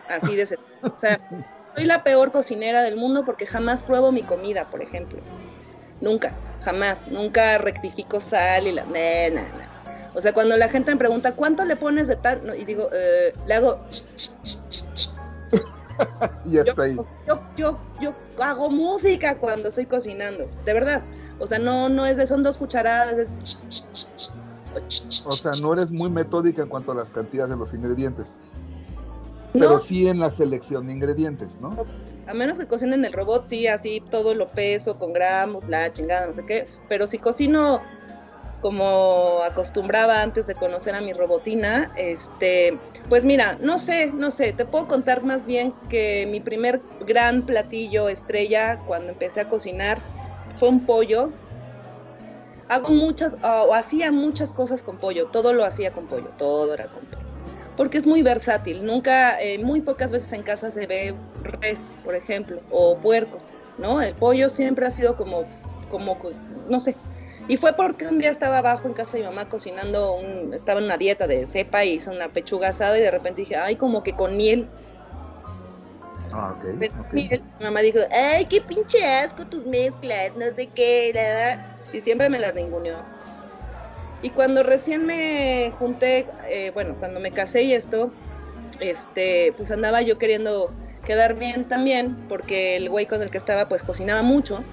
Así 0.07 0.35
de 0.35 0.57
O 0.81 0.97
sea, 0.97 1.19
soy 1.67 1.85
la 1.85 2.03
peor 2.03 2.31
cocinera 2.31 2.81
del 2.81 2.95
mundo 2.95 3.25
porque 3.25 3.45
jamás 3.45 3.83
pruebo 3.83 4.11
mi 4.11 4.23
comida, 4.23 4.65
por 4.65 4.81
ejemplo. 4.81 5.19
Nunca, 6.01 6.33
jamás. 6.63 7.07
Nunca 7.07 7.57
rectifico 7.57 8.19
sal 8.19 8.67
y 8.67 8.71
la... 8.71 8.85
nah. 8.85 9.43
O 10.15 10.21
sea, 10.21 10.33
cuando 10.33 10.57
la 10.57 10.69
gente 10.69 10.91
me 10.91 10.97
pregunta, 10.97 11.33
¿cuánto 11.33 11.63
le 11.65 11.75
pones 11.75 12.07
de 12.07 12.15
tal? 12.15 12.45
No, 12.45 12.55
y 12.55 12.65
digo, 12.65 12.89
eh, 12.93 13.33
le 13.45 13.53
hago... 13.53 13.79
Yo, 16.45 16.63
ahí. 16.77 16.95
yo, 17.27 17.41
yo, 17.57 17.79
yo 18.01 18.13
hago 18.41 18.69
música 18.69 19.37
cuando 19.37 19.69
estoy 19.69 19.85
cocinando, 19.85 20.49
de 20.65 20.73
verdad. 20.73 21.03
O 21.39 21.45
sea, 21.45 21.59
no, 21.59 21.89
no 21.89 22.05
es 22.05 22.17
de, 22.17 22.25
son 22.25 22.43
dos 22.43 22.57
cucharadas, 22.57 23.17
es... 23.17 23.33
o 25.25 25.31
sea, 25.31 25.51
no 25.61 25.73
eres 25.73 25.91
muy 25.91 26.09
metódica 26.09 26.63
en 26.63 26.69
cuanto 26.69 26.93
a 26.93 26.95
las 26.95 27.09
cantidades 27.09 27.51
de 27.51 27.57
los 27.57 27.73
ingredientes, 27.73 28.27
no, 29.53 29.59
pero 29.59 29.79
sí 29.81 30.07
en 30.07 30.19
la 30.19 30.31
selección 30.31 30.87
de 30.87 30.93
ingredientes, 30.93 31.49
¿no? 31.59 31.75
a 32.29 32.33
menos 32.35 32.59
que 32.59 32.67
cocinen 32.67 33.03
el 33.03 33.11
robot, 33.11 33.47
sí, 33.47 33.65
así 33.65 34.03
todo 34.11 34.35
lo 34.35 34.47
peso 34.47 34.97
con 34.99 35.13
gramos, 35.13 35.67
la 35.67 35.91
chingada, 35.91 36.27
no 36.27 36.33
sé 36.33 36.45
qué. 36.45 36.67
Pero 36.87 37.07
si 37.07 37.17
cocino 37.17 37.81
como 38.61 39.41
acostumbraba 39.43 40.21
antes 40.21 40.47
de 40.47 40.55
conocer 40.55 40.95
a 40.95 41.01
mi 41.01 41.13
robotina, 41.13 41.91
este, 41.95 42.79
pues 43.07 43.25
mira, 43.25 43.57
no 43.61 43.79
sé, 43.79 44.11
no 44.13 44.31
sé, 44.31 44.53
te 44.53 44.65
puedo 44.65 44.87
contar 44.87 45.23
más 45.23 45.45
bien 45.45 45.73
que 45.89 46.27
mi 46.29 46.39
primer 46.39 46.81
gran 47.05 47.45
platillo 47.45 48.09
estrella 48.09 48.79
cuando 48.85 49.13
empecé 49.13 49.41
a 49.41 49.47
cocinar 49.47 50.01
fue 50.59 50.69
un 50.69 50.85
pollo. 50.85 51.31
Hago 52.67 52.91
muchas, 52.91 53.35
o 53.41 53.73
hacía 53.73 54.11
muchas 54.11 54.53
cosas 54.53 54.83
con 54.83 54.97
pollo, 54.97 55.27
todo 55.27 55.53
lo 55.53 55.65
hacía 55.65 55.91
con 55.91 56.05
pollo, 56.05 56.29
todo 56.37 56.73
era 56.73 56.85
con 56.85 57.05
pollo 57.05 57.29
porque 57.75 57.97
es 57.97 58.05
muy 58.05 58.21
versátil. 58.21 58.83
Nunca, 58.85 59.41
eh, 59.41 59.57
muy 59.57 59.79
pocas 59.79 60.11
veces 60.11 60.33
en 60.33 60.43
casa 60.43 60.69
se 60.69 60.85
ve 60.85 61.15
res, 61.61 61.93
por 62.03 62.13
ejemplo, 62.13 62.61
o 62.69 62.97
puerco, 62.97 63.37
¿no? 63.77 64.01
El 64.01 64.13
pollo 64.15 64.49
siempre 64.49 64.85
ha 64.85 64.91
sido 64.91 65.15
como 65.15 65.45
como, 65.89 66.17
no 66.69 66.79
sé. 66.79 66.95
Y 67.49 67.57
fue 67.57 67.73
porque 67.73 68.05
un 68.05 68.19
día 68.19 68.29
estaba 68.29 68.59
abajo 68.59 68.87
en 68.87 68.93
casa 68.93 69.17
de 69.17 69.23
mi 69.23 69.27
mamá 69.27 69.49
cocinando, 69.49 70.13
un, 70.13 70.53
estaba 70.53 70.79
en 70.79 70.85
una 70.85 70.97
dieta 70.97 71.25
de 71.25 71.47
cepa 71.47 71.83
y 71.83 71.93
hice 71.93 72.11
una 72.11 72.29
pechuga 72.29 72.69
asada 72.69 72.95
y 72.99 73.01
de 73.01 73.09
repente 73.09 73.41
dije, 73.41 73.55
ay, 73.55 73.75
como 73.75 74.03
que 74.03 74.13
con 74.13 74.37
miel. 74.37 74.69
Ah, 76.31 76.55
ok. 76.55 76.63
ok. 76.99 77.13
Miel. 77.13 77.43
Mi 77.57 77.65
mamá 77.65 77.81
dijo, 77.81 77.97
ay, 78.11 78.45
qué 78.45 78.61
pinche 78.61 79.03
asco 79.03 79.47
tus 79.47 79.65
mezclas, 79.65 80.35
no 80.35 80.45
sé 80.55 80.67
qué, 80.67 81.11
la, 81.15 81.55
la". 81.55 81.77
y 81.91 82.01
siempre 82.01 82.29
me 82.29 82.37
las 82.37 82.53
ninguneó. 82.53 83.03
Y 84.21 84.29
cuando 84.29 84.61
recién 84.61 85.07
me 85.07 85.71
junté, 85.79 86.27
eh, 86.49 86.69
bueno, 86.75 86.97
cuando 86.99 87.19
me 87.19 87.31
casé 87.31 87.63
y 87.63 87.73
esto, 87.73 88.11
este, 88.79 89.53
pues 89.57 89.71
andaba 89.71 90.03
yo 90.03 90.19
queriendo 90.19 90.71
quedar 91.03 91.33
bien 91.33 91.67
también, 91.67 92.15
porque 92.27 92.75
el 92.75 92.91
güey 92.91 93.07
con 93.07 93.23
el 93.23 93.31
que 93.31 93.39
estaba, 93.39 93.67
pues 93.67 93.81
cocinaba 93.81 94.21
mucho. 94.21 94.63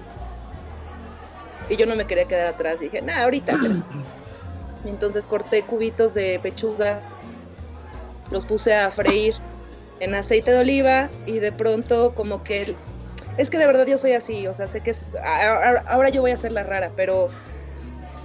Y 1.69 1.75
yo 1.75 1.85
no 1.85 1.95
me 1.95 2.05
quería 2.05 2.25
quedar 2.25 2.47
atrás. 2.47 2.79
Dije, 2.79 3.01
nah, 3.01 3.23
ahorita. 3.23 3.57
Entonces 4.85 5.27
corté 5.27 5.63
cubitos 5.63 6.13
de 6.13 6.39
pechuga, 6.41 7.01
los 8.31 8.45
puse 8.45 8.73
a 8.73 8.91
freír 8.91 9.35
en 9.99 10.15
aceite 10.15 10.51
de 10.51 10.59
oliva 10.59 11.09
y 11.25 11.39
de 11.39 11.51
pronto 11.51 12.13
como 12.13 12.43
que... 12.43 12.75
Es 13.37 13.49
que 13.49 13.57
de 13.57 13.67
verdad 13.67 13.85
yo 13.85 13.97
soy 13.97 14.13
así, 14.13 14.47
o 14.47 14.53
sea, 14.53 14.67
sé 14.67 14.81
que 14.81 14.91
es... 14.91 15.07
Ahora 15.87 16.09
yo 16.09 16.21
voy 16.21 16.31
a 16.31 16.35
hacer 16.35 16.51
la 16.51 16.63
rara, 16.63 16.91
pero 16.95 17.29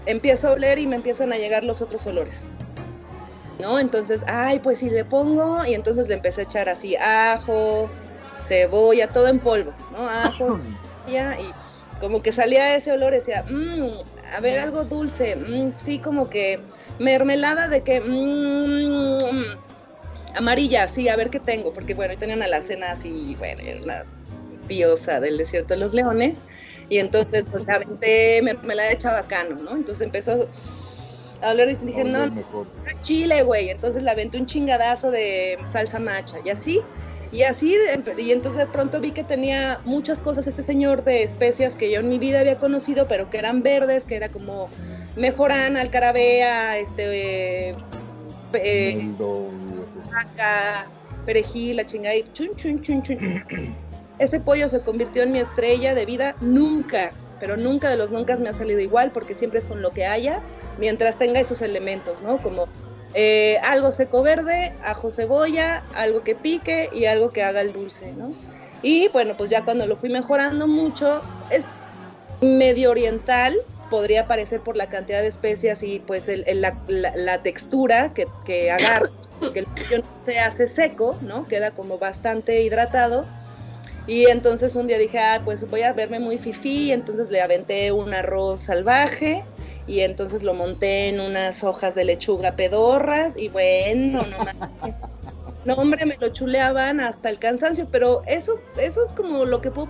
empiezo 0.07 0.49
a 0.49 0.53
oler 0.53 0.79
y 0.79 0.87
me 0.87 0.97
empiezan 0.97 1.33
a 1.33 1.37
llegar 1.37 1.65
los 1.65 1.83
otros 1.83 2.07
olores. 2.07 2.45
¿No? 3.59 3.79
Entonces, 3.79 4.25
ay, 4.27 4.59
pues 4.59 4.79
si 4.79 4.91
le 4.91 5.05
pongo, 5.05 5.65
y 5.67 5.75
entonces 5.75 6.09
le 6.09 6.15
empecé 6.15 6.41
a 6.41 6.45
echar 6.45 6.69
así 6.69 6.97
ajo, 6.97 7.89
cebolla, 8.45 9.09
todo 9.09 9.29
en 9.29 9.39
polvo, 9.39 9.73
¿no? 9.93 10.09
Ajo, 10.09 10.59
y 11.07 11.17
como 12.03 12.21
que 12.21 12.33
salía 12.33 12.75
ese 12.75 12.91
olor, 12.91 13.13
decía, 13.13 13.45
"Mm, 13.49 13.97
a 14.35 14.41
ver, 14.41 14.59
algo 14.59 14.85
dulce, 14.85 15.37
mm, 15.37 15.75
sí, 15.77 16.01
como 16.01 16.29
que 16.29 16.59
mermelada 16.99 17.69
de 17.69 17.83
que, 17.83 18.01
mm, 18.01 19.57
amarilla, 20.35 20.89
sí, 20.89 21.09
a 21.09 21.15
ver 21.15 21.31
qué 21.31 21.39
tengo, 21.39 21.73
porque 21.73 21.95
bueno, 21.95 22.15
yo 22.15 22.19
tenía 22.19 22.35
una 22.35 22.47
alacena 22.47 22.91
así, 22.91 23.37
bueno, 23.39 23.63
era 23.65 23.81
una 23.81 24.05
diosa 24.67 25.21
del 25.21 25.39
desierto 25.39 25.75
de 25.75 25.81
los 25.81 25.95
leones, 25.95 26.41
y 26.89 26.99
entonces 26.99 27.45
pues 27.49 27.65
la 27.69 27.77
aventé 27.77 28.43
mermelada 28.43 28.89
de 28.89 28.99
chabacano, 28.99 29.55
¿no? 29.63 29.77
Entonces 29.77 30.05
empezó 30.05 30.51
a 31.41 31.51
oler 31.53 31.69
y 31.69 31.75
dije, 31.87 32.03
no, 32.05 32.27
chile, 33.01 33.43
güey. 33.45 33.71
Entonces 33.71 34.03
le 34.03 34.11
aventé 34.11 34.39
un 34.39 34.47
chingadazo 34.47 35.13
de 35.13 35.57
salsa 35.65 36.01
macha 36.01 36.39
y 36.45 36.51
así. 36.51 36.81
Y 37.33 37.45
así, 37.45 37.79
y 38.19 38.31
entonces 38.31 38.59
de 38.59 38.67
pronto 38.67 39.01
vi 39.01 39.11
que 39.13 39.25
tenía 39.25 39.81
muchas 39.87 40.21
cosas 40.21 40.47
este 40.47 40.63
señor 40.63 41.03
de 41.03 41.23
especias 41.23 41.77
que 41.77 41.91
yo 41.91 42.01
en 42.01 42.11
mi 42.11 42.19
vida 42.19 42.41
había 42.41 42.57
conocido, 42.57 43.09
pero 43.09 43.31
que 43.31 43.39
eran 43.39 43.63
verdes, 43.63 44.05
que 44.05 44.17
era 44.17 44.29
como 44.29 44.69
mejorán, 45.17 45.79
alcarabea, 45.79 46.77
este, 46.77 47.71
eh, 47.71 47.75
eh, 48.53 49.15
perejil, 51.25 51.77
la 51.77 51.87
chingada 51.87 52.17
y 52.17 52.25
chun, 52.35 52.51
chun, 52.57 52.83
chun, 52.83 53.03
chun. 53.03 53.19
Ese 54.19 54.39
pollo 54.39 54.69
se 54.69 54.81
convirtió 54.81 55.23
en 55.23 55.33
mi 55.33 55.39
estrella 55.39 55.95
de 55.95 56.05
vida 56.05 56.37
nunca, 56.43 57.13
pero 57.41 57.57
nunca 57.57 57.89
de 57.89 57.97
los 57.97 58.11
nunca 58.11 58.37
me 58.37 58.51
ha 58.51 58.53
salido 58.53 58.81
igual 58.81 59.11
porque 59.11 59.35
siempre 59.35 59.59
es 59.59 59.65
con 59.65 59.81
lo 59.81 59.93
que 59.93 60.05
haya, 60.05 60.41
mientras 60.79 61.19
tenga 61.19 61.41
esos 61.41 61.63
elementos, 61.63 62.21
¿no? 62.21 62.37
Como 62.39 62.69
eh, 63.15 63.59
algo 63.63 63.93
seco 63.93 64.23
verde, 64.23 64.73
ajo 64.83 65.11
cebolla, 65.11 65.83
algo 65.95 66.23
que 66.23 66.35
pique 66.35 66.89
y 66.93 67.05
algo 67.07 67.31
que 67.31 67.43
haga 67.43 67.61
el 67.61 67.73
dulce, 67.73 68.13
¿no? 68.13 68.35
Y 68.83 69.09
bueno, 69.09 69.37
pues 69.37 69.51
ya 69.51 69.65
cuando 69.65 69.87
lo 69.87 69.97
fui 69.97 70.09
mejorando 70.11 70.67
mucho, 70.67 71.23
es 71.51 71.71
medio 72.41 72.91
oriental, 72.91 73.57
podría 73.91 74.27
parecer 74.27 74.61
por 74.63 74.77
la 74.77 74.89
cantidad 74.89 75.21
de 75.21 75.29
especias 75.29 75.83
y 75.83 76.01
pues 76.01 76.29
el- 76.29 76.45
el- 76.47 76.61
la, 76.63 76.77
la- 76.89 77.13
la 77.15 77.43
textura 77.43 78.13
que, 78.15 78.27
que 78.45 78.71
agarra, 78.71 79.07
porque 79.39 79.61
el 79.61 79.67
pollo 79.67 79.99
no 79.99 80.25
se 80.25 80.39
hace 80.41 80.67
seco, 80.67 81.17
¿no? 81.21 81.47
Queda 81.47 81.71
como 81.73 81.99
bastante 81.99 82.63
hidratado. 82.63 83.27
Y 84.07 84.27
entonces 84.27 84.75
un 84.75 84.89
día 84.89 84.99
dije, 84.99 85.19
ah, 85.19 85.43
pues 85.45 85.69
voy 85.71 85.83
a 85.83 85.93
verme 85.93 86.19
muy 86.19 86.39
fifí, 86.39 86.91
entonces 86.91 87.31
le 87.31 87.41
aventé 87.41 87.93
un 87.93 88.13
arroz 88.15 88.63
salvaje 88.63 89.45
y 89.87 90.01
entonces 90.01 90.43
lo 90.43 90.55
monté 90.55 91.09
en 91.09 91.21
unas 91.21 91.65
hojas 91.65 91.95
de 91.95 92.05
lechuga 92.05 92.57
pedorras 92.57 93.37
y 93.37 93.49
bueno, 93.49 94.23
no 94.27 94.39
mames. 94.39 94.95
No, 95.65 95.75
hombre, 95.75 96.05
me 96.07 96.17
lo 96.19 96.29
chuleaban 96.31 96.99
hasta 97.01 97.31
el 97.31 97.39
cansancio, 97.39 97.87
pero 97.91 98.23
eso, 98.27 98.59
eso 98.79 99.05
es 99.05 99.13
como 99.13 99.45
lo 99.45 99.61
que 99.61 99.71
puedo 99.71 99.89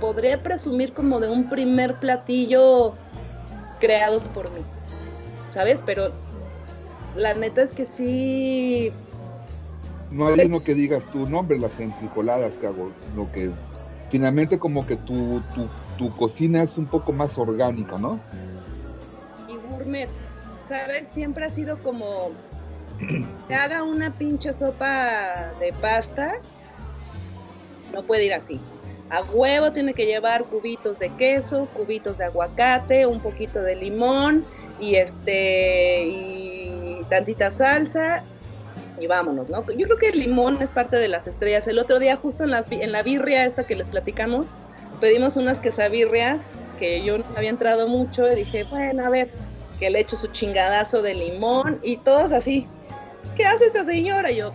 podría 0.00 0.42
presumir 0.42 0.92
como 0.92 1.20
de 1.20 1.28
un 1.28 1.48
primer 1.48 1.94
platillo 1.94 2.94
creado 3.80 4.20
por 4.20 4.50
mí, 4.52 4.60
¿sabes? 5.50 5.80
Pero 5.86 6.10
la 7.16 7.34
neta 7.34 7.62
es 7.62 7.72
que 7.72 7.84
sí, 7.84 8.92
No 10.10 10.26
hay 10.26 10.40
uno 10.44 10.62
que 10.62 10.74
digas 10.74 11.10
tu 11.12 11.28
nombre, 11.28 11.58
las 11.58 11.78
enfrijoladas 11.80 12.54
que 12.58 12.66
hago, 12.66 12.92
sino 13.08 13.30
que 13.32 13.50
finalmente 14.10 14.58
como 14.58 14.86
que 14.86 14.96
tu, 14.96 15.40
tu, 15.54 15.68
tu 15.98 16.14
cocina 16.16 16.62
es 16.62 16.76
un 16.76 16.86
poco 16.86 17.12
más 17.12 17.38
orgánica, 17.38 17.98
¿no? 17.98 18.20
Y 19.48 19.56
gourmet, 19.56 20.08
¿sabes? 20.68 21.08
Siempre 21.08 21.46
ha 21.46 21.50
sido 21.50 21.78
como 21.78 22.32
que 23.48 23.54
haga 23.54 23.82
una 23.82 24.10
pinche 24.10 24.52
sopa 24.52 25.52
de 25.60 25.72
pasta, 25.80 26.34
no 27.92 28.02
puede 28.02 28.24
ir 28.24 28.34
así. 28.34 28.60
A 29.10 29.22
huevo 29.22 29.72
tiene 29.72 29.94
que 29.94 30.04
llevar 30.04 30.44
cubitos 30.44 30.98
de 30.98 31.10
queso, 31.10 31.68
cubitos 31.74 32.18
de 32.18 32.24
aguacate, 32.24 33.06
un 33.06 33.20
poquito 33.20 33.62
de 33.62 33.76
limón 33.76 34.44
y 34.80 34.96
este 34.96 36.04
y 36.06 37.00
tantita 37.08 37.50
salsa 37.50 38.24
y 38.98 39.06
vámonos, 39.06 39.48
¿no? 39.48 39.64
Yo 39.72 39.86
creo 39.86 39.98
que 39.98 40.08
el 40.08 40.18
limón 40.18 40.58
es 40.60 40.72
parte 40.72 40.96
de 40.96 41.08
las 41.08 41.26
estrellas. 41.26 41.68
El 41.68 41.78
otro 41.78 41.98
día 41.98 42.16
justo 42.16 42.44
en, 42.44 42.50
las, 42.50 42.70
en 42.70 42.90
la 42.92 43.02
birria 43.02 43.44
esta 43.44 43.64
que 43.64 43.76
les 43.76 43.90
platicamos, 43.90 44.52
pedimos 45.00 45.36
unas 45.36 45.60
quesabirrias 45.60 46.48
que 46.76 47.02
yo 47.02 47.18
no 47.18 47.24
había 47.36 47.50
entrado 47.50 47.88
mucho 47.88 48.30
y 48.30 48.36
dije, 48.36 48.64
bueno, 48.64 49.04
a 49.04 49.10
ver, 49.10 49.30
que 49.78 49.90
le 49.90 50.00
echo 50.00 50.16
su 50.16 50.28
chingadazo 50.28 51.02
de 51.02 51.14
limón 51.14 51.80
y 51.82 51.98
todos 51.98 52.32
así. 52.32 52.66
¿Qué 53.36 53.44
hace 53.44 53.66
esa 53.66 53.84
señora? 53.84 54.30
Y 54.30 54.36
yo, 54.36 54.52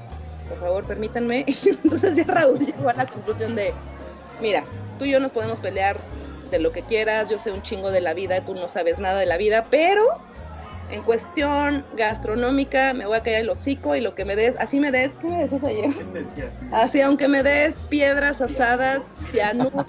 por 0.49 0.59
favor, 0.59 0.85
permítanme. 0.85 1.45
Y 1.63 1.69
entonces 1.69 2.15
ya 2.15 2.23
Raúl 2.23 2.59
llegó 2.65 2.89
a 2.89 2.93
la 2.93 3.05
conclusión 3.05 3.55
de, 3.55 3.73
mira, 4.41 4.63
tú 4.97 5.05
y 5.05 5.11
yo 5.11 5.19
nos 5.19 5.31
podemos 5.31 5.59
pelear 5.59 5.99
de 6.49 6.59
lo 6.59 6.71
que 6.71 6.81
quieras, 6.81 7.29
yo 7.29 7.39
sé 7.39 7.51
un 7.51 7.61
chingo 7.61 7.91
de 7.91 8.01
la 8.01 8.13
vida, 8.13 8.41
tú 8.41 8.53
no 8.53 8.67
sabes 8.67 8.99
nada 8.99 9.19
de 9.19 9.25
la 9.25 9.37
vida, 9.37 9.65
pero 9.69 10.03
en 10.91 11.01
cuestión 11.03 11.85
gastronómica 11.95 12.93
me 12.93 13.05
voy 13.05 13.17
a 13.17 13.23
callar 13.23 13.41
el 13.41 13.49
hocico 13.49 13.95
y 13.95 14.01
lo 14.01 14.13
que 14.15 14.25
me 14.25 14.35
des, 14.35 14.55
así 14.59 14.79
me 14.79 14.91
des, 14.91 15.13
¿qué 15.13 15.27
me 15.27 15.41
decías 15.41 15.63
ayer? 15.63 15.89
Así, 16.71 17.01
aunque 17.01 17.27
me 17.27 17.43
des 17.43 17.79
piedras 17.89 18.41
asadas, 18.41 19.09
cianuro, 19.25 19.85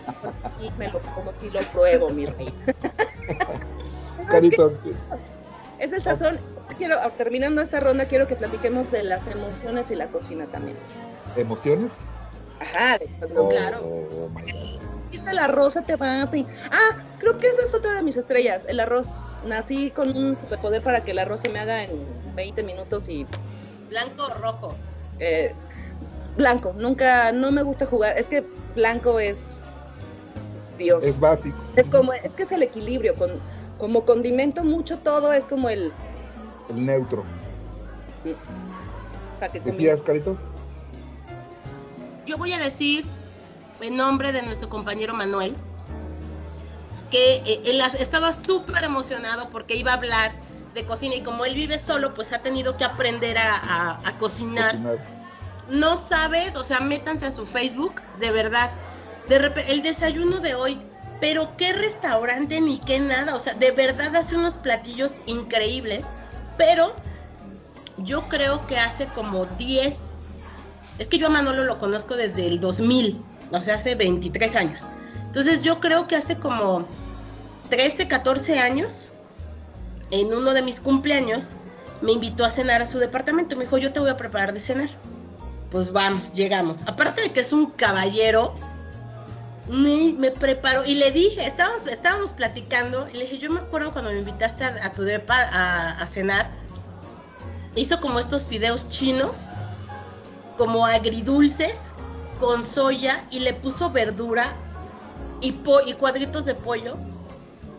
sí, 0.59 0.71
me 0.79 0.89
lo 0.89 1.01
como 1.15 1.33
si 1.39 1.51
lo 1.51 1.61
pruebo, 1.73 2.11
mi 2.11 2.27
rey. 2.27 2.49
Es 4.19 4.27
que 4.27 4.33
Carito, 4.33 4.79
es 5.81 5.93
el 5.93 6.03
sazón. 6.03 6.41
Quiero, 6.79 6.97
terminando 7.19 7.61
esta 7.61 7.81
ronda, 7.81 8.05
quiero 8.07 8.27
que 8.29 8.37
platiquemos 8.37 8.91
de 8.93 9.03
las 9.03 9.27
emociones 9.27 9.91
y 9.91 9.97
la 9.97 10.07
cocina 10.09 10.47
también. 10.47 10.77
¿emociones? 11.37 11.91
Ajá, 12.61 12.99
de 12.99 13.09
Oh, 13.37 13.49
Claro. 13.49 13.79
oh 13.83 14.29
my 14.29 14.43
God. 14.43 15.11
viste 15.11 15.31
el 15.31 15.39
arroz 15.39 15.75
se 15.75 15.83
te 15.83 15.97
va. 15.97 16.25
te- 16.31 16.47
Ah, 16.71 16.97
creo 17.19 17.37
que 17.37 17.49
esa 17.49 17.63
es 17.65 17.75
otra 17.75 17.95
de 17.95 18.03
mis 18.03 18.17
estrellas, 18.17 18.65
el 18.69 18.79
arroz. 18.81 19.13
Nací 19.45 19.91
con 19.91 20.17
un 20.17 20.39
superpoder 20.41 20.83
para 20.83 21.03
que 21.05 21.11
el 21.11 21.19
arroz 21.19 21.41
se 21.41 21.49
me 21.49 21.59
haga 21.59 21.85
en 21.85 21.91
20 22.35 22.63
minutos 22.63 23.09
y 23.09 23.27
Blanco 23.89 24.25
o 24.25 24.35
rojo. 24.41 24.75
eh, 25.19 25.53
blanco. 26.37 26.75
Nunca, 26.79 27.31
no 27.33 27.51
me 27.51 27.63
gusta 27.63 27.85
jugar. 27.87 28.17
Es 28.17 28.29
que 28.29 28.45
blanco 28.75 29.19
es 29.21 29.61
Dios. 30.79 31.05
Es 31.05 31.21
básico. 31.21 31.57
Es 31.77 31.91
como, 31.91 32.13
es 32.13 32.35
que 32.35 32.45
es 32.45 32.53
el 32.53 32.63
equilibrio. 32.63 33.15
Con, 33.17 33.33
como 33.79 34.05
condimento 34.05 34.65
mucho 34.65 34.99
todo, 34.99 35.33
es 35.33 35.47
como 35.47 35.69
el. 35.69 35.93
El 36.71 36.87
neutro. 36.87 37.25
Para 39.39 39.53
que 39.53 39.59
combine. 39.61 39.91
¿Decías, 39.91 40.03
Carito? 40.03 40.37
Yo 42.27 42.39
voy 42.39 42.53
a 42.53 42.59
decir 42.59 43.05
en 43.81 43.97
nombre 43.97 44.33
de 44.33 44.43
nuestro 44.43 44.69
compañero 44.69 45.13
Manuel 45.13 45.57
que 47.13 47.37
eh, 47.47 47.63
él 47.67 47.81
estaba 47.99 48.33
súper 48.33 48.83
emocionado 48.85 49.51
porque 49.51 49.77
iba 49.77 49.93
a 49.93 49.97
hablar 49.97 50.33
de 50.75 50.85
cocina 50.87 51.15
y 51.15 51.23
como 51.23 51.45
él 51.45 51.55
vive 51.55 51.79
solo, 51.79 52.15
pues 52.15 52.33
ha 52.33 52.39
tenido 52.39 52.79
que 52.79 52.85
aprender 52.85 53.37
a, 53.39 53.55
a- 53.55 54.01
a 54.09 54.19
cocinar. 54.19 54.77
Cocinar. 54.83 54.97
No 55.69 55.99
sabes, 55.99 56.57
o 56.57 56.65
sea, 56.65 56.81
métanse 56.81 57.27
a 57.27 57.31
su 57.31 57.45
Facebook, 57.45 58.01
de 58.19 58.31
verdad. 58.33 58.71
De 59.29 59.37
el 59.69 59.83
desayuno 59.83 60.41
de 60.41 60.55
hoy, 60.55 60.81
pero 61.21 61.55
qué 61.57 61.73
restaurante 61.75 62.61
ni 62.63 62.81
qué 62.81 62.99
nada, 62.99 63.37
o 63.37 63.39
sea, 63.39 63.55
de 63.55 63.71
verdad 63.71 64.17
hace 64.17 64.35
unos 64.35 64.57
platillos 64.57 65.21
increíbles, 65.27 66.07
pero 66.57 66.97
yo 67.99 68.29
creo 68.29 68.67
que 68.67 68.79
hace 68.79 69.07
como 69.09 69.45
10, 69.47 70.09
es 70.99 71.07
que 71.09 71.19
yo 71.19 71.27
a 71.27 71.31
Manolo 71.31 71.65
lo 71.65 71.79
conozco 71.79 72.17
desde 72.17 72.47
el 72.47 72.59
2000, 72.59 73.23
o 73.53 73.61
sea, 73.61 73.75
hace 73.77 73.95
23 73.95 74.57
años. 74.57 74.89
Entonces 75.27 75.63
yo 75.63 75.79
creo 75.81 76.09
que 76.09 76.17
hace 76.17 76.37
como 76.37 76.87
13, 77.73 78.07
14 78.07 78.59
años, 78.59 79.09
en 80.11 80.27
uno 80.35 80.53
de 80.53 80.61
mis 80.61 80.79
cumpleaños, 80.79 81.53
me 82.03 82.13
invitó 82.13 82.45
a 82.45 82.51
cenar 82.51 82.83
a 82.83 82.87
su 82.87 82.99
departamento. 82.99 83.57
Me 83.57 83.65
dijo, 83.65 83.79
yo 83.79 83.95
te 83.95 83.99
voy 83.99 84.11
a 84.11 84.17
preparar 84.19 84.53
de 84.53 84.61
cenar. 84.61 84.91
Pues 85.71 85.91
vamos, 85.91 86.35
llegamos. 86.35 86.77
Aparte 86.85 87.23
de 87.23 87.33
que 87.33 87.41
es 87.41 87.51
un 87.51 87.71
caballero, 87.71 88.55
me, 89.71 90.31
preparó 90.33 90.85
y 90.85 90.97
le 90.97 91.13
dije, 91.13 91.47
estábamos, 91.47 91.87
estábamos 91.87 92.31
platicando, 92.33 93.09
y 93.09 93.17
le 93.17 93.21
dije, 93.25 93.39
yo 93.39 93.51
me 93.51 93.61
acuerdo 93.61 93.91
cuando 93.91 94.11
me 94.11 94.19
invitaste 94.19 94.65
a, 94.65 94.93
tu 94.93 95.01
depa 95.05 95.39
a, 95.41 95.93
a 95.99 96.07
cenar, 96.09 96.51
hizo 97.75 98.03
como 98.03 98.19
estos 98.21 98.43
fideos 98.43 98.87
chinos, 98.91 99.49
como 100.59 100.85
agridulces, 100.85 101.79
con 102.39 102.65
soya, 102.65 103.25
y 103.31 103.39
le 103.39 103.55
puso 103.55 103.89
verdura 103.89 104.53
y, 105.41 105.53
po- 105.53 105.81
y 105.87 105.95
cuadritos 105.95 106.45
de 106.45 106.55
pollo. 106.55 106.99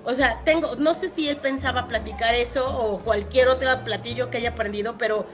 O 0.05 0.13
sea, 0.13 0.41
tengo, 0.43 0.75
no 0.77 0.93
sé 0.93 1.09
si 1.09 1.29
él 1.29 1.37
pensaba 1.37 1.87
platicar 1.87 2.35
eso 2.35 2.65
o 2.77 2.99
cualquier 2.99 3.47
otro 3.47 3.69
platillo 3.85 4.29
que 4.29 4.37
haya 4.37 4.49
aprendido, 4.49 4.97
pero 4.97 5.25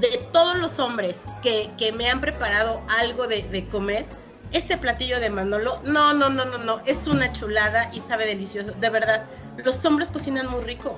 de 0.00 0.18
todos 0.32 0.56
los 0.58 0.78
hombres 0.78 1.22
que, 1.42 1.70
que 1.76 1.92
me 1.92 2.08
han 2.08 2.20
preparado 2.20 2.80
algo 3.00 3.26
de, 3.26 3.42
de 3.42 3.68
comer, 3.68 4.06
ese 4.52 4.76
platillo 4.76 5.18
de 5.18 5.30
Manolo, 5.30 5.80
no, 5.84 6.14
no, 6.14 6.28
no, 6.28 6.44
no, 6.44 6.58
no, 6.58 6.76
es 6.86 7.08
una 7.08 7.32
chulada 7.32 7.90
y 7.92 7.98
sabe 8.00 8.24
delicioso, 8.26 8.72
de 8.72 8.90
verdad. 8.90 9.26
Los 9.64 9.84
hombres 9.84 10.10
cocinan 10.12 10.48
muy 10.48 10.62
rico. 10.62 10.96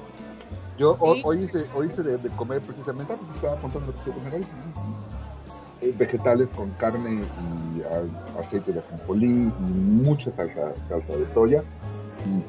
Yo 0.76 0.98
Sí. 1.02 1.22
hoy 1.24 1.44
hice, 1.44 1.66
hoy 1.74 1.86
hice 1.90 2.02
de, 2.02 2.18
de 2.18 2.28
comer 2.30 2.60
precisamente, 2.60 3.16
estaba 3.34 3.58
contando 3.62 3.86
lo 3.86 3.92
que 3.94 3.98
estoy 4.00 4.12
comer 4.12 4.34
hoy. 4.34 4.46
Eh, 5.82 5.94
vegetales 5.96 6.48
con 6.50 6.70
carne 6.72 7.22
y 7.76 7.82
a- 7.82 8.40
aceite 8.40 8.72
de 8.72 8.80
ajonjolí 8.80 9.26
y 9.26 9.62
mucha 9.62 10.32
salsa, 10.32 10.74
salsa 10.88 11.14
de 11.14 11.32
soya 11.34 11.62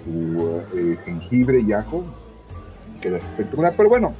su 0.03 0.61
eh, 0.75 0.97
jengibre 1.05 1.59
y 1.61 1.71
ajo. 1.73 2.03
Queda 3.01 3.17
espectacular, 3.17 3.73
pero 3.77 3.89
bueno, 3.89 4.13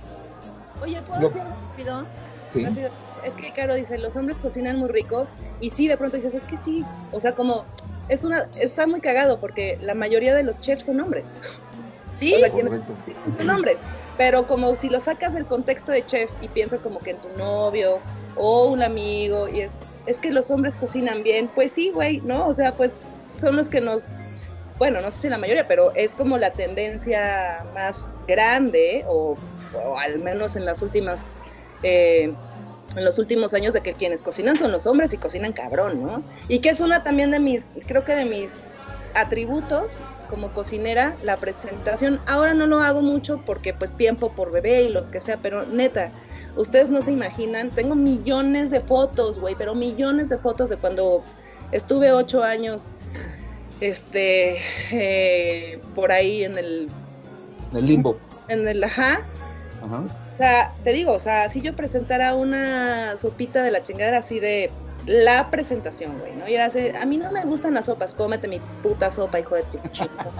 Oye, 0.82 1.02
¿puedo 1.02 1.22
Lo- 1.22 1.28
decir 1.30 1.44
rápido? 1.44 2.06
sí. 2.52 2.64
Rápido. 2.64 2.90
Es 3.24 3.36
que 3.36 3.52
Caro 3.52 3.74
dice, 3.74 3.98
los 3.98 4.16
hombres 4.16 4.40
cocinan 4.40 4.78
muy 4.78 4.90
rico 4.90 5.28
y 5.60 5.72
sí, 5.72 5.88
de 5.88 5.98
pronto 5.98 6.18
dices, 6.18 6.36
es 6.36 6.46
que 6.46 6.56
sí, 6.56 6.86
o 7.12 7.20
sea, 7.20 7.34
como 7.34 7.66
es 8.10 8.24
una, 8.24 8.48
está 8.62 8.86
muy 8.86 9.02
cagado 9.02 9.40
porque 9.40 9.78
la 9.82 9.96
mayoría 9.96 10.36
de 10.36 10.44
los 10.44 10.60
chefs 10.60 10.86
son 10.86 11.02
hombres. 11.02 11.26
Sí, 12.14 12.34
O 12.36 12.38
sea, 12.40 12.52
sí, 13.04 13.14
son 13.36 13.50
hombres, 13.50 13.82
pero 14.18 14.46
como 14.48 14.76
si 14.76 14.90
lo 14.90 15.00
sacas 15.00 15.34
del 15.34 15.46
contexto 15.46 15.92
de 15.92 16.06
chef 16.06 16.32
y 16.42 16.48
piensas 16.48 16.82
como 16.82 17.00
que 17.00 17.12
en 17.12 17.18
tu 17.18 17.30
novio 17.38 18.02
o 18.36 18.68
un 18.68 18.82
amigo 18.84 19.48
y 19.50 19.62
es, 19.62 19.80
es 20.06 20.20
que 20.20 20.32
los 20.32 20.50
hombres 20.52 20.78
cocinan 20.78 21.24
bien, 21.24 21.50
pues 21.54 21.72
sí, 21.72 21.90
güey, 21.92 22.22
¿no? 22.22 22.46
O 22.46 22.54
sea, 22.54 22.76
pues 22.76 23.02
son 23.42 23.56
los 23.56 23.68
que 23.70 23.82
nos, 23.82 24.04
bueno, 24.78 25.02
no 25.02 25.12
sé 25.12 25.22
si 25.22 25.30
la 25.30 25.38
mayoría, 25.38 25.68
pero 25.68 25.92
es 25.96 26.16
como 26.16 26.38
la 26.38 26.52
tendencia 26.52 27.66
más 27.74 28.08
grande 28.28 29.04
o, 29.08 29.38
al 30.00 30.20
menos 30.20 30.56
en 30.56 30.66
las 30.66 30.82
últimas... 30.82 31.30
eh, 31.84 32.34
en 32.96 33.06
los 33.06 33.20
últimos 33.20 33.54
años 33.54 33.74
de 33.74 33.82
que 33.82 33.94
quienes 33.94 34.24
cocinan 34.24 34.58
son 34.58 34.72
los 34.72 34.88
hombres 34.88 35.14
y 35.14 35.18
cocinan 35.18 35.54
cabrón, 35.54 36.02
¿no? 36.02 36.24
Y 36.48 36.60
que 36.60 36.70
es 36.70 36.80
una 36.80 37.04
también 37.04 37.30
de 37.30 37.40
mis, 37.40 37.70
creo 37.86 38.04
que 38.04 38.16
de 38.16 38.26
mis 38.26 38.68
atributos 39.14 39.92
como 40.30 40.52
cocinera, 40.54 41.16
la 41.24 41.38
presentación. 41.38 42.22
Ahora 42.26 42.54
no 42.54 42.68
lo 42.68 42.80
hago 42.80 43.02
mucho 43.02 43.42
porque 43.46 43.74
pues 43.74 43.96
tiempo 43.96 44.34
por 44.34 44.52
bebé 44.52 44.84
y 44.84 44.90
lo 44.90 45.10
que 45.10 45.22
sea, 45.22 45.38
pero 45.38 45.66
neta, 45.66 46.12
ustedes 46.56 46.90
no 46.90 47.02
se 47.02 47.12
imaginan, 47.12 47.72
tengo 47.72 47.96
millones 47.96 48.72
de 48.72 48.82
fotos, 48.82 49.40
güey, 49.40 49.56
pero 49.56 49.76
millones 49.76 50.30
de 50.30 50.38
fotos 50.38 50.70
de 50.70 50.78
cuando 50.78 51.24
estuve 51.72 52.12
ocho 52.12 52.44
años, 52.44 52.96
este, 53.82 54.58
eh, 54.92 55.80
por 55.96 56.12
ahí 56.12 56.44
en 56.44 56.58
el, 56.58 56.88
El 57.74 57.86
limbo. 57.88 58.18
en 58.48 58.68
el, 58.68 58.84
ajá, 58.84 59.22
Ajá. 59.84 60.04
o 60.34 60.38
sea, 60.38 60.74
te 60.84 60.94
digo, 60.94 61.14
o 61.14 61.20
sea, 61.20 61.50
si 61.50 61.62
yo 61.62 61.76
presentara 61.76 62.36
una 62.36 63.18
sopita 63.18 63.64
de 63.64 63.72
la 63.72 63.84
chingada 63.84 64.18
así 64.20 64.40
de 64.40 64.72
la 65.06 65.50
presentación, 65.50 66.20
güey, 66.20 66.36
¿no? 66.36 66.48
Y 66.50 66.56
era 66.56 66.66
así, 66.66 66.90
a 66.90 67.06
mí 67.06 67.18
no 67.18 67.32
me 67.32 67.44
gustan 67.46 67.74
las 67.76 67.86
sopas, 67.86 68.14
cómete 68.14 68.48
mi 68.48 68.60
puta 68.84 69.10
sopa, 69.10 69.40
hijo 69.40 69.56
de 69.56 69.64
tu 69.64 69.78
chingada. 69.90 70.32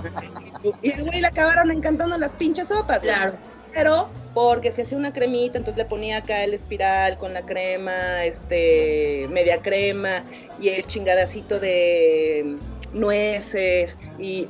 y 0.82 0.92
el 0.92 1.04
güey 1.06 1.22
le 1.22 1.28
acabaron 1.28 1.72
encantando 1.72 2.18
las 2.18 2.34
pinches 2.34 2.68
sopas, 2.68 3.04
güey. 3.04 3.14
claro. 3.16 3.34
Pero 3.74 4.10
porque 4.38 4.72
si 4.72 4.84
hacía 4.84 5.00
una 5.00 5.12
cremita, 5.12 5.58
entonces 5.58 5.80
le 5.80 5.86
ponía 5.86 6.18
acá 6.18 6.44
el 6.44 6.54
espiral 6.54 7.18
con 7.18 7.34
la 7.34 7.42
crema, 7.42 8.24
este, 8.24 9.28
media 9.32 9.64
crema 9.64 10.24
y 10.62 10.70
el 10.70 10.86
chingadacito 10.86 11.60
de 11.60 12.56
nueces 12.94 13.98
y 14.20 14.48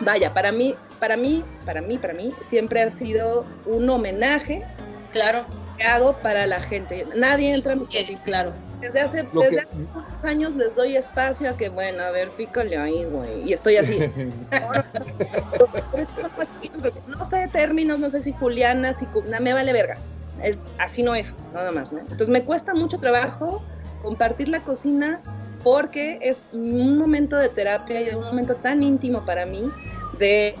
vaya, 0.00 0.34
para 0.34 0.50
mí, 0.50 0.74
para 0.98 1.16
mí, 1.16 1.44
para 1.64 1.80
mí, 1.80 1.96
para 1.96 2.12
mí 2.12 2.32
siempre 2.44 2.82
ha 2.82 2.90
sido 2.90 3.46
un 3.66 3.88
homenaje 3.88 4.64
Claro, 5.12 5.46
que 5.78 5.84
hago 5.84 6.14
para 6.14 6.48
la 6.48 6.60
gente. 6.60 7.06
Nadie 7.14 7.54
entra 7.54 7.74
a 7.74 7.76
mi 7.76 7.86
cocina. 7.86 8.20
claro. 8.24 8.52
Desde 8.84 9.00
hace, 9.00 9.22
desde 9.22 9.50
que- 9.50 9.58
hace 9.60 9.68
unos 9.94 10.24
años 10.24 10.54
les 10.56 10.74
doy 10.76 10.96
espacio 10.96 11.48
a 11.50 11.56
que, 11.56 11.68
bueno, 11.70 12.02
a 12.02 12.10
ver, 12.10 12.30
pícale 12.30 12.76
ahí, 12.76 13.04
güey. 13.04 13.48
Y 13.48 13.52
estoy 13.52 13.76
así. 13.76 13.98
no 17.06 17.24
sé 17.24 17.48
términos, 17.48 17.98
no 17.98 18.10
sé 18.10 18.22
si 18.22 18.32
Juliana, 18.32 18.94
si 18.94 19.06
Cu- 19.06 19.24
no, 19.28 19.40
me 19.40 19.52
vale 19.52 19.72
verga. 19.72 19.96
Es, 20.42 20.60
así 20.78 21.02
no 21.02 21.14
es, 21.14 21.36
nada 21.52 21.72
más, 21.72 21.92
¿no? 21.92 22.00
Entonces 22.00 22.28
me 22.28 22.44
cuesta 22.44 22.74
mucho 22.74 22.98
trabajo 22.98 23.62
compartir 24.02 24.48
la 24.48 24.62
cocina 24.62 25.20
porque 25.62 26.18
es 26.20 26.44
un 26.52 26.98
momento 26.98 27.36
de 27.36 27.48
terapia 27.48 28.02
y 28.02 28.14
un 28.14 28.22
momento 28.22 28.56
tan 28.56 28.82
íntimo 28.82 29.24
para 29.24 29.46
mí 29.46 29.70
de 30.18 30.54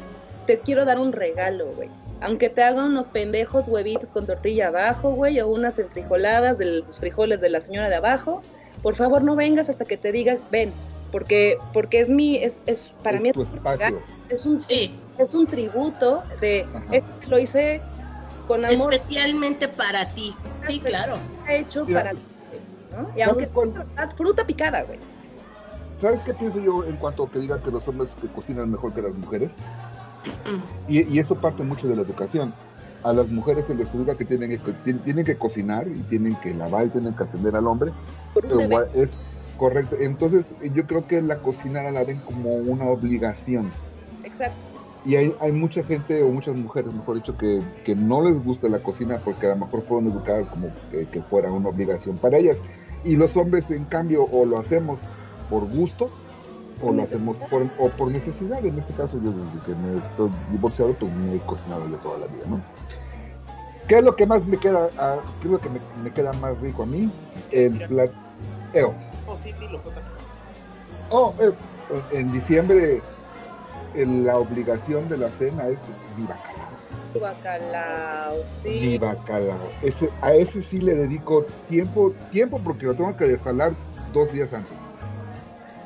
te 0.46 0.58
quiero 0.60 0.84
dar 0.84 0.98
un 0.98 1.12
regalo, 1.12 1.66
güey. 1.74 1.90
Aunque 2.24 2.48
te 2.48 2.62
haga 2.62 2.84
unos 2.84 3.08
pendejos 3.08 3.68
huevitos 3.68 4.10
con 4.10 4.24
tortilla 4.26 4.68
abajo, 4.68 5.10
güey, 5.12 5.38
o 5.40 5.48
unas 5.48 5.78
enfrijoladas 5.78 6.56
de 6.56 6.64
los 6.80 6.98
frijoles 6.98 7.42
de 7.42 7.50
la 7.50 7.60
señora 7.60 7.90
de 7.90 7.96
abajo, 7.96 8.40
por 8.82 8.96
favor 8.96 9.22
no 9.22 9.36
vengas 9.36 9.68
hasta 9.68 9.84
que 9.84 9.98
te 9.98 10.10
diga, 10.10 10.38
ven, 10.50 10.72
porque, 11.12 11.58
porque 11.74 12.00
es 12.00 12.08
mi, 12.08 12.36
es, 12.38 12.62
es 12.64 12.94
para 13.02 13.18
Es 13.18 13.22
mí 13.22 13.28
es 13.28 14.46
un 14.46 14.58
es 14.58 14.64
Sí, 14.64 14.98
es 15.18 15.34
un 15.34 15.46
tributo 15.46 16.24
de 16.40 16.66
lo 17.28 17.38
hice 17.38 17.82
con 18.48 18.64
amor 18.64 18.94
especialmente 18.94 19.68
para 19.68 20.08
ti. 20.08 20.34
Sí, 20.66 20.80
claro. 20.80 21.18
hecho 21.46 21.84
Mira, 21.84 22.00
para 22.00 22.12
ti, 22.12 22.24
¿no? 22.90 23.06
Y 23.14 23.20
¿sabes 23.20 23.26
aunque 23.28 23.48
cuál? 23.48 23.86
fruta 24.16 24.46
picada, 24.46 24.82
güey. 24.84 24.98
¿Sabes 25.98 26.22
qué 26.22 26.32
pienso 26.32 26.58
yo 26.58 26.84
en 26.86 26.96
cuanto 26.96 27.24
a 27.24 27.30
que 27.30 27.38
digan 27.38 27.62
que 27.62 27.70
los 27.70 27.86
hombres 27.86 28.10
que 28.20 28.28
cocinan 28.28 28.70
mejor 28.70 28.94
que 28.94 29.02
las 29.02 29.14
mujeres? 29.14 29.52
Y, 30.88 31.02
y 31.14 31.18
eso 31.18 31.34
parte 31.36 31.62
mucho 31.62 31.88
de 31.88 31.96
la 31.96 32.02
educación. 32.02 32.52
A 33.02 33.12
las 33.12 33.28
mujeres 33.28 33.66
se 33.66 33.74
les 33.74 33.92
educa 33.94 34.16
que 34.16 34.24
tienen 34.24 34.50
que, 34.50 34.58
tien- 34.84 35.02
tienen 35.02 35.24
que 35.24 35.36
cocinar 35.36 35.86
y 35.88 36.00
tienen 36.04 36.36
que 36.36 36.54
lavar 36.54 36.86
y 36.86 36.90
tienen 36.90 37.14
que 37.14 37.24
atender 37.24 37.54
al 37.54 37.66
hombre. 37.66 37.92
Pero 38.34 38.60
gua- 38.60 38.88
es 38.94 39.10
correcto. 39.58 39.96
Entonces 40.00 40.54
yo 40.72 40.86
creo 40.86 41.06
que 41.06 41.20
la 41.20 41.38
cocina 41.40 41.90
la 41.90 42.04
ven 42.04 42.20
como 42.20 42.50
una 42.54 42.86
obligación. 42.86 43.70
Exacto. 44.22 44.56
Y 45.04 45.16
hay, 45.16 45.34
hay 45.38 45.52
mucha 45.52 45.82
gente, 45.84 46.22
o 46.22 46.30
muchas 46.30 46.56
mujeres, 46.56 46.94
mejor 46.94 47.16
dicho, 47.16 47.36
que, 47.36 47.60
que 47.84 47.94
no 47.94 48.22
les 48.22 48.42
gusta 48.42 48.68
la 48.70 48.78
cocina 48.78 49.20
porque 49.22 49.46
a 49.46 49.50
lo 49.50 49.56
mejor 49.56 49.82
fueron 49.82 50.10
educadas 50.10 50.46
como 50.48 50.68
que, 50.90 51.06
que 51.06 51.20
fuera 51.22 51.52
una 51.52 51.68
obligación 51.68 52.16
para 52.16 52.38
ellas. 52.38 52.58
Y 53.04 53.16
los 53.16 53.36
hombres, 53.36 53.70
en 53.70 53.84
cambio, 53.84 54.24
o 54.24 54.46
lo 54.46 54.58
hacemos 54.58 54.98
por 55.50 55.68
gusto, 55.70 56.10
o 56.82 56.92
lo 56.92 57.02
hacemos 57.02 57.36
por, 57.50 57.62
o 57.78 57.88
por 57.90 58.10
necesidad. 58.10 58.64
En 58.64 58.78
este 58.78 58.92
caso, 58.94 59.18
yo 59.22 59.30
desde 59.30 59.60
que 59.64 59.74
me 59.74 59.96
estoy 59.98 60.30
divorciado, 60.50 60.92
pues 60.94 61.12
me 61.12 61.34
he 61.36 61.40
cocinado 61.40 61.88
yo 61.88 61.96
toda 61.98 62.18
la 62.18 62.26
vida, 62.26 62.44
¿no? 62.48 62.60
¿Qué 63.88 63.98
es 63.98 64.02
lo 64.02 64.16
que 64.16 64.26
más 64.26 64.44
me 64.46 64.56
queda, 64.56 64.88
ah, 64.98 65.18
qué 65.40 65.46
es 65.48 65.52
lo 65.52 65.60
que 65.60 65.68
me, 65.68 65.80
me 66.02 66.10
queda 66.10 66.32
más 66.34 66.58
rico 66.60 66.82
a 66.84 66.86
mí? 66.86 67.10
El 67.50 67.78
plateo. 67.86 68.94
Oh, 69.26 69.36
sí, 69.36 69.52
dilo, 69.60 69.78
Jota. 69.80 70.00
Oh, 71.10 71.34
eh, 71.40 71.52
en 72.12 72.32
diciembre 72.32 73.02
el- 73.94 74.24
la 74.24 74.38
obligación 74.38 75.06
de 75.08 75.18
la 75.18 75.30
cena 75.30 75.68
es 75.68 75.78
mi 76.16 76.26
bacalao. 76.26 76.74
Bacalao, 77.20 78.42
sí. 78.42 78.68
Mi 78.70 78.98
bacalao. 78.98 79.68
Ese, 79.82 80.08
a 80.22 80.32
ese 80.32 80.62
sí 80.62 80.78
le 80.78 80.94
dedico 80.94 81.44
tiempo, 81.68 82.12
tiempo 82.32 82.58
porque 82.64 82.86
lo 82.86 82.94
tengo 82.94 83.14
que 83.16 83.26
desalar 83.26 83.72
dos 84.12 84.32
días 84.32 84.52
antes. 84.52 84.76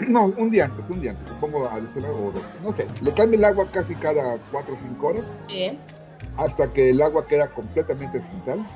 No, 0.07 0.27
un 0.27 0.51
día 0.51 0.67
antes, 0.67 0.85
un 0.89 1.01
día 1.01 1.11
antes. 1.13 1.29
Lo 1.29 1.41
pongo 1.41 1.67
a 1.67 1.77
o. 1.77 2.33
No 2.63 2.73
sé, 2.73 2.87
le 3.03 3.13
cambio 3.13 3.39
el 3.39 3.45
agua 3.45 3.67
casi 3.73 3.95
cada 3.95 4.39
cuatro 4.53 4.75
o 4.75 4.79
cinco 4.81 5.09
horas 5.09 5.25
Bien. 5.49 5.79
hasta 6.37 6.73
que 6.73 6.91
el 6.91 7.03
agua 7.03 7.27
queda 7.27 7.49
completamente 7.49 8.21
sin 8.21 8.45
sal. 8.45 8.67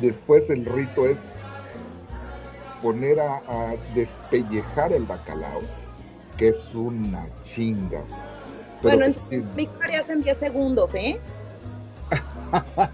Después 0.00 0.48
el 0.50 0.64
rito 0.64 1.06
es 1.06 1.18
poner 2.82 3.20
a, 3.20 3.36
a 3.48 3.74
despellejar 3.94 4.92
el 4.92 5.04
bacalao, 5.04 5.62
que 6.36 6.48
es 6.48 6.74
una 6.74 7.26
chinga. 7.44 8.02
Pero 8.82 8.98
Bueno, 8.98 9.14
que 9.30 9.36
sí, 9.36 9.44
Mi 9.54 9.66
María 9.78 10.00
hace 10.00 10.12
en 10.12 10.22
10 10.22 10.38
segundos, 10.38 10.94
¿eh? 10.94 11.18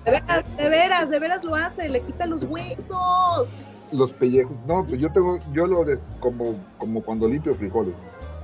De 0.05 0.11
veras, 0.11 0.57
de 0.57 0.69
veras, 0.69 1.11
de 1.11 1.19
veras 1.19 1.45
lo 1.45 1.55
hace, 1.55 1.89
le 1.89 2.01
quita 2.01 2.27
los 2.27 2.45
huesos. 2.45 3.53
Los 3.93 4.13
pellejos, 4.13 4.57
no, 4.67 4.85
pues 4.85 5.01
yo 5.01 5.11
tengo, 5.13 5.39
yo 5.53 5.67
lo 5.67 5.85
como, 6.21 6.55
como 6.79 7.03
cuando 7.03 7.29
limpio 7.29 7.55
frijoles. 7.55 7.95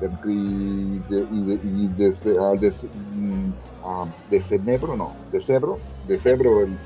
y 0.01 0.99
de, 1.09 1.27
y 1.33 1.45
de, 1.45 1.55
y 1.65 1.89
de, 1.89 2.39
ah, 2.41 2.55
de, 2.59 2.71
mm, 2.71 3.53
ah, 3.85 4.07
de 4.31 4.41
cenebro, 4.41 4.97
no, 4.97 5.13
de 5.33 5.41
cebro, 5.41 5.79
de 6.07 6.19
cebro 6.19 6.61
el, 6.61 6.77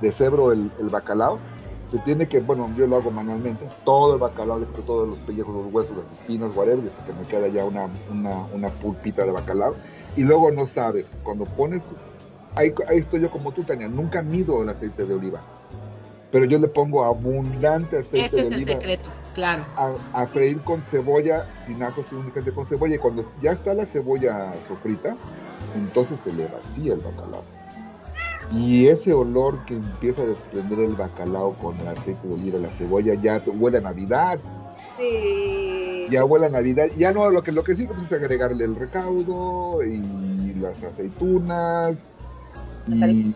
de 0.00 0.12
cebro 0.12 0.52
el, 0.52 0.70
el 0.78 0.88
bacalao. 0.88 1.38
Se 1.90 1.98
tiene 1.98 2.26
que, 2.26 2.40
bueno, 2.40 2.70
yo 2.74 2.86
lo 2.86 2.96
hago 2.96 3.10
manualmente, 3.10 3.66
todo 3.84 4.14
el 4.14 4.20
bacalao, 4.20 4.60
quito 4.60 4.82
todos 4.82 5.08
los 5.08 5.18
pellejos, 5.18 5.54
los 5.54 5.72
huesos, 5.74 5.94
las 5.94 6.06
espinas, 6.20 6.56
whatever, 6.56 6.88
hasta 6.88 7.04
que 7.04 7.12
me 7.12 7.26
queda 7.26 7.48
ya 7.48 7.66
una, 7.66 7.88
una, 8.10 8.46
una 8.54 8.68
pulpita 8.70 9.26
de 9.26 9.32
bacalao. 9.32 9.74
Y 10.16 10.22
luego 10.22 10.50
no 10.50 10.66
sabes, 10.66 11.10
cuando 11.22 11.44
pones, 11.44 11.82
ahí, 12.56 12.72
ahí 12.88 12.98
estoy 12.98 13.20
yo 13.20 13.30
como 13.30 13.52
tú, 13.52 13.62
Tania, 13.62 13.88
nunca 13.88 14.22
mido 14.22 14.62
el 14.62 14.70
aceite 14.70 15.04
de 15.04 15.14
oliva, 15.14 15.42
pero 16.32 16.46
yo 16.46 16.58
le 16.58 16.66
pongo 16.66 17.04
abundante 17.04 17.98
aceite 17.98 18.24
Ese 18.26 18.36
de 18.36 18.42
es 18.42 18.48
el 18.48 18.54
oliva 18.54 18.72
secreto, 18.72 19.10
claro. 19.34 19.64
a, 19.76 19.92
a 20.14 20.26
freír 20.26 20.60
con 20.62 20.82
cebolla, 20.82 21.46
sin 21.66 21.82
ajo, 21.82 22.02
sin 22.02 22.18
únicamente 22.18 22.52
con 22.52 22.66
cebolla. 22.66 22.96
Y 22.96 22.98
cuando 22.98 23.24
ya 23.42 23.52
está 23.52 23.74
la 23.74 23.84
cebolla 23.86 24.54
sofrita, 24.66 25.14
entonces 25.76 26.18
se 26.24 26.32
le 26.32 26.46
vacía 26.48 26.94
el 26.94 27.00
bacalao. 27.00 27.44
Y 28.50 28.88
ese 28.88 29.12
olor 29.12 29.64
que 29.66 29.74
empieza 29.74 30.22
a 30.22 30.26
desprender 30.26 30.80
el 30.80 30.92
bacalao 30.94 31.52
con 31.54 31.78
el 31.80 31.88
aceite 31.88 32.26
de 32.26 32.34
oliva, 32.34 32.58
la 32.58 32.70
cebolla, 32.70 33.14
ya 33.14 33.38
te- 33.40 33.50
huele 33.50 33.78
a 33.78 33.82
Navidad, 33.82 34.38
Sí. 34.98 36.06
ya 36.10 36.24
huele 36.24 36.46
a 36.46 36.48
Navidad. 36.50 36.86
Ya 36.96 37.12
no, 37.12 37.30
lo 37.30 37.42
que, 37.42 37.52
lo 37.52 37.62
que 37.64 37.76
sí 37.76 37.86
pues, 37.86 37.98
es 38.06 38.12
agregarle 38.12 38.64
el 38.64 38.74
recaudo 38.76 39.82
y 39.84 40.54
las 40.60 40.82
aceitunas. 40.82 41.98
Y 42.88 43.34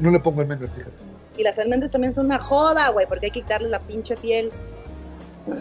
no 0.00 0.10
le 0.10 0.20
pongo 0.20 0.40
almendras, 0.40 0.70
fíjate. 0.72 1.09
Y 1.40 1.42
las 1.42 1.58
almendras 1.58 1.90
también 1.90 2.12
son 2.12 2.26
una 2.26 2.38
joda, 2.38 2.90
güey, 2.90 3.06
porque 3.06 3.26
hay 3.26 3.32
que 3.32 3.40
quitarle 3.40 3.70
la 3.70 3.78
pinche 3.78 4.14
piel. 4.14 4.50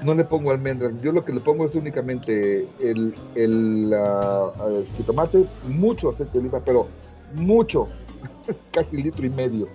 No 0.04 0.14
le 0.14 0.26
pongo 0.26 0.52
almendras, 0.52 0.92
yo 1.02 1.14
lo 1.14 1.24
que 1.24 1.32
le 1.32 1.40
pongo 1.40 1.66
es 1.66 1.74
únicamente 1.74 2.68
el, 2.82 3.16
el, 3.36 3.94
el 3.94 4.86
jitomate, 4.98 5.46
mucho 5.64 6.10
aceite 6.10 6.34
de 6.34 6.40
oliva, 6.40 6.60
pero 6.66 6.90
mucho, 7.34 7.88
casi 8.74 8.98
litro 9.02 9.26
y 9.26 9.30
medio. 9.30 9.70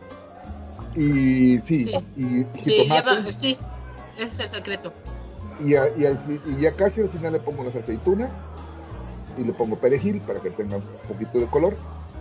Y 0.94 1.58
sí, 1.60 1.84
Sí. 1.84 1.92
y 2.16 2.44
Sí, 2.62 2.72
jitomate, 2.72 3.10
lleva- 3.22 3.32
sí, 3.32 3.56
ese 4.18 4.26
es 4.26 4.40
el 4.40 4.48
secreto. 4.58 4.92
y, 5.58 5.74
a- 5.74 5.88
y 5.96 6.04
al 6.04 6.18
y 6.44 6.60
ya 6.60 6.72
casi 6.76 7.00
al 7.00 7.08
final 7.08 7.32
le 7.32 7.40
pongo 7.40 7.64
las 7.64 7.74
aceitunas 7.76 8.30
y 9.38 9.42
le 9.44 9.54
pongo 9.54 9.76
perejil 9.76 10.20
para 10.20 10.38
que 10.40 10.50
tenga 10.50 10.76
un 10.76 10.82
poquito 11.08 11.38
de 11.38 11.46
color 11.46 11.74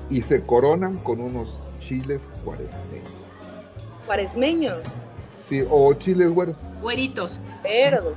y 0.10 0.22
se 0.22 0.42
coronan 0.42 1.00
con 1.00 1.20
unos 1.20 1.60
chiles 1.80 2.30
cuaresmeños. 2.46 3.12
Cuaresmeño, 4.06 4.74
Sí, 5.48 5.64
o 5.70 5.94
chiles 5.94 6.30
güeros. 6.30 6.58
Güeritos. 6.82 7.40
pero 7.62 8.14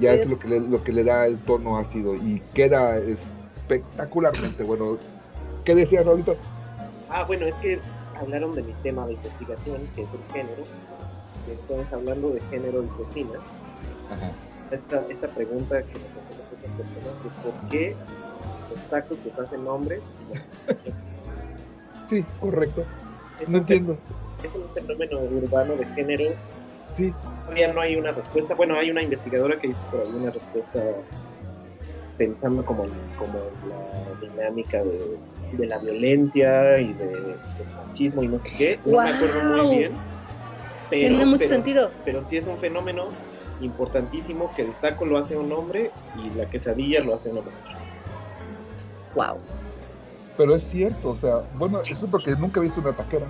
ya 0.00 0.14
Sí. 0.14 0.20
es 0.20 0.26
lo 0.26 0.38
que, 0.38 0.48
le, 0.48 0.60
lo 0.60 0.82
que 0.82 0.92
le 0.92 1.04
da 1.04 1.26
el 1.26 1.38
tono 1.38 1.76
ácido 1.78 2.14
y 2.14 2.42
queda 2.54 2.96
espectacularmente 2.98 4.62
bueno. 4.64 4.98
¿Qué 5.64 5.74
decías, 5.74 6.04
Raulito? 6.04 6.36
Ah, 7.08 7.24
bueno, 7.24 7.46
es 7.46 7.56
que 7.58 7.78
hablaron 8.18 8.54
de 8.54 8.62
mi 8.62 8.72
tema 8.82 9.06
de 9.06 9.12
investigación, 9.14 9.82
que 9.94 10.02
es 10.02 10.08
el 10.12 10.32
género. 10.34 10.62
Y 11.46 11.52
entonces, 11.52 11.92
hablando 11.92 12.30
de 12.30 12.40
género 12.50 12.82
y 12.82 12.86
cocina, 12.88 13.38
esta, 14.70 15.02
esta 15.08 15.28
pregunta 15.28 15.82
que 15.82 15.92
nos 15.92 16.10
hacen 16.20 16.40
otras 16.40 16.72
personas 16.76 17.14
es 17.26 17.32
¿por 17.44 17.70
qué 17.70 17.94
los 18.70 18.80
tacos 18.90 19.18
los 19.24 19.38
hacen 19.38 19.66
hombres? 19.66 20.00
Sí, 22.08 22.24
correcto. 22.40 22.84
Es 23.40 23.48
No 23.50 23.58
entiendo. 23.58 23.96
Es 24.44 24.54
un 24.54 24.68
fenómeno 24.74 25.20
urbano 25.20 25.76
de 25.76 25.86
género. 25.86 26.24
Sí, 26.96 27.12
Todavía 27.44 27.72
no 27.72 27.80
hay 27.80 27.96
una 27.96 28.12
respuesta. 28.12 28.54
Bueno, 28.54 28.76
hay 28.76 28.90
una 28.90 29.02
investigadora 29.02 29.58
que 29.58 29.68
hizo 29.68 29.80
por 29.90 30.00
ahí 30.00 30.12
una 30.14 30.30
respuesta 30.30 30.80
pensando 32.18 32.64
como 32.64 32.84
en, 32.84 32.90
como 33.18 33.38
en 33.38 33.68
la 33.68 34.20
dinámica 34.20 34.82
de, 34.84 35.18
de 35.52 35.66
la 35.66 35.78
violencia 35.78 36.78
y 36.78 36.92
de, 36.92 37.06
del 37.06 37.68
machismo 37.86 38.22
y 38.22 38.28
no 38.28 38.38
sé 38.38 38.50
qué. 38.56 38.78
No 38.84 39.00
me 39.02 39.10
acuerdo 39.10 39.42
muy 39.44 39.76
bien. 39.78 39.92
Pero, 40.90 41.08
tiene 41.08 41.24
mucho 41.24 41.38
pero- 41.38 41.48
sentido. 41.48 41.90
pero 42.04 42.22
sí 42.22 42.36
es 42.36 42.46
un 42.46 42.58
fenómeno 42.58 43.08
importantísimo 43.60 44.52
que 44.54 44.62
el 44.62 44.72
taco 44.74 45.04
lo 45.06 45.16
hace 45.18 45.36
un 45.36 45.50
hombre 45.52 45.90
y 46.18 46.30
la 46.36 46.48
quesadilla 46.50 47.02
lo 47.02 47.14
hace 47.14 47.30
una 47.30 47.40
mujer. 47.40 47.54
Wow. 49.14 49.36
pero 50.38 50.54
es 50.54 50.62
cierto, 50.64 51.10
o 51.10 51.16
sea, 51.16 51.42
bueno, 51.58 51.80
es 51.80 51.90
porque 52.10 52.30
nunca 52.34 52.60
he 52.60 52.62
visto 52.62 52.80
una 52.80 52.92
taquera. 52.92 53.26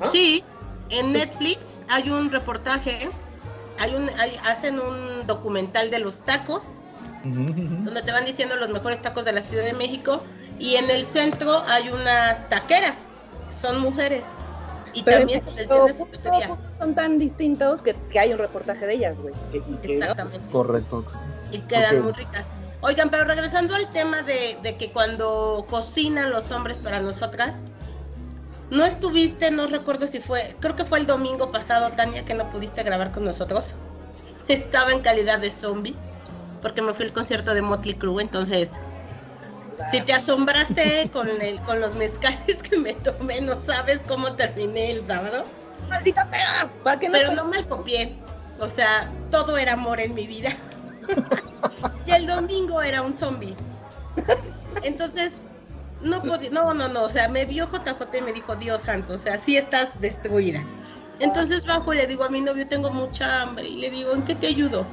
¿Ah? 0.00 0.06
Sí, 0.06 0.44
en 0.90 1.12
Netflix 1.12 1.80
hay 1.88 2.10
un 2.10 2.30
reportaje, 2.30 3.08
hay 3.78 3.94
un, 3.94 4.08
hay- 4.18 4.36
hacen 4.46 4.78
un 4.80 5.26
documental 5.26 5.90
de 5.90 5.98
los 5.98 6.20
tacos, 6.24 6.62
donde 7.24 8.02
te 8.02 8.12
van 8.12 8.24
diciendo 8.24 8.56
los 8.56 8.70
mejores 8.70 9.02
tacos 9.02 9.24
de 9.24 9.32
la 9.32 9.40
Ciudad 9.42 9.64
de 9.64 9.72
México, 9.74 10.22
y 10.58 10.76
en 10.76 10.88
el 10.90 11.04
centro 11.04 11.62
hay 11.68 11.88
unas 11.90 12.48
taqueras, 12.48 12.94
son 13.50 13.80
mujeres, 13.80 14.26
y 14.94 15.02
Pero 15.02 15.18
también 15.18 15.40
se 15.42 15.52
les 15.52 15.68
llena 15.68 15.92
su 15.92 16.06
taquería. 16.06 16.56
son 16.78 16.94
tan 16.94 17.18
distintos 17.18 17.82
que, 17.82 17.94
que 18.10 18.18
hay 18.18 18.32
un 18.32 18.38
reportaje 18.38 18.86
de 18.86 18.94
ellas, 18.94 19.20
güey. 19.20 19.34
Exactamente. 19.82 20.40
Correcto. 20.50 21.04
y 21.52 21.58
quedan 21.60 22.02
muy 22.02 22.12
ricas. 22.12 22.50
Oigan, 22.80 23.10
pero 23.10 23.24
regresando 23.24 23.74
al 23.74 23.90
tema 23.92 24.22
de, 24.22 24.56
de 24.62 24.76
que 24.76 24.92
cuando 24.92 25.66
cocinan 25.68 26.30
los 26.30 26.50
hombres 26.52 26.76
para 26.76 27.00
nosotras, 27.00 27.62
no 28.70 28.84
estuviste, 28.84 29.50
no 29.50 29.66
recuerdo 29.66 30.06
si 30.06 30.20
fue, 30.20 30.56
creo 30.60 30.76
que 30.76 30.84
fue 30.84 30.98
el 30.98 31.06
domingo 31.06 31.50
pasado, 31.50 31.90
Tania, 31.92 32.24
que 32.24 32.34
no 32.34 32.48
pudiste 32.50 32.82
grabar 32.82 33.12
con 33.12 33.24
nosotros. 33.24 33.74
Estaba 34.48 34.92
en 34.92 35.00
calidad 35.00 35.38
de 35.38 35.50
zombie, 35.50 35.96
porque 36.62 36.82
me 36.82 36.94
fui 36.94 37.06
al 37.06 37.12
concierto 37.12 37.54
de 37.54 37.62
Motley 37.62 37.94
Crue, 37.94 38.22
entonces, 38.22 38.74
si 39.90 40.00
te 40.00 40.12
asombraste 40.12 41.08
con, 41.12 41.28
el, 41.40 41.60
con 41.60 41.80
los 41.80 41.94
mezcales 41.94 42.62
que 42.62 42.76
me 42.76 42.94
tomé, 42.94 43.40
no 43.40 43.58
sabes 43.58 44.00
cómo 44.06 44.34
terminé 44.34 44.90
el 44.90 45.04
sábado. 45.04 45.44
¡Maldita 45.88 46.28
sea! 46.30 46.70
¿Para 46.82 46.98
qué 46.98 47.08
no 47.08 47.12
Pero 47.14 47.26
soy- 47.28 47.36
no 47.36 47.44
me 47.46 47.64
copié. 47.64 48.18
O 48.60 48.68
sea, 48.68 49.08
todo 49.30 49.56
era 49.56 49.74
amor 49.74 50.00
en 50.00 50.14
mi 50.14 50.26
vida. 50.26 50.50
y 52.06 52.10
el 52.10 52.26
domingo 52.26 52.82
era 52.82 53.02
un 53.02 53.12
zombie. 53.14 53.54
Entonces, 54.82 55.40
no 56.00 56.22
podía, 56.22 56.50
no, 56.50 56.74
no, 56.74 56.88
no, 56.88 57.04
o 57.04 57.10
sea, 57.10 57.28
me 57.28 57.44
vio 57.44 57.66
JJ 57.66 58.18
y 58.18 58.22
me 58.22 58.32
dijo, 58.32 58.54
Dios 58.56 58.82
santo, 58.82 59.14
o 59.14 59.18
sea, 59.18 59.38
sí 59.38 59.56
estás 59.56 60.00
destruida. 60.00 60.64
Entonces 61.18 61.64
bajo 61.64 61.92
y 61.92 61.96
le 61.96 62.06
digo 62.06 62.24
a 62.24 62.28
mi 62.30 62.40
novio, 62.40 62.66
tengo 62.68 62.90
mucha 62.90 63.42
hambre, 63.42 63.68
y 63.68 63.76
le 63.78 63.90
digo, 63.90 64.14
¿en 64.14 64.22
qué 64.22 64.34
te 64.34 64.46
ayudo? 64.46 64.86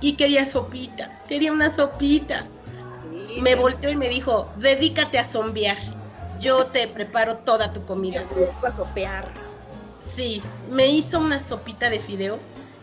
Y 0.00 0.16
quería 0.16 0.44
sopita, 0.44 1.10
quería 1.26 1.52
una 1.52 1.70
sopita. 1.70 2.46
Sí, 3.02 3.40
Me 3.42 3.52
sí. 3.52 3.56
volteó 3.56 3.90
y 3.90 3.96
me 3.96 4.08
dijo, 4.08 4.52
dedícate 4.56 5.18
a 5.18 5.24
zombiar, 5.24 5.78
yo 6.38 6.66
te 6.66 6.86
preparo 6.88 7.38
toda 7.38 7.72
tu 7.72 7.84
comida. 7.86 8.26
A 8.62 8.70
sopear. 8.70 9.32
Sí, 10.00 10.42
me 10.68 10.86
hizo 10.86 11.18
una 11.18 11.40
sopita 11.40 11.90
de 11.90 12.00
fideo, 12.00 12.38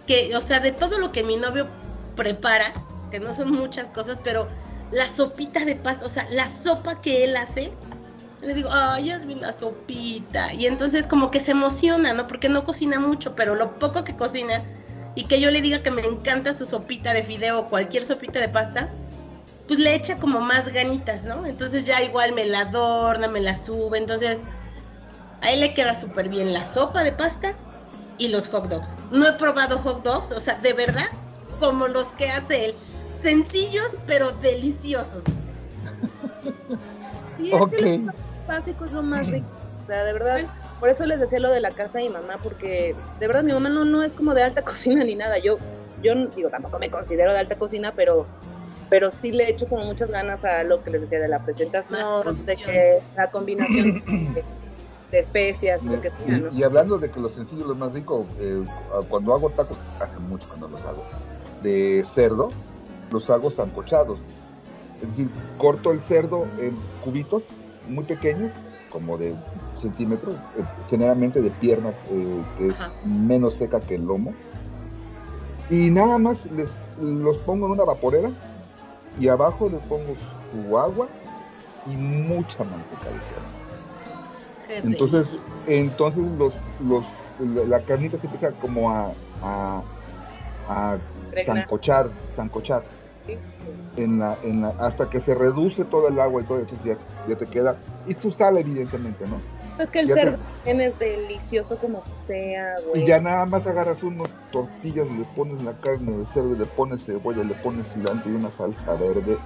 que, 0.05 0.35
o 0.35 0.41
sea, 0.41 0.59
de 0.59 0.71
todo 0.71 0.97
lo 0.99 1.11
que 1.11 1.23
mi 1.23 1.35
novio 1.35 1.67
prepara, 2.15 2.73
que 3.11 3.19
no 3.19 3.33
son 3.33 3.51
muchas 3.51 3.91
cosas, 3.91 4.19
pero 4.23 4.47
la 4.91 5.07
sopita 5.07 5.65
de 5.65 5.75
pasta, 5.75 6.05
o 6.05 6.09
sea, 6.09 6.27
la 6.31 6.49
sopa 6.49 7.01
que 7.01 7.23
él 7.23 7.35
hace, 7.35 7.71
le 8.41 8.53
digo, 8.53 8.69
ay, 8.71 9.11
hazme 9.11 9.35
una 9.35 9.51
sopita. 9.51 10.53
Y 10.53 10.67
entonces 10.67 11.07
como 11.07 11.31
que 11.31 11.39
se 11.39 11.51
emociona, 11.51 12.13
¿no? 12.13 12.27
Porque 12.27 12.49
no 12.49 12.63
cocina 12.63 12.99
mucho, 12.99 13.35
pero 13.35 13.55
lo 13.55 13.77
poco 13.79 14.03
que 14.03 14.15
cocina, 14.15 14.63
y 15.15 15.25
que 15.25 15.41
yo 15.41 15.49
le 15.49 15.61
diga 15.61 15.81
que 15.81 15.91
me 15.91 16.03
encanta 16.03 16.53
su 16.53 16.65
sopita 16.65 17.13
de 17.13 17.23
fideo 17.23 17.59
o 17.59 17.67
cualquier 17.67 18.05
sopita 18.05 18.39
de 18.39 18.49
pasta, 18.49 18.89
pues 19.67 19.79
le 19.79 19.93
echa 19.95 20.17
como 20.17 20.39
más 20.39 20.71
ganitas, 20.71 21.25
¿no? 21.25 21.45
Entonces 21.45 21.85
ya 21.85 22.01
igual 22.01 22.33
me 22.33 22.45
la 22.45 22.61
adorna, 22.61 23.27
me 23.27 23.41
la 23.41 23.55
sube, 23.55 23.97
entonces 23.97 24.39
a 25.41 25.51
él 25.51 25.59
le 25.59 25.73
queda 25.73 25.99
súper 25.99 26.29
bien 26.29 26.53
la 26.53 26.65
sopa 26.65 27.03
de 27.03 27.11
pasta 27.11 27.53
y 28.17 28.29
los 28.29 28.47
hot 28.47 28.69
dogs. 28.69 28.95
No 29.11 29.27
he 29.27 29.33
probado 29.33 29.77
hot 29.79 30.03
dogs, 30.03 30.31
o 30.31 30.39
sea, 30.39 30.55
de 30.55 30.73
verdad, 30.73 31.07
como 31.59 31.87
los 31.87 32.09
que 32.09 32.29
hace 32.29 32.65
él. 32.65 32.75
Sencillos, 33.21 33.97
pero 34.05 34.31
deliciosos. 34.33 35.23
Sí, 37.37 37.51
es 37.51 37.61
Ok. 37.61 37.69
que 37.71 37.81
lo 37.81 37.97
más 38.03 38.15
básico 38.47 38.85
es 38.85 38.91
lo 38.91 39.03
más 39.03 39.29
rico. 39.29 39.47
O 39.81 39.85
sea, 39.85 40.03
de 40.03 40.13
verdad, 40.13 40.47
por 40.79 40.89
eso 40.89 41.05
les 41.05 41.19
decía 41.19 41.39
lo 41.39 41.49
de 41.51 41.61
la 41.61 41.71
casa 41.71 41.99
de 41.99 42.05
mi 42.05 42.13
mamá, 42.13 42.37
porque 42.41 42.95
de 43.19 43.27
verdad 43.27 43.43
mi 43.43 43.53
mamá 43.53 43.69
no, 43.69 43.85
no 43.85 44.03
es 44.03 44.13
como 44.15 44.33
de 44.33 44.43
alta 44.43 44.61
cocina 44.63 45.03
ni 45.03 45.15
nada. 45.15 45.37
Yo, 45.39 45.57
yo 46.01 46.13
digo, 46.35 46.49
tampoco 46.49 46.77
me 46.79 46.89
considero 46.89 47.33
de 47.33 47.39
alta 47.39 47.55
cocina, 47.57 47.93
pero, 47.95 48.27
pero 48.89 49.11
sí 49.11 49.31
le 49.31 49.49
echo 49.49 49.67
como 49.67 49.85
muchas 49.85 50.11
ganas 50.11 50.43
a 50.45 50.63
lo 50.63 50.83
que 50.83 50.91
les 50.91 51.01
decía 51.01 51.19
de 51.19 51.27
la 51.27 51.43
presentación, 51.43 52.43
de 52.45 52.55
que 52.57 52.99
la 53.15 53.31
combinación 53.31 54.03
de, 54.07 54.43
de 55.11 55.19
especias 55.19 55.85
y 55.85 55.89
lo 55.89 56.01
que 56.01 56.11
sea, 56.11 56.37
¿no? 56.37 56.49
Y, 56.51 56.59
y 56.59 56.63
hablando 56.63 56.97
de 56.97 57.09
que 57.09 57.19
los 57.19 57.33
sencillos 57.33 57.67
los 57.67 57.77
más 57.77 57.93
ricos, 57.93 58.25
eh, 58.39 58.61
cuando 59.09 59.33
hago 59.33 59.49
tacos, 59.51 59.77
hace 59.99 60.19
mucho 60.19 60.47
cuando 60.49 60.67
los 60.67 60.81
hago, 60.85 61.03
de 61.61 62.05
cerdo, 62.13 62.49
los 63.11 63.29
hago 63.29 63.51
sancochados. 63.51 64.19
Es 65.01 65.09
decir, 65.09 65.29
corto 65.57 65.91
el 65.91 66.01
cerdo 66.01 66.45
en 66.59 66.75
cubitos 67.03 67.43
muy 67.87 68.03
pequeños, 68.03 68.51
como 68.91 69.17
de 69.17 69.35
centímetros, 69.75 70.35
eh, 70.57 70.63
generalmente 70.89 71.41
de 71.41 71.51
pierna, 71.51 71.89
eh, 72.09 72.43
que 72.57 72.67
es 72.67 72.79
Ajá. 72.79 72.91
menos 73.05 73.55
seca 73.55 73.79
que 73.79 73.95
el 73.95 74.05
lomo. 74.05 74.33
Y 75.69 75.89
nada 75.91 76.17
más 76.17 76.45
les, 76.51 76.69
los 76.99 77.37
pongo 77.39 77.65
en 77.67 77.73
una 77.73 77.83
vaporera 77.83 78.31
y 79.19 79.27
abajo 79.27 79.69
les 79.69 79.81
pongo 79.81 80.15
su 80.51 80.77
agua 80.77 81.07
y 81.85 81.95
mucha 81.95 82.63
manteca 82.63 83.09
de 83.09 83.19
cerdo. 83.21 83.57
Entonces, 84.89 85.27
entonces 85.65 86.23
los, 86.37 86.53
los, 86.81 87.05
la 87.67 87.79
carnita 87.81 88.17
se 88.17 88.27
empieza 88.27 88.51
como 88.53 88.91
a, 88.91 89.13
a, 89.41 89.81
a 90.67 90.97
zancochar, 91.45 92.09
zancochar. 92.35 92.83
En 93.97 94.19
la, 94.19 94.37
en 94.43 94.61
la, 94.61 94.69
hasta 94.79 95.09
que 95.09 95.19
se 95.19 95.35
reduce 95.35 95.83
todo 95.83 96.07
el 96.07 96.19
agua 96.19 96.41
y 96.41 96.45
todo, 96.45 96.59
entonces 96.59 96.85
ya, 96.85 96.97
ya 97.27 97.35
te 97.35 97.45
queda. 97.47 97.75
Y 98.07 98.13
su 98.13 98.31
sal, 98.31 98.57
evidentemente, 98.57 99.25
¿no? 99.27 99.41
Es 99.79 99.91
que 99.91 99.99
el 99.99 100.09
cerdo 100.09 100.37
es 100.65 100.99
delicioso 100.99 101.77
como 101.77 102.01
sea, 102.01 102.75
güey. 102.87 103.03
Y 103.03 103.07
ya 103.07 103.19
nada 103.19 103.45
más 103.45 103.67
agarras 103.67 104.01
unos 104.01 104.29
tortillas 104.51 105.07
y 105.11 105.17
le 105.17 105.25
pones 105.35 105.61
la 105.63 105.73
carne 105.73 106.17
de 106.17 106.25
cerdo, 106.25 106.55
le 106.55 106.65
pones 106.65 107.05
cebolla, 107.05 107.43
le 107.43 107.53
pones 107.55 107.85
cilantro 107.93 108.31
y 108.31 108.35
una 108.35 108.49
salsa 108.49 108.93
verde. 108.93 109.37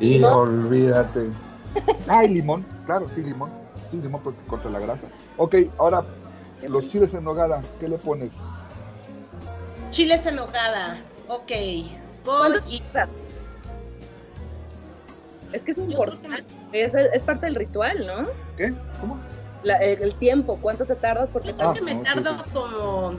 Y 0.00 0.22
olvídate. 0.22 1.30
Ay, 2.08 2.28
limón, 2.28 2.64
claro, 2.84 3.06
sí, 3.14 3.22
limón. 3.22 3.50
Sí, 3.90 3.96
limón 3.96 4.20
porque 4.22 4.40
corta 4.46 4.68
la 4.68 4.80
grasa. 4.80 5.08
Ok, 5.38 5.56
ahora, 5.78 6.04
los 6.68 6.88
chiles 6.88 7.14
en 7.14 7.24
nogada, 7.24 7.62
¿qué 7.80 7.88
le 7.88 7.96
pones? 7.96 8.30
Chiles 9.90 10.26
en 10.26 10.36
nogada, 10.36 10.98
ok. 11.28 11.50
Y... 11.50 11.92
Es 15.52 15.62
que 15.62 15.70
es 15.70 15.78
importante. 15.78 16.44
Es, 16.72 16.94
es 16.94 17.22
parte 17.22 17.46
del 17.46 17.54
ritual, 17.54 18.06
¿no? 18.06 18.28
¿Qué? 18.56 18.74
¿Cómo? 19.00 19.18
el, 19.64 20.14
tiempo, 20.16 20.58
¿cuánto 20.60 20.84
te 20.84 20.94
tardas? 20.94 21.30
Porque 21.30 21.48
Yo 21.48 21.56
creo 21.56 21.72
que 21.72 21.80
me 21.82 21.94
tardo 21.96 22.36
como 22.52 23.14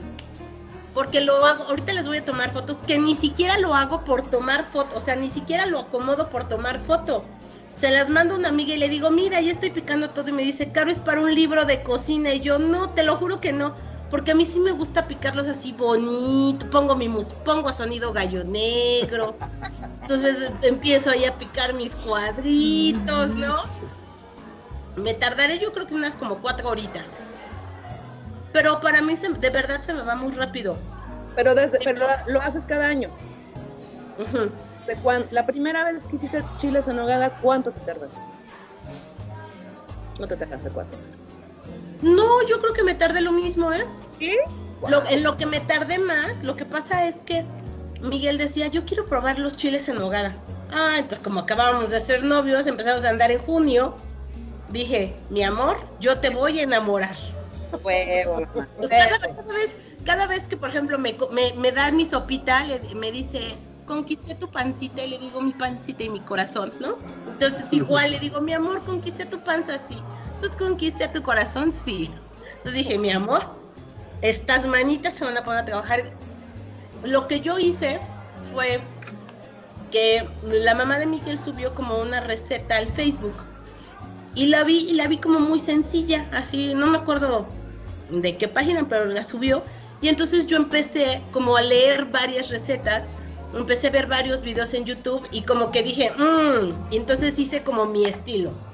porque 0.94 1.20
lo 1.20 1.44
hago, 1.44 1.64
ahorita 1.64 1.92
les 1.92 2.06
voy 2.08 2.18
a 2.18 2.24
tomar 2.24 2.52
fotos, 2.52 2.78
que 2.78 2.98
ni 2.98 3.14
siquiera 3.14 3.58
lo 3.58 3.74
hago 3.74 4.04
por 4.04 4.28
tomar 4.28 4.70
fotos, 4.72 4.96
o 4.96 5.00
sea, 5.00 5.14
ni 5.14 5.30
siquiera 5.30 5.66
lo 5.66 5.78
acomodo 5.78 6.28
por 6.28 6.48
tomar 6.48 6.80
foto. 6.80 7.24
Se 7.70 7.90
las 7.90 8.08
mando 8.08 8.34
a 8.34 8.38
una 8.38 8.48
amiga 8.48 8.74
y 8.74 8.78
le 8.78 8.88
digo, 8.88 9.10
mira, 9.10 9.40
ya 9.40 9.52
estoy 9.52 9.70
picando 9.70 10.10
todo 10.10 10.28
y 10.28 10.32
me 10.32 10.42
dice, 10.42 10.72
Caro, 10.72 10.90
es 10.90 10.98
para 10.98 11.20
un 11.20 11.32
libro 11.32 11.64
de 11.64 11.82
cocina. 11.84 12.32
Y 12.34 12.40
yo, 12.40 12.58
no, 12.58 12.90
te 12.90 13.04
lo 13.04 13.16
juro 13.16 13.40
que 13.40 13.52
no, 13.52 13.74
porque 14.10 14.32
a 14.32 14.34
mí 14.34 14.44
sí 14.44 14.58
me 14.58 14.72
gusta 14.72 15.06
picarlos 15.06 15.46
así 15.46 15.72
bonito, 15.72 16.68
pongo 16.70 16.96
mi 16.96 17.08
mus 17.08 17.26
pongo 17.44 17.72
sonido 17.72 18.12
gallo 18.12 18.42
negro. 18.44 19.36
Entonces 20.02 20.52
empiezo 20.62 21.10
ahí 21.10 21.24
a 21.24 21.34
picar 21.38 21.74
mis 21.74 21.94
cuadritos, 21.94 23.30
¿no? 23.36 23.62
Me 24.96 25.14
tardaré 25.14 25.58
yo 25.60 25.72
creo 25.72 25.86
que 25.86 25.94
unas 25.94 26.16
como 26.16 26.40
cuatro 26.40 26.68
horitas. 26.68 27.20
Pero 28.52 28.80
para 28.80 29.00
mí 29.00 29.14
de 29.14 29.50
verdad 29.50 29.80
se 29.82 29.94
me 29.94 30.02
va 30.02 30.16
muy 30.16 30.32
rápido. 30.32 30.76
Pero, 31.36 31.54
desde, 31.54 31.78
pero 31.84 32.04
lo, 32.26 32.40
haces 32.40 32.66
cada 32.66 32.88
año. 32.88 33.10
la 35.30 35.46
primera 35.46 35.84
vez 35.84 36.02
que 36.04 36.16
hiciste 36.16 36.44
chiles 36.56 36.88
en 36.88 36.96
nogada, 36.96 37.30
¿cuánto 37.40 37.70
te 37.70 37.80
tardas? 37.82 38.10
No 40.18 40.26
te 40.26 40.36
tardaste 40.36 40.68
cuatro. 40.70 40.98
No, 42.02 42.46
yo 42.48 42.60
creo 42.60 42.72
que 42.72 42.82
me 42.82 42.94
tardé 42.94 43.20
lo 43.20 43.32
mismo, 43.32 43.72
¿eh? 43.72 43.84
¿Sí? 44.18 44.32
en 45.10 45.22
lo 45.22 45.36
que 45.36 45.44
me 45.44 45.60
tardé 45.60 45.98
más, 45.98 46.42
lo 46.42 46.56
que 46.56 46.64
pasa 46.64 47.06
es 47.06 47.16
que 47.16 47.44
Miguel 48.00 48.38
decía, 48.38 48.68
yo 48.68 48.86
quiero 48.86 49.04
probar 49.04 49.38
los 49.38 49.56
chiles 49.56 49.88
en 49.88 49.96
nogada. 49.96 50.34
Ah, 50.70 50.94
entonces 50.96 51.18
como 51.18 51.40
acabábamos 51.40 51.90
de 51.90 52.00
ser 52.00 52.24
novios, 52.24 52.66
empezamos 52.66 53.04
a 53.04 53.10
andar 53.10 53.30
en 53.30 53.38
junio 53.40 53.94
dije, 54.70 55.14
mi 55.28 55.42
amor, 55.42 55.76
yo 56.00 56.18
te 56.18 56.30
voy 56.30 56.60
a 56.60 56.62
enamorar. 56.62 57.16
Pues, 57.82 58.26
cada, 58.90 59.18
vez, 59.18 59.76
cada 60.04 60.26
vez 60.26 60.46
que, 60.46 60.56
por 60.56 60.70
ejemplo, 60.70 60.98
me, 60.98 61.16
me, 61.56 61.72
da 61.72 61.90
mi 61.92 62.04
sopita, 62.04 62.64
me 62.94 63.12
dice, 63.12 63.54
conquisté 63.86 64.34
tu 64.34 64.50
pancita, 64.50 65.04
y 65.04 65.10
le 65.10 65.18
digo 65.18 65.40
mi 65.40 65.52
pancita 65.52 66.04
y 66.04 66.10
mi 66.10 66.20
corazón, 66.20 66.72
¿no? 66.80 66.98
Entonces 67.28 67.72
igual 67.72 68.10
le 68.10 68.20
digo, 68.20 68.40
mi 68.40 68.52
amor, 68.52 68.84
conquisté 68.84 69.24
tu 69.24 69.38
panza, 69.40 69.78
sí. 69.78 69.96
Entonces 70.40 70.58
conquisté 70.58 71.06
tu 71.06 71.22
corazón, 71.22 71.70
sí. 71.70 72.10
Entonces 72.56 72.72
dije, 72.72 72.96
mi 72.96 73.10
amor, 73.10 73.42
estas 74.22 74.66
manitas 74.66 75.12
se 75.12 75.26
van 75.26 75.36
a 75.36 75.44
poner 75.44 75.60
a 75.60 75.64
trabajar. 75.66 76.14
Lo 77.04 77.28
que 77.28 77.42
yo 77.42 77.58
hice 77.58 78.00
fue 78.50 78.80
que 79.90 80.26
la 80.42 80.74
mamá 80.74 80.98
de 80.98 81.06
Miguel 81.06 81.38
subió 81.38 81.74
como 81.74 81.98
una 81.98 82.20
receta 82.20 82.78
al 82.78 82.88
Facebook 82.88 83.34
y 84.34 84.46
la 84.46 84.64
vi 84.64 84.78
y 84.88 84.94
la 84.94 85.08
vi 85.08 85.18
como 85.18 85.40
muy 85.40 85.58
sencilla, 85.58 86.26
así, 86.32 86.72
no 86.72 86.86
me 86.86 86.96
acuerdo 86.96 87.46
de 88.08 88.38
qué 88.38 88.48
página, 88.48 88.88
pero 88.88 89.04
la 89.04 89.24
subió. 89.24 89.62
Y 90.00 90.08
entonces 90.08 90.46
yo 90.46 90.56
empecé 90.56 91.22
como 91.32 91.54
a 91.58 91.60
leer 91.60 92.06
varias 92.06 92.48
recetas, 92.48 93.08
empecé 93.52 93.88
a 93.88 93.90
ver 93.90 94.06
varios 94.06 94.40
videos 94.40 94.72
en 94.72 94.86
YouTube 94.86 95.28
y 95.32 95.42
como 95.42 95.70
que 95.70 95.82
dije, 95.82 96.12
mmm, 96.16 96.72
y 96.90 96.96
entonces 96.96 97.38
hice 97.38 97.62
como 97.62 97.84
mi 97.84 98.06
estilo. 98.06 98.69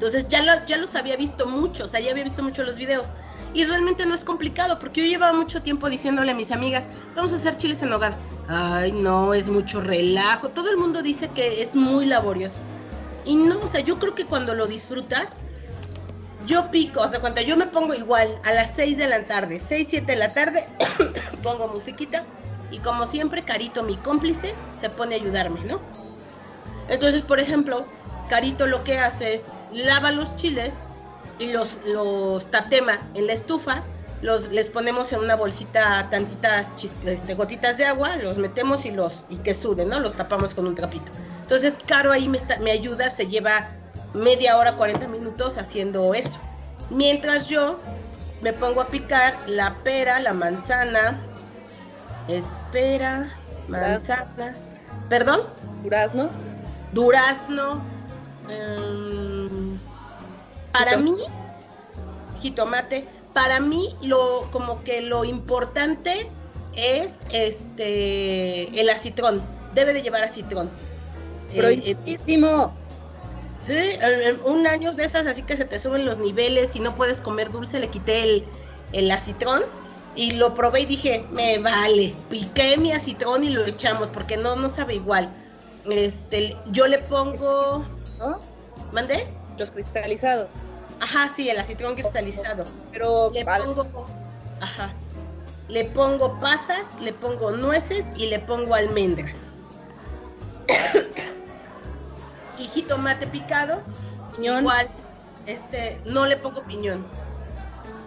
Entonces 0.00 0.28
ya, 0.28 0.40
lo, 0.40 0.64
ya 0.64 0.78
los 0.78 0.94
había 0.94 1.14
visto 1.14 1.46
mucho, 1.46 1.84
o 1.84 1.86
sea, 1.86 2.00
ya 2.00 2.12
había 2.12 2.24
visto 2.24 2.42
mucho 2.42 2.62
los 2.62 2.76
videos. 2.76 3.08
Y 3.52 3.66
realmente 3.66 4.06
no 4.06 4.14
es 4.14 4.24
complicado, 4.24 4.78
porque 4.78 5.02
yo 5.02 5.06
llevaba 5.06 5.34
mucho 5.36 5.60
tiempo 5.60 5.90
diciéndole 5.90 6.30
a 6.30 6.34
mis 6.34 6.52
amigas, 6.52 6.88
vamos 7.14 7.34
a 7.34 7.36
hacer 7.36 7.58
chiles 7.58 7.82
en 7.82 7.92
hogar. 7.92 8.16
Ay, 8.48 8.92
no, 8.92 9.34
es 9.34 9.50
mucho 9.50 9.78
relajo. 9.82 10.48
Todo 10.48 10.70
el 10.70 10.78
mundo 10.78 11.02
dice 11.02 11.28
que 11.28 11.62
es 11.62 11.74
muy 11.74 12.06
laborioso. 12.06 12.56
Y 13.26 13.34
no, 13.34 13.60
o 13.60 13.68
sea, 13.68 13.80
yo 13.80 13.98
creo 13.98 14.14
que 14.14 14.24
cuando 14.24 14.54
lo 14.54 14.66
disfrutas, 14.66 15.32
yo 16.46 16.70
pico, 16.70 17.02
o 17.02 17.10
sea, 17.10 17.20
cuando 17.20 17.42
yo 17.42 17.58
me 17.58 17.66
pongo 17.66 17.92
igual 17.92 18.26
a 18.44 18.54
las 18.54 18.72
6 18.76 18.96
de 18.96 19.06
la 19.06 19.24
tarde, 19.24 19.60
6, 19.68 19.86
7 19.90 20.12
de 20.12 20.16
la 20.16 20.32
tarde, 20.32 20.66
pongo 21.42 21.68
musiquita 21.68 22.24
y 22.70 22.78
como 22.78 23.04
siempre, 23.04 23.44
Carito, 23.44 23.82
mi 23.82 23.98
cómplice, 23.98 24.54
se 24.72 24.88
pone 24.88 25.16
a 25.16 25.18
ayudarme, 25.18 25.62
¿no? 25.64 25.78
Entonces, 26.88 27.20
por 27.20 27.38
ejemplo, 27.38 27.84
Carito 28.30 28.66
lo 28.66 28.82
que 28.82 28.98
hace 28.98 29.34
es 29.34 29.44
lava 29.72 30.10
los 30.10 30.34
chiles 30.36 30.74
y 31.38 31.52
los, 31.52 31.78
los 31.86 32.46
tatema 32.50 32.98
en 33.14 33.26
la 33.26 33.32
estufa, 33.32 33.82
los, 34.22 34.48
les 34.48 34.68
ponemos 34.68 35.12
en 35.12 35.20
una 35.20 35.34
bolsita 35.34 36.08
tantitas 36.10 36.68
este, 37.04 37.34
gotitas 37.34 37.78
de 37.78 37.86
agua, 37.86 38.16
los 38.16 38.36
metemos 38.36 38.84
y 38.84 38.90
los 38.90 39.24
y 39.30 39.36
que 39.36 39.54
suden, 39.54 39.88
¿no? 39.88 39.98
Los 40.00 40.14
tapamos 40.14 40.54
con 40.54 40.66
un 40.66 40.74
trapito. 40.74 41.10
Entonces, 41.42 41.76
Caro 41.86 42.12
ahí 42.12 42.28
me, 42.28 42.38
me 42.60 42.70
ayuda, 42.70 43.10
se 43.10 43.26
lleva 43.26 43.70
media 44.14 44.56
hora, 44.56 44.76
40 44.76 45.08
minutos 45.08 45.56
haciendo 45.56 46.14
eso. 46.14 46.38
Mientras 46.90 47.48
yo 47.48 47.78
me 48.42 48.52
pongo 48.52 48.80
a 48.80 48.86
picar 48.88 49.36
la 49.46 49.74
pera, 49.82 50.20
la 50.20 50.32
manzana, 50.32 51.20
espera, 52.28 53.30
manzana, 53.68 54.54
perdón. 55.08 55.42
Durazno. 55.82 56.28
Durazno. 56.92 57.82
Em, 58.48 59.19
para 60.72 60.96
mí, 60.96 61.14
jitomate, 62.40 63.06
para 63.32 63.60
mí 63.60 63.96
lo 64.02 64.48
como 64.50 64.82
que 64.84 65.00
lo 65.02 65.24
importante 65.24 66.30
es 66.74 67.20
este 67.32 68.80
el 68.80 68.88
acitrón. 68.90 69.40
Debe 69.74 69.92
de 69.92 70.02
llevar 70.02 70.24
acitrón 70.24 70.68
Prohibidísimo. 71.56 72.72
sí, 73.66 73.98
un 74.44 74.66
año 74.66 74.92
de 74.92 75.04
esas 75.04 75.26
así 75.26 75.42
que 75.42 75.56
se 75.56 75.64
te 75.64 75.78
suben 75.78 76.04
los 76.04 76.18
niveles 76.18 76.74
y 76.76 76.80
no 76.80 76.94
puedes 76.94 77.20
comer 77.20 77.50
dulce, 77.50 77.78
le 77.80 77.88
quité 77.88 78.22
el, 78.22 78.44
el 78.92 79.10
acitrón 79.10 79.62
y 80.16 80.32
lo 80.32 80.54
probé 80.54 80.80
y 80.80 80.86
dije, 80.86 81.24
me 81.30 81.58
vale, 81.58 82.14
piqué 82.28 82.76
mi 82.76 82.92
acitrón 82.92 83.44
y 83.44 83.50
lo 83.50 83.64
echamos 83.64 84.08
porque 84.08 84.36
no, 84.36 84.56
no 84.56 84.68
sabe 84.68 84.96
igual. 84.96 85.30
Este, 85.88 86.56
yo 86.66 86.86
le 86.86 86.98
pongo... 86.98 87.84
¿No? 88.18 88.38
¿Mandé? 88.92 89.26
Los 89.60 89.70
cristalizados. 89.70 90.52
Ajá, 91.00 91.28
sí, 91.28 91.48
el 91.48 91.58
acitrón 91.58 91.94
cristalizado. 91.94 92.64
Pero 92.90 93.30
le 93.30 93.44
pongo... 93.44 93.84
Ajá. 94.60 94.92
Le 95.68 95.84
pongo 95.90 96.40
pasas, 96.40 97.00
le 97.00 97.12
pongo 97.12 97.52
nueces 97.52 98.08
y 98.16 98.26
le 98.26 98.40
pongo 98.40 98.74
almendras 98.74 99.50
y 102.60 102.66
jitomate 102.68 103.26
picado. 103.26 103.82
Piñón. 104.36 104.60
Igual, 104.60 104.88
este, 105.46 106.00
no 106.04 106.26
le 106.26 106.36
pongo 106.36 106.62
piñón. 106.62 107.06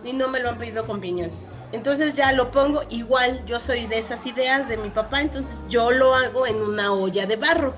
Y 0.03 0.13
no 0.13 0.27
me 0.27 0.39
lo 0.39 0.49
han 0.49 0.57
pedido 0.57 0.85
con 0.85 1.01
piñón. 1.01 1.31
Entonces 1.73 2.15
ya 2.15 2.31
lo 2.33 2.51
pongo 2.51 2.81
igual, 2.91 3.43
yo 3.47 3.59
soy 3.59 3.87
de 3.87 3.97
esas 3.97 4.23
ideas 4.27 4.69
de 4.69 4.77
mi 4.77 4.91
papá, 4.91 5.21
entonces 5.21 5.63
yo 5.69 5.89
lo 5.89 6.13
hago 6.13 6.45
en 6.45 6.55
una 6.57 6.93
olla 6.93 7.25
de 7.25 7.35
barro. 7.35 7.73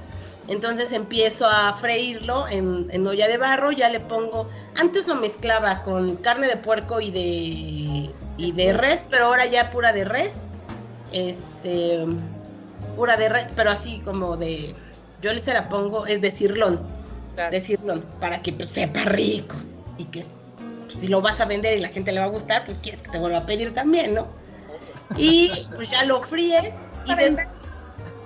Entonces 0.49 0.91
empiezo 0.91 1.47
a 1.47 1.71
freírlo 1.73 2.45
en, 2.49 2.87
en, 2.91 3.07
olla 3.07 3.27
de 3.29 3.37
barro, 3.37 3.71
ya 3.71 3.89
le 3.89 4.01
pongo, 4.01 4.49
antes 4.75 5.07
lo 5.07 5.15
mezclaba 5.15 5.81
con 5.83 6.17
carne 6.17 6.47
de 6.47 6.57
puerco 6.57 6.99
y 6.99 7.09
de, 7.09 8.11
y 8.37 8.51
de 8.51 8.73
res, 8.73 9.05
pero 9.09 9.27
ahora 9.27 9.45
ya 9.45 9.71
pura 9.71 9.93
de 9.93 10.03
res, 10.03 10.33
este, 11.13 12.05
pura 12.97 13.15
de 13.15 13.29
res, 13.29 13.47
pero 13.55 13.71
así 13.71 14.01
como 14.01 14.35
de, 14.35 14.75
yo 15.21 15.31
se 15.39 15.53
la 15.53 15.69
pongo, 15.69 16.05
es 16.05 16.21
de 16.21 16.31
cirlón, 16.31 16.79
de 17.37 17.79
para 18.19 18.41
que 18.41 18.51
pues, 18.51 18.71
sepa 18.71 19.05
rico 19.05 19.55
y 19.97 20.03
que 20.03 20.25
pues, 20.85 20.99
si 20.99 21.07
lo 21.07 21.21
vas 21.21 21.39
a 21.41 21.45
vender 21.45 21.77
y 21.77 21.81
la 21.81 21.89
gente 21.89 22.11
le 22.11 22.19
va 22.19 22.25
a 22.25 22.29
gustar, 22.29 22.63
pues 22.65 22.77
quieres 22.81 23.01
que 23.01 23.11
te 23.11 23.19
vuelva 23.19 23.39
a 23.39 23.45
pedir 23.45 23.73
también, 23.73 24.13
¿no? 24.13 24.27
Y 25.17 25.67
pues 25.75 25.89
ya 25.89 26.03
lo 26.03 26.21
fríes 26.21 26.73
y 27.05 27.15
des... 27.15 27.37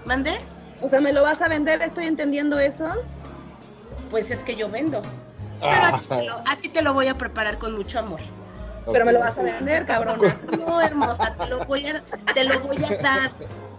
¿Mandé? 0.06 0.38
O 0.82 0.88
sea, 0.88 1.02
¿me 1.02 1.12
lo 1.12 1.24
vas 1.24 1.42
a 1.42 1.50
vender? 1.50 1.82
¿Estoy 1.82 2.06
entendiendo 2.06 2.58
eso? 2.58 2.90
Pues 4.10 4.32
es 4.32 4.40
que 4.40 4.56
yo 4.56 4.70
vendo. 4.70 5.02
Pero 5.60 5.84
a 5.84 6.00
ti, 6.00 6.08
te 6.08 6.24
lo, 6.24 6.36
a 6.36 6.56
ti 6.62 6.70
te 6.70 6.82
lo 6.82 6.94
voy 6.94 7.08
a 7.08 7.18
preparar 7.18 7.58
con 7.58 7.76
mucho 7.76 8.00
amor. 8.00 8.22
Pero 8.92 9.06
me 9.06 9.12
lo 9.14 9.20
vas 9.20 9.38
a 9.38 9.44
vender, 9.44 9.86
cabrona. 9.86 10.40
No, 10.58 10.82
hermosa, 10.82 11.36
te 11.36 11.48
lo 11.48 11.66
voy 11.66 11.86
a, 11.86 12.02
te 12.34 12.44
lo 12.46 12.60
voy 12.62 12.78
a 12.78 12.96
dar 13.02 13.34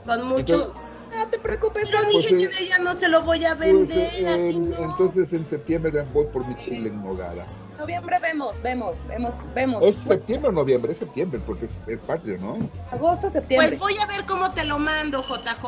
con 0.04 0.28
mucho. 0.28 0.74
no 1.16 1.26
te 1.28 1.38
preocupes. 1.38 1.90
Pero 1.90 2.04
dije 2.10 2.34
Pues, 2.34 2.48
que 2.48 2.54
de 2.56 2.64
ella 2.64 2.78
no 2.78 2.94
se 2.94 3.08
lo 3.08 3.22
voy 3.22 3.44
a 3.44 3.56
Pues, 3.56 3.72
vender, 3.72 4.28
a 4.28 4.36
ti 4.36 4.58
no. 4.58 4.76
entonces 4.84 5.32
en 5.32 5.48
septiembre 5.48 6.04
voy 6.12 6.26
por 6.26 6.46
mi 6.46 6.54
chile 6.56 6.90
en 6.90 7.02
nogada. 7.02 7.46
Noviembre 7.80 8.18
vemos, 8.20 8.60
vemos, 8.60 9.02
vemos, 9.08 9.38
vemos. 9.54 9.82
¿Es 9.82 9.96
septiembre 10.06 10.50
o 10.50 10.52
noviembre? 10.52 10.92
Es 10.92 10.98
septiembre 10.98 11.40
porque 11.46 11.64
es, 11.64 11.70
es 11.86 11.98
patrio, 12.02 12.36
¿no? 12.36 12.58
Agosto, 12.90 13.30
septiembre. 13.30 13.68
Pues 13.70 13.80
voy 13.80 13.96
a 13.96 14.04
ver 14.04 14.26
cómo 14.26 14.52
te 14.52 14.66
lo 14.66 14.78
mando, 14.78 15.22
JJ. 15.22 15.64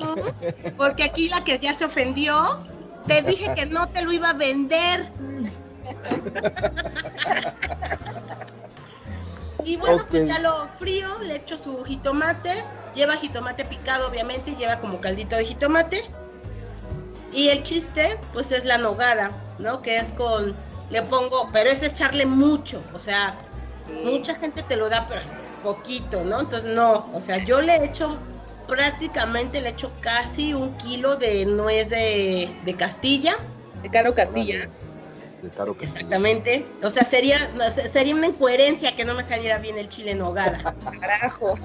¿Mm? 0.00 0.76
Porque 0.76 1.04
aquí 1.04 1.28
la 1.28 1.44
que 1.44 1.60
ya 1.60 1.74
se 1.74 1.84
ofendió, 1.84 2.34
te 3.06 3.22
dije 3.22 3.54
que 3.54 3.66
no 3.66 3.88
te 3.88 4.02
lo 4.02 4.10
iba 4.10 4.30
a 4.30 4.32
vender. 4.32 5.12
Y 9.64 9.76
bueno, 9.76 10.04
pues 10.10 10.22
Ok. 10.24 10.28
ya 10.28 10.40
lo 10.40 10.66
frío, 10.76 11.06
le 11.22 11.36
echo 11.36 11.56
su 11.56 11.84
jitomate. 11.84 12.64
Lleva 12.96 13.14
jitomate 13.14 13.64
picado, 13.64 14.08
obviamente, 14.08 14.50
y 14.50 14.56
lleva 14.56 14.80
como 14.80 15.00
caldito 15.00 15.36
de 15.36 15.44
jitomate. 15.44 16.02
Y 17.32 17.50
el 17.50 17.62
chiste, 17.62 18.18
pues 18.32 18.50
es 18.50 18.64
la 18.64 18.78
nogada, 18.78 19.30
¿no? 19.60 19.82
Que 19.82 19.98
es 19.98 20.10
con, 20.12 20.56
le 20.90 21.02
pongo, 21.02 21.48
pero 21.52 21.70
es 21.70 21.82
echarle 21.82 22.26
mucho, 22.26 22.82
o 22.94 22.98
sea, 22.98 23.36
mucha 24.04 24.34
gente 24.34 24.62
te 24.62 24.76
lo 24.76 24.88
da, 24.88 25.06
pero 25.08 25.20
poquito, 25.62 26.24
¿no? 26.24 26.40
Entonces, 26.40 26.72
no, 26.72 27.10
o 27.12 27.20
sea, 27.20 27.44
yo 27.44 27.60
le 27.60 27.84
echo 27.84 28.18
prácticamente, 28.66 29.60
le 29.60 29.70
echo 29.70 29.90
casi 30.00 30.54
un 30.54 30.76
kilo 30.76 31.16
de 31.16 31.46
nuez 31.46 31.90
de, 31.90 32.54
de 32.64 32.74
Castilla. 32.74 33.36
De 33.82 33.90
Caro 33.90 34.14
Castilla. 34.14 34.68
De 35.42 35.50
caro 35.50 35.76
que 35.76 35.84
Exactamente. 35.84 36.66
O 36.82 36.90
sea, 36.90 37.04
sería, 37.04 37.38
sería 37.92 38.14
una 38.14 38.26
incoherencia 38.26 38.96
que 38.96 39.04
no 39.04 39.14
me 39.14 39.22
saliera 39.22 39.58
bien 39.58 39.78
el 39.78 39.88
chile 39.88 40.10
en 40.10 40.18
nogada. 40.18 40.74
Carajo. 41.00 41.56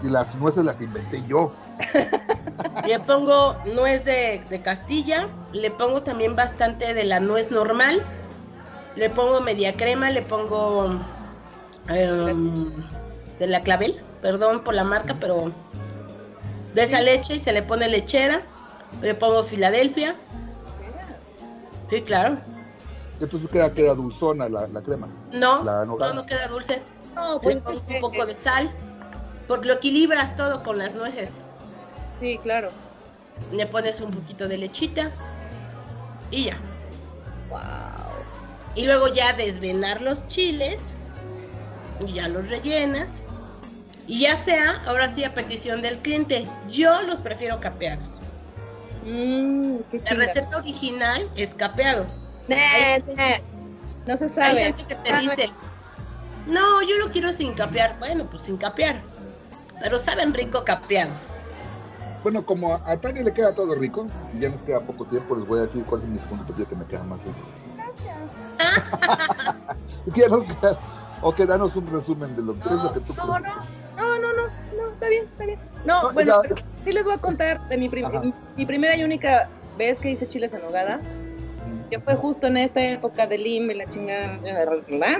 Si 0.00 0.08
las 0.08 0.34
nueces 0.36 0.64
las 0.64 0.80
inventé 0.80 1.22
yo. 1.26 1.52
Le 2.86 3.00
pongo 3.00 3.56
nuez 3.74 4.04
de, 4.04 4.42
de 4.48 4.62
Castilla, 4.62 5.28
le 5.52 5.70
pongo 5.70 6.02
también 6.02 6.36
bastante 6.36 6.94
de 6.94 7.04
la 7.04 7.18
nuez 7.18 7.50
normal, 7.50 8.02
le 8.96 9.10
pongo 9.10 9.40
media 9.40 9.76
crema, 9.76 10.10
le 10.10 10.22
pongo 10.22 11.00
em, 11.88 12.70
de 13.38 13.46
la 13.46 13.62
clavel, 13.62 14.02
perdón 14.20 14.62
por 14.62 14.74
la 14.74 14.84
marca, 14.84 15.16
pero 15.18 15.52
de 16.74 16.82
esa 16.82 17.00
leche 17.00 17.36
y 17.36 17.38
se 17.38 17.52
le 17.52 17.62
pone 17.62 17.88
lechera, 17.88 18.42
le 19.00 19.14
pongo 19.14 19.42
Filadelfia, 19.42 20.14
sí, 21.90 22.02
claro. 22.02 22.38
Entonces 23.20 23.48
queda, 23.50 23.72
queda 23.72 23.94
dulzona 23.94 24.48
la, 24.48 24.66
la 24.66 24.82
crema. 24.82 25.08
No, 25.32 25.62
La 25.62 25.84
no, 25.84 25.96
no 25.96 26.26
queda 26.26 26.48
dulce. 26.48 26.82
No, 27.14 27.34
Le 27.34 27.40
pues 27.40 27.62
pongo 27.62 27.80
un 27.88 28.00
poco 28.00 28.26
de 28.26 28.34
sal, 28.34 28.70
porque 29.46 29.68
lo 29.68 29.74
equilibras 29.74 30.34
todo 30.34 30.62
con 30.62 30.78
las 30.78 30.94
nueces. 30.94 31.38
Sí, 32.20 32.38
claro. 32.42 32.70
Le 33.52 33.66
pones 33.66 34.00
un 34.00 34.10
poquito 34.10 34.48
de 34.48 34.58
lechita 34.58 35.10
y 36.30 36.46
ya. 36.46 36.56
Wow. 37.50 37.91
Y 38.74 38.86
luego 38.86 39.08
ya 39.08 39.32
desvenar 39.34 40.00
los 40.00 40.26
chiles 40.28 40.92
y 42.06 42.12
ya 42.14 42.28
los 42.28 42.48
rellenas. 42.48 43.20
Y 44.06 44.20
ya 44.20 44.36
sea, 44.36 44.82
ahora 44.86 45.08
sí 45.08 45.24
a 45.24 45.34
petición 45.34 45.82
del 45.82 45.98
cliente, 45.98 46.46
yo 46.68 47.02
los 47.02 47.20
prefiero 47.20 47.60
capeados. 47.60 48.08
Mmm, 49.04 49.78
qué 49.90 50.02
La 50.10 50.14
receta 50.16 50.56
original 50.56 51.30
es 51.36 51.54
capeado. 51.54 52.06
Nah, 52.48 52.56
nah, 53.16 53.38
No 54.06 54.16
se 54.16 54.24
Hay 54.24 54.30
sabe. 54.30 54.64
gente 54.64 54.84
que 54.86 54.94
te 54.96 55.16
dice, 55.18 55.50
no, 56.46 56.82
yo 56.82 56.98
lo 57.04 57.12
quiero 57.12 57.32
sin 57.32 57.54
capear. 57.54 57.98
Bueno, 57.98 58.28
pues 58.30 58.44
sin 58.44 58.56
capear. 58.56 59.00
Pero 59.80 59.98
saben 59.98 60.32
rico 60.34 60.64
capeados. 60.64 61.28
Bueno, 62.22 62.44
como 62.46 62.74
a, 62.74 62.82
a 62.84 63.00
Tania 63.00 63.22
le 63.24 63.32
queda 63.32 63.52
todo 63.54 63.74
rico, 63.74 64.06
y 64.32 64.40
ya 64.40 64.48
nos 64.48 64.62
queda 64.62 64.80
poco 64.80 65.04
tiempo, 65.06 65.34
les 65.34 65.46
voy 65.46 65.58
a 65.58 65.62
decir 65.62 65.84
cuál 65.84 66.02
es 66.02 66.08
mi 66.08 66.18
segundo 66.20 66.44
platillo 66.44 66.68
que 66.68 66.76
me 66.76 66.86
queda 66.86 67.02
más 67.02 67.18
rico. 67.24 67.38
Gracias. 67.76 68.36
Es 70.06 71.34
que 71.36 71.46
danos 71.46 71.76
un 71.76 71.86
resumen 71.86 72.34
de 72.34 72.42
lo, 72.42 72.54
qué 72.54 72.68
es 72.68 72.74
lo 72.74 72.92
que 72.92 73.00
tú 73.00 73.14
No, 73.14 73.26
no, 73.26 73.38
no, 73.38 73.38
no, 73.96 74.18
no, 74.18 74.46
no, 74.76 74.92
está 74.92 75.08
bien, 75.08 75.24
está 75.26 75.44
bien. 75.46 75.58
No, 75.84 76.02
No, 76.02 76.12
bueno, 76.12 76.40
pero 76.42 76.56
sí 76.84 76.92
les 76.92 77.04
voy 77.04 77.14
a 77.14 77.18
contar 77.18 77.68
de 77.68 77.78
mi, 77.78 77.88
prim- 77.88 78.06
Ajá. 78.06 78.22
mi- 78.56 78.66
primera 78.66 78.96
y 78.96 79.04
única 79.04 79.48
vez 79.78 80.00
que 80.00 80.10
hice 80.10 80.26
chiles 80.26 80.52
en 80.54 80.62
nogada, 80.62 81.00
que 81.90 82.00
fue 82.00 82.16
justo 82.16 82.48
en 82.48 82.56
esta 82.56 82.82
época 82.84 83.26
del 83.26 83.46
IM 83.46 83.70
y 83.70 83.74
la 83.74 83.86
chingada, 83.86 84.38
¿verdad? 84.38 85.18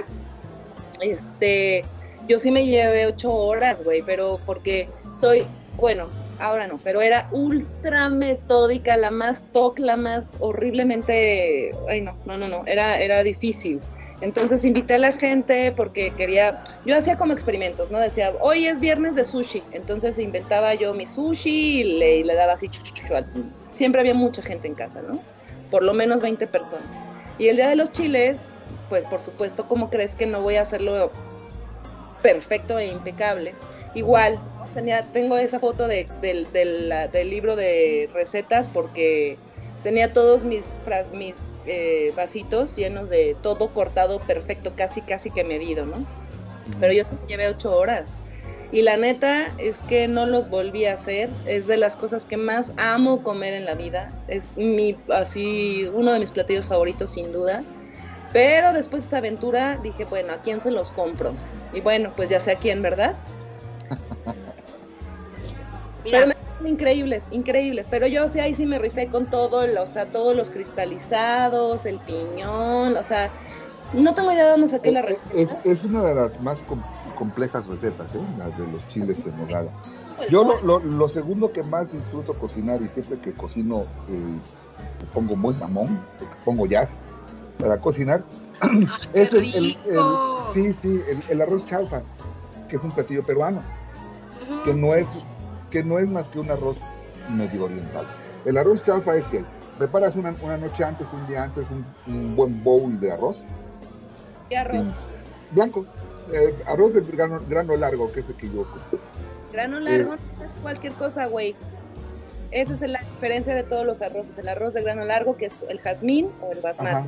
Este, 0.99 1.85
yo 2.27 2.39
sí 2.39 2.51
me 2.51 2.65
llevé 2.65 3.07
ocho 3.07 3.33
horas, 3.33 3.83
güey, 3.83 4.01
pero 4.01 4.39
porque 4.45 4.89
soy, 5.19 5.45
bueno, 5.77 6.07
ahora 6.43 6.67
no, 6.67 6.77
pero 6.83 7.01
era 7.01 7.29
ultra 7.31 8.09
metódica, 8.09 8.97
la 8.97 9.11
más 9.11 9.43
toc, 9.53 9.79
la 9.79 9.95
más 9.95 10.33
horriblemente, 10.39 11.71
ay 11.89 12.01
no, 12.01 12.15
no, 12.25 12.37
no, 12.37 12.47
no, 12.47 12.63
era, 12.67 12.99
era 12.99 13.23
difícil. 13.23 13.79
Entonces 14.19 14.63
invité 14.63 14.95
a 14.95 14.99
la 14.99 15.13
gente 15.13 15.73
porque 15.75 16.11
quería, 16.11 16.63
yo 16.85 16.97
hacía 16.97 17.17
como 17.17 17.33
experimentos, 17.33 17.91
¿no? 17.91 17.99
Decía, 17.99 18.33
hoy 18.39 18.67
es 18.67 18.79
viernes 18.79 19.15
de 19.15 19.25
sushi, 19.25 19.63
entonces 19.71 20.19
inventaba 20.19 20.73
yo 20.75 20.93
mi 20.93 21.07
sushi 21.07 21.81
y 21.81 21.83
le, 21.83 22.23
le 22.23 22.35
daba 22.35 22.53
así, 22.53 22.69
chu, 22.69 22.81
siempre 23.73 24.01
había 24.01 24.13
mucha 24.13 24.41
gente 24.41 24.67
en 24.67 24.75
casa, 24.75 25.01
¿no? 25.01 25.19
Por 25.71 25.83
lo 25.83 25.93
menos 25.93 26.21
20 26.21 26.45
personas. 26.47 26.99
Y 27.39 27.47
el 27.47 27.55
día 27.55 27.67
de 27.67 27.75
los 27.75 27.91
chiles, 27.91 28.45
pues 28.89 29.05
por 29.05 29.21
supuesto, 29.21 29.67
¿cómo 29.67 29.89
crees 29.89 30.13
que 30.13 30.25
no 30.25 30.41
voy 30.41 30.55
a 30.55 30.61
hacerlo 30.61 31.11
perfecto 32.21 32.79
e 32.79 32.87
impecable? 32.87 33.55
Igual, 33.95 34.39
tenía, 34.73 35.03
tengo 35.03 35.37
esa 35.37 35.59
foto 35.59 35.87
de, 35.87 36.07
del, 36.21 36.51
del, 36.51 36.93
del 37.11 37.29
libro 37.29 37.55
de 37.55 38.09
recetas 38.13 38.69
porque 38.69 39.37
tenía 39.83 40.13
todos 40.13 40.43
mis, 40.43 40.75
mis 41.13 41.49
eh, 41.65 42.11
vasitos 42.15 42.75
llenos 42.75 43.09
de 43.09 43.35
todo 43.41 43.69
cortado 43.69 44.19
perfecto, 44.19 44.73
casi, 44.75 45.01
casi 45.01 45.29
que 45.29 45.43
medido, 45.43 45.85
¿no? 45.85 46.05
Pero 46.79 46.93
yo 46.93 47.03
llevé 47.27 47.47
ocho 47.47 47.75
horas. 47.75 48.15
Y 48.71 48.81
la 48.81 48.97
neta 48.97 49.53
es 49.59 49.77
que 49.87 50.07
no 50.07 50.25
los 50.25 50.49
volví 50.49 50.85
a 50.85 50.95
hacer. 50.95 51.29
Es 51.45 51.67
de 51.67 51.77
las 51.77 51.95
cosas 51.95 52.25
que 52.25 52.37
más 52.37 52.73
amo 52.77 53.21
comer 53.21 53.53
en 53.53 53.65
la 53.65 53.75
vida. 53.75 54.11
Es 54.27 54.57
mi, 54.57 54.97
así, 55.09 55.87
uno 55.93 56.11
de 56.11 56.19
mis 56.19 56.31
platillos 56.31 56.65
favoritos 56.65 57.11
sin 57.11 57.31
duda. 57.31 57.63
Pero 58.31 58.73
después 58.73 59.03
de 59.03 59.07
esa 59.07 59.17
aventura 59.17 59.77
dije, 59.83 60.05
bueno, 60.05 60.33
¿a 60.33 60.41
quién 60.41 60.59
se 60.59 60.71
los 60.71 60.91
compro? 60.91 61.35
Y 61.71 61.81
bueno, 61.81 62.13
pues 62.15 62.31
ya 62.31 62.39
sé 62.39 62.53
a 62.53 62.55
quién, 62.57 62.81
¿verdad? 62.81 63.15
Mira, 66.03 66.17
Pero 66.19 66.27
me 66.27 66.33
parecen 66.35 66.67
increíbles, 66.67 67.27
increíbles. 67.31 67.87
Pero 67.89 68.07
yo 68.07 68.27
sí 68.27 68.39
ahí 68.39 68.55
sí 68.55 68.65
me 68.65 68.79
rifé 68.79 69.07
con 69.09 69.25
todo, 69.27 69.65
lo- 69.67 69.83
o 69.83 69.87
sea, 69.87 70.05
todos 70.11 70.35
los 70.35 70.49
cristalizados, 70.49 71.85
el 71.85 71.99
piñón, 71.99 72.97
o 72.97 73.03
sea, 73.03 73.31
no 73.93 74.13
tengo 74.13 74.31
idea 74.31 74.45
de 74.45 74.51
dónde 74.51 74.69
saqué 74.69 74.91
la 74.91 75.01
receta. 75.01 75.21
es- 75.33 75.55
es 75.63 75.83
una 75.83 76.03
de 76.03 76.15
las 76.15 76.39
más 76.41 76.59
com- 76.61 76.81
complejas 77.15 77.67
recetas, 77.67 78.13
¿eh? 78.15 78.19
las 78.37 78.57
de 78.57 78.67
los 78.67 78.87
chiles 78.87 79.25
en 79.25 79.37
nogada. 79.37 79.71
Yo 80.29 80.43
lo, 80.43 80.61
lo- 80.61 80.79
lo 80.79 81.09
segundo 81.09 81.51
que 81.51 81.63
más 81.63 81.91
disfruto 81.91 82.33
cocinar 82.33 82.81
y 82.81 82.87
siempre 82.87 83.17
que 83.19 83.33
cocino 83.33 83.81
eh, 84.09 84.13
me 85.01 85.07
pongo 85.13 85.35
muy 85.35 85.53
mamón, 85.55 85.99
pongo 86.45 86.65
jazz 86.65 86.89
para 87.59 87.79
cocinar, 87.79 88.23
¡qué 89.13 89.21
es 89.23 89.33
el, 89.33 89.39
el- 89.39 89.55
el- 89.55 89.63
rico! 89.65 90.51
sí, 90.53 90.73
sí, 90.81 91.01
el, 91.09 91.23
el 91.29 91.41
arroz 91.41 91.65
chaufa, 91.65 92.03
que 92.69 92.77
es 92.77 92.83
un 92.83 92.91
platillo 92.91 93.23
peruano, 93.23 93.61
que 94.63 94.73
no 94.73 94.93
es 94.95 95.07
que 95.73 95.83
no 95.83 95.97
es 95.97 96.07
más 96.07 96.27
que 96.27 96.39
un 96.39 96.51
arroz 96.51 96.77
medio 97.29 97.65
oriental. 97.65 98.05
El 98.45 98.57
arroz 98.57 98.83
chaufa 98.83 99.15
es 99.17 99.27
que 99.29 99.43
preparas 99.79 100.15
una, 100.15 100.35
una 100.43 100.55
noche 100.57 100.83
antes, 100.83 101.07
un 101.11 101.25
día 101.27 101.43
antes, 101.43 101.65
un, 101.71 101.83
un 102.13 102.35
buen 102.35 102.63
bowl 102.63 102.99
de 102.99 103.11
arroz 103.11 103.37
¿Qué 104.49 104.57
arroz? 104.57 104.87
blanco, 105.49 105.85
eh, 106.31 106.53
arroz 106.67 106.93
de 106.93 107.01
grano, 107.01 107.41
grano 107.49 107.75
largo, 107.75 108.11
que 108.11 108.19
es 108.19 108.29
el 108.29 108.35
que 108.35 108.51
yo. 108.51 108.67
Grano 109.51 109.79
largo 109.79 110.15
no 110.37 110.45
es 110.45 110.53
cualquier 110.61 110.93
cosa, 110.93 111.25
güey. 111.25 111.55
Esa 112.51 112.73
es 112.75 112.81
la 112.81 112.99
diferencia 112.99 113.55
de 113.55 113.63
todos 113.63 113.83
los 113.83 114.03
arroces. 114.03 114.37
El 114.37 114.47
arroz 114.49 114.75
de 114.75 114.83
grano 114.83 115.03
largo, 115.05 115.37
que 115.37 115.47
es 115.47 115.57
el 115.69 115.79
jazmín 115.79 116.29
o 116.41 116.51
el 116.51 116.61
basmati. 116.61 117.07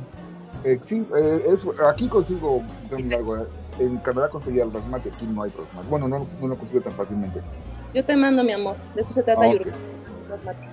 Eh, 0.64 0.80
sí, 0.84 1.06
eh, 1.16 1.42
es, 1.52 1.64
aquí 1.88 2.08
consigo 2.08 2.62
grano 2.90 3.08
largo. 3.10 3.36
eh. 3.36 3.46
En 3.78 3.98
Canadá 3.98 4.28
conseguía 4.28 4.64
el 4.64 4.70
basmati, 4.70 5.10
aquí 5.10 5.24
no 5.26 5.42
hay 5.44 5.50
basmati. 5.50 5.86
Bueno, 5.88 6.08
no, 6.08 6.26
no 6.40 6.48
lo 6.48 6.56
consigo 6.56 6.80
tan 6.80 6.94
fácilmente. 6.94 7.40
Yo 7.96 8.04
te 8.04 8.14
mando, 8.14 8.44
mi 8.44 8.52
amor. 8.52 8.76
De 8.94 9.00
eso 9.00 9.14
se 9.14 9.22
trata 9.22 9.40
Ah, 9.46 9.48
ok. 9.48 9.52
Yurka. 9.54 9.70
Basmati. 10.28 10.66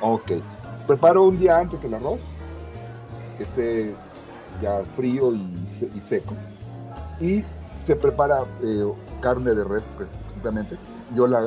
Ok. 0.00 0.32
Preparo 0.88 1.22
un 1.28 1.38
día 1.38 1.56
antes 1.58 1.84
el 1.84 1.94
arroz, 1.94 2.20
que 3.38 3.44
esté 3.44 3.94
ya 4.60 4.82
frío 4.96 5.32
y, 5.32 5.54
se- 5.78 5.88
y 5.96 6.00
seco. 6.00 6.34
Y 7.20 7.44
se 7.84 7.94
prepara 7.94 8.40
eh, 8.60 8.92
carne 9.20 9.54
de 9.54 9.62
res, 9.62 9.88
simplemente. 10.32 10.76
Yo 11.14 11.28
la, 11.28 11.42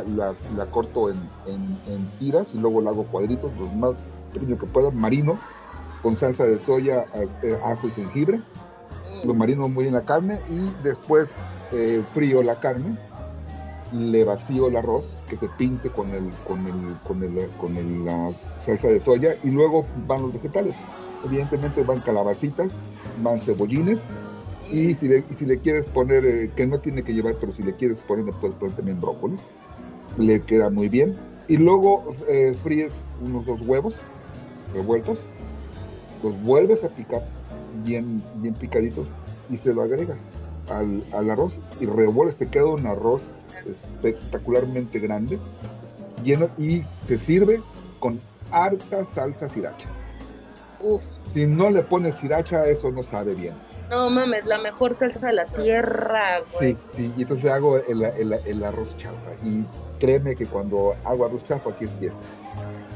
la, 0.56 0.66
corto 0.68 1.10
en, 1.10 1.18
en, 1.46 2.10
tiras 2.20 2.48
y 2.54 2.58
luego 2.60 2.80
la 2.80 2.92
hago 2.92 3.04
cuadritos, 3.08 3.52
los 3.60 3.74
más 3.74 3.96
pequeños 4.34 4.58
que 4.60 4.66
pueda, 4.68 4.92
marino, 4.92 5.38
con 6.02 6.16
salsa 6.16 6.46
de 6.46 6.58
soya, 6.60 7.06
este, 7.16 7.54
ajo 7.66 7.86
y 7.90 7.92
jengibre. 7.92 8.40
Lo 9.26 9.34
marino 9.34 9.68
muy 9.68 9.84
bien 9.84 9.94
la 9.96 10.06
carne 10.06 10.40
y 10.48 10.70
después 10.84 11.28
eh, 11.74 12.02
frío 12.14 12.42
la 12.44 12.56
carne, 12.62 12.98
le 13.94 14.24
vacío 14.24 14.68
el 14.68 14.76
arroz, 14.76 15.06
que 15.30 15.38
se 15.38 15.48
pinte 15.58 15.90
con, 15.90 16.12
el, 16.12 16.30
con, 16.48 16.66
el, 16.68 16.96
con, 17.08 17.24
el, 17.24 17.50
con 17.52 17.78
el, 17.78 18.06
la 18.06 18.32
salsa 18.62 18.88
de 18.88 19.00
soya 19.00 19.36
y 19.44 19.52
luego 19.52 19.86
van 20.08 20.22
los 20.24 20.34
vegetales. 20.34 20.76
Evidentemente 21.26 21.84
van 21.84 22.02
calabacitas, 22.02 22.74
van 23.22 23.40
cebollines 23.40 24.00
y 24.72 24.94
si 24.94 25.08
le, 25.08 25.24
si 25.34 25.46
le 25.46 25.60
quieres 25.60 25.88
poner, 25.88 26.26
eh, 26.26 26.52
que 26.56 26.68
no 26.68 26.80
tiene 26.80 27.04
que 27.04 27.14
llevar, 27.14 27.36
pero 27.40 27.54
si 27.54 27.64
le 27.64 27.74
quieres 27.74 28.00
poner, 28.00 28.26
puedes 28.36 28.56
poner 28.56 28.76
también 28.76 29.00
brócoli. 29.00 29.38
Le 30.18 30.42
queda 30.42 30.70
muy 30.70 30.90
bien. 30.90 31.16
Y 31.48 31.58
luego 31.58 32.14
eh, 32.28 32.54
fríes 32.62 32.94
unos 33.22 33.46
dos 33.46 33.62
huevos 33.62 33.96
revueltos, 34.74 35.20
los 36.24 36.40
vuelves 36.44 36.84
a 36.84 36.90
picar 36.90 37.26
bien, 37.86 38.22
bien 38.36 38.54
picaditos 38.54 39.08
y 39.50 39.58
se 39.58 39.74
lo 39.74 39.82
agregas 39.82 40.30
al, 40.70 41.04
al 41.14 41.30
arroz 41.30 41.58
y 41.80 41.86
revuelves, 41.86 42.36
te 42.36 42.48
queda 42.48 42.66
un 42.66 42.86
arroz 42.86 43.22
espectacularmente 43.70 45.00
grande 45.00 45.40
lleno 46.24 46.50
y 46.58 46.84
se 47.06 47.18
sirve 47.18 47.62
con 48.00 48.20
harta 48.52 49.06
salsa 49.06 49.48
sriracha. 49.48 49.90
Si 51.00 51.46
no 51.46 51.70
le 51.70 51.82
pones 51.82 52.16
sriracha, 52.16 52.66
eso 52.68 52.92
no 52.92 53.04
sabe 53.04 53.34
bien. 53.34 53.54
No 53.90 54.10
mames, 54.10 54.46
la 54.46 54.58
mejor 54.58 54.96
salsa 54.96 55.28
de 55.28 55.34
la 55.34 55.46
tierra, 55.46 56.42
güey. 56.54 56.74
Sí, 56.74 56.78
sí, 56.94 57.14
y 57.18 57.22
entonces 57.22 57.50
hago 57.50 57.78
el, 57.78 58.04
el, 58.04 58.64
arroz 58.64 58.96
chafa. 58.98 59.34
Y 59.44 59.64
créeme 60.00 60.36
que 60.36 60.46
cuando 60.46 60.96
hago 61.06 61.26
arroz 61.26 61.44
chafa 61.46 61.70
aquí 61.70 61.86
es 61.86 61.92
fiesta. 61.92 62.20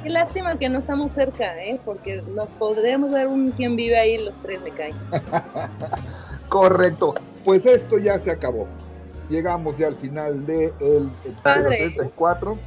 Qué 0.03 0.09
lástima 0.09 0.57
que 0.57 0.67
no 0.67 0.79
estamos 0.79 1.11
cerca, 1.11 1.63
¿eh? 1.63 1.79
Porque 1.85 2.21
nos 2.21 2.51
podríamos 2.53 3.11
dar 3.11 3.27
un 3.27 3.51
quien 3.51 3.75
vive 3.75 3.97
ahí, 3.97 4.17
los 4.23 4.37
tres 4.39 4.61
me 4.61 4.71
caen. 4.71 4.95
Correcto. 6.49 7.13
Pues 7.45 7.65
esto 7.65 7.97
ya 7.97 8.19
se 8.19 8.31
acabó. 8.31 8.67
Llegamos 9.31 9.77
ya 9.77 9.87
al 9.87 9.95
final 9.95 10.45
del 10.45 10.73
de 10.77 11.09
34. 11.41 12.57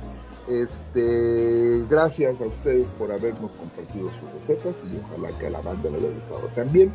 Este, 0.49 1.85
gracias 1.91 2.41
a 2.41 2.45
ustedes 2.45 2.87
por 2.99 3.13
habernos 3.13 3.51
compartido 3.53 4.11
sus 4.11 4.33
recetas 4.33 4.75
y 4.91 4.99
ojalá 5.05 5.39
que 5.39 5.47
a 5.47 5.51
la 5.51 5.61
banda 5.61 5.91
le 5.91 5.99
haya 5.99 6.09
gustado 6.09 6.49
también. 6.55 6.91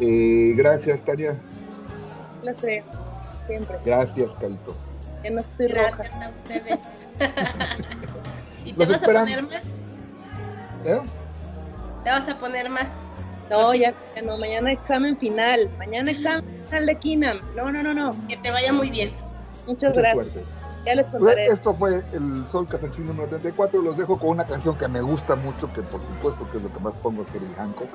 Eh, 0.00 0.52
gracias, 0.54 1.02
Tania. 1.02 1.34
Placer, 2.42 2.84
siempre. 3.46 3.78
Gracias, 3.86 4.30
Calito. 4.32 4.76
Que 5.22 5.30
no 5.30 5.40
estoy 5.40 5.68
gracias 5.68 6.12
a 6.22 6.28
ustedes. 6.28 6.80
¿Y 8.66 8.74
te 8.74 8.84
vas 8.84 9.02
a 9.02 9.06
poner 9.06 9.42
más? 9.42 9.62
¿Eh? 10.84 11.00
¿Te 12.04 12.10
vas 12.10 12.28
a 12.28 12.38
poner 12.38 12.68
más? 12.68 13.00
No, 13.48 13.74
ya, 13.74 13.94
no, 14.22 14.36
mañana 14.36 14.72
examen 14.72 15.16
final. 15.16 15.70
Mañana 15.78 16.10
examen 16.10 16.59
final 16.70 16.86
de 16.86 16.94
Kinam. 16.96 17.40
No, 17.54 17.70
no, 17.70 17.82
no, 17.82 17.92
no. 17.92 18.16
Que 18.28 18.36
te 18.36 18.50
vaya 18.50 18.72
muy 18.72 18.90
bien. 18.90 19.10
Muchas 19.66 19.92
gracias. 19.94 20.28
Ya 20.86 20.94
les 20.94 21.08
contaré. 21.10 21.46
Esto 21.46 21.74
fue 21.74 22.02
el 22.12 22.46
Sol 22.50 22.66
Casanchín 22.66 23.06
número 23.06 23.28
34. 23.28 23.82
Los 23.82 23.98
dejo 23.98 24.18
con 24.18 24.30
una 24.30 24.46
canción 24.46 24.78
que 24.78 24.88
me 24.88 25.02
gusta 25.02 25.36
mucho, 25.36 25.70
que 25.72 25.82
por 25.82 26.00
supuesto 26.00 26.48
que 26.50 26.56
es 26.56 26.62
lo 26.62 26.72
que 26.72 26.80
más 26.80 26.94
pongo 26.96 27.22
es 27.22 27.28
el 27.34 27.54
Hancock 27.56 27.88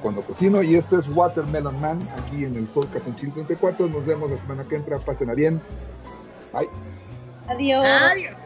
cuando 0.00 0.22
cocino. 0.22 0.62
Y 0.62 0.76
esto 0.76 0.98
es 0.98 1.08
Watermelon 1.08 1.80
Man, 1.80 2.08
aquí 2.18 2.44
en 2.44 2.56
el 2.56 2.68
Sol 2.72 2.88
Casanchín 2.92 3.32
34. 3.32 3.88
Nos 3.88 4.06
vemos 4.06 4.30
la 4.30 4.36
semana 4.36 4.64
que 4.64 4.76
entra. 4.76 4.98
Pásenla 4.98 5.34
bien. 5.34 5.60
Bye. 6.52 6.68
Adiós. 7.48 7.84
Adiós. 7.84 8.36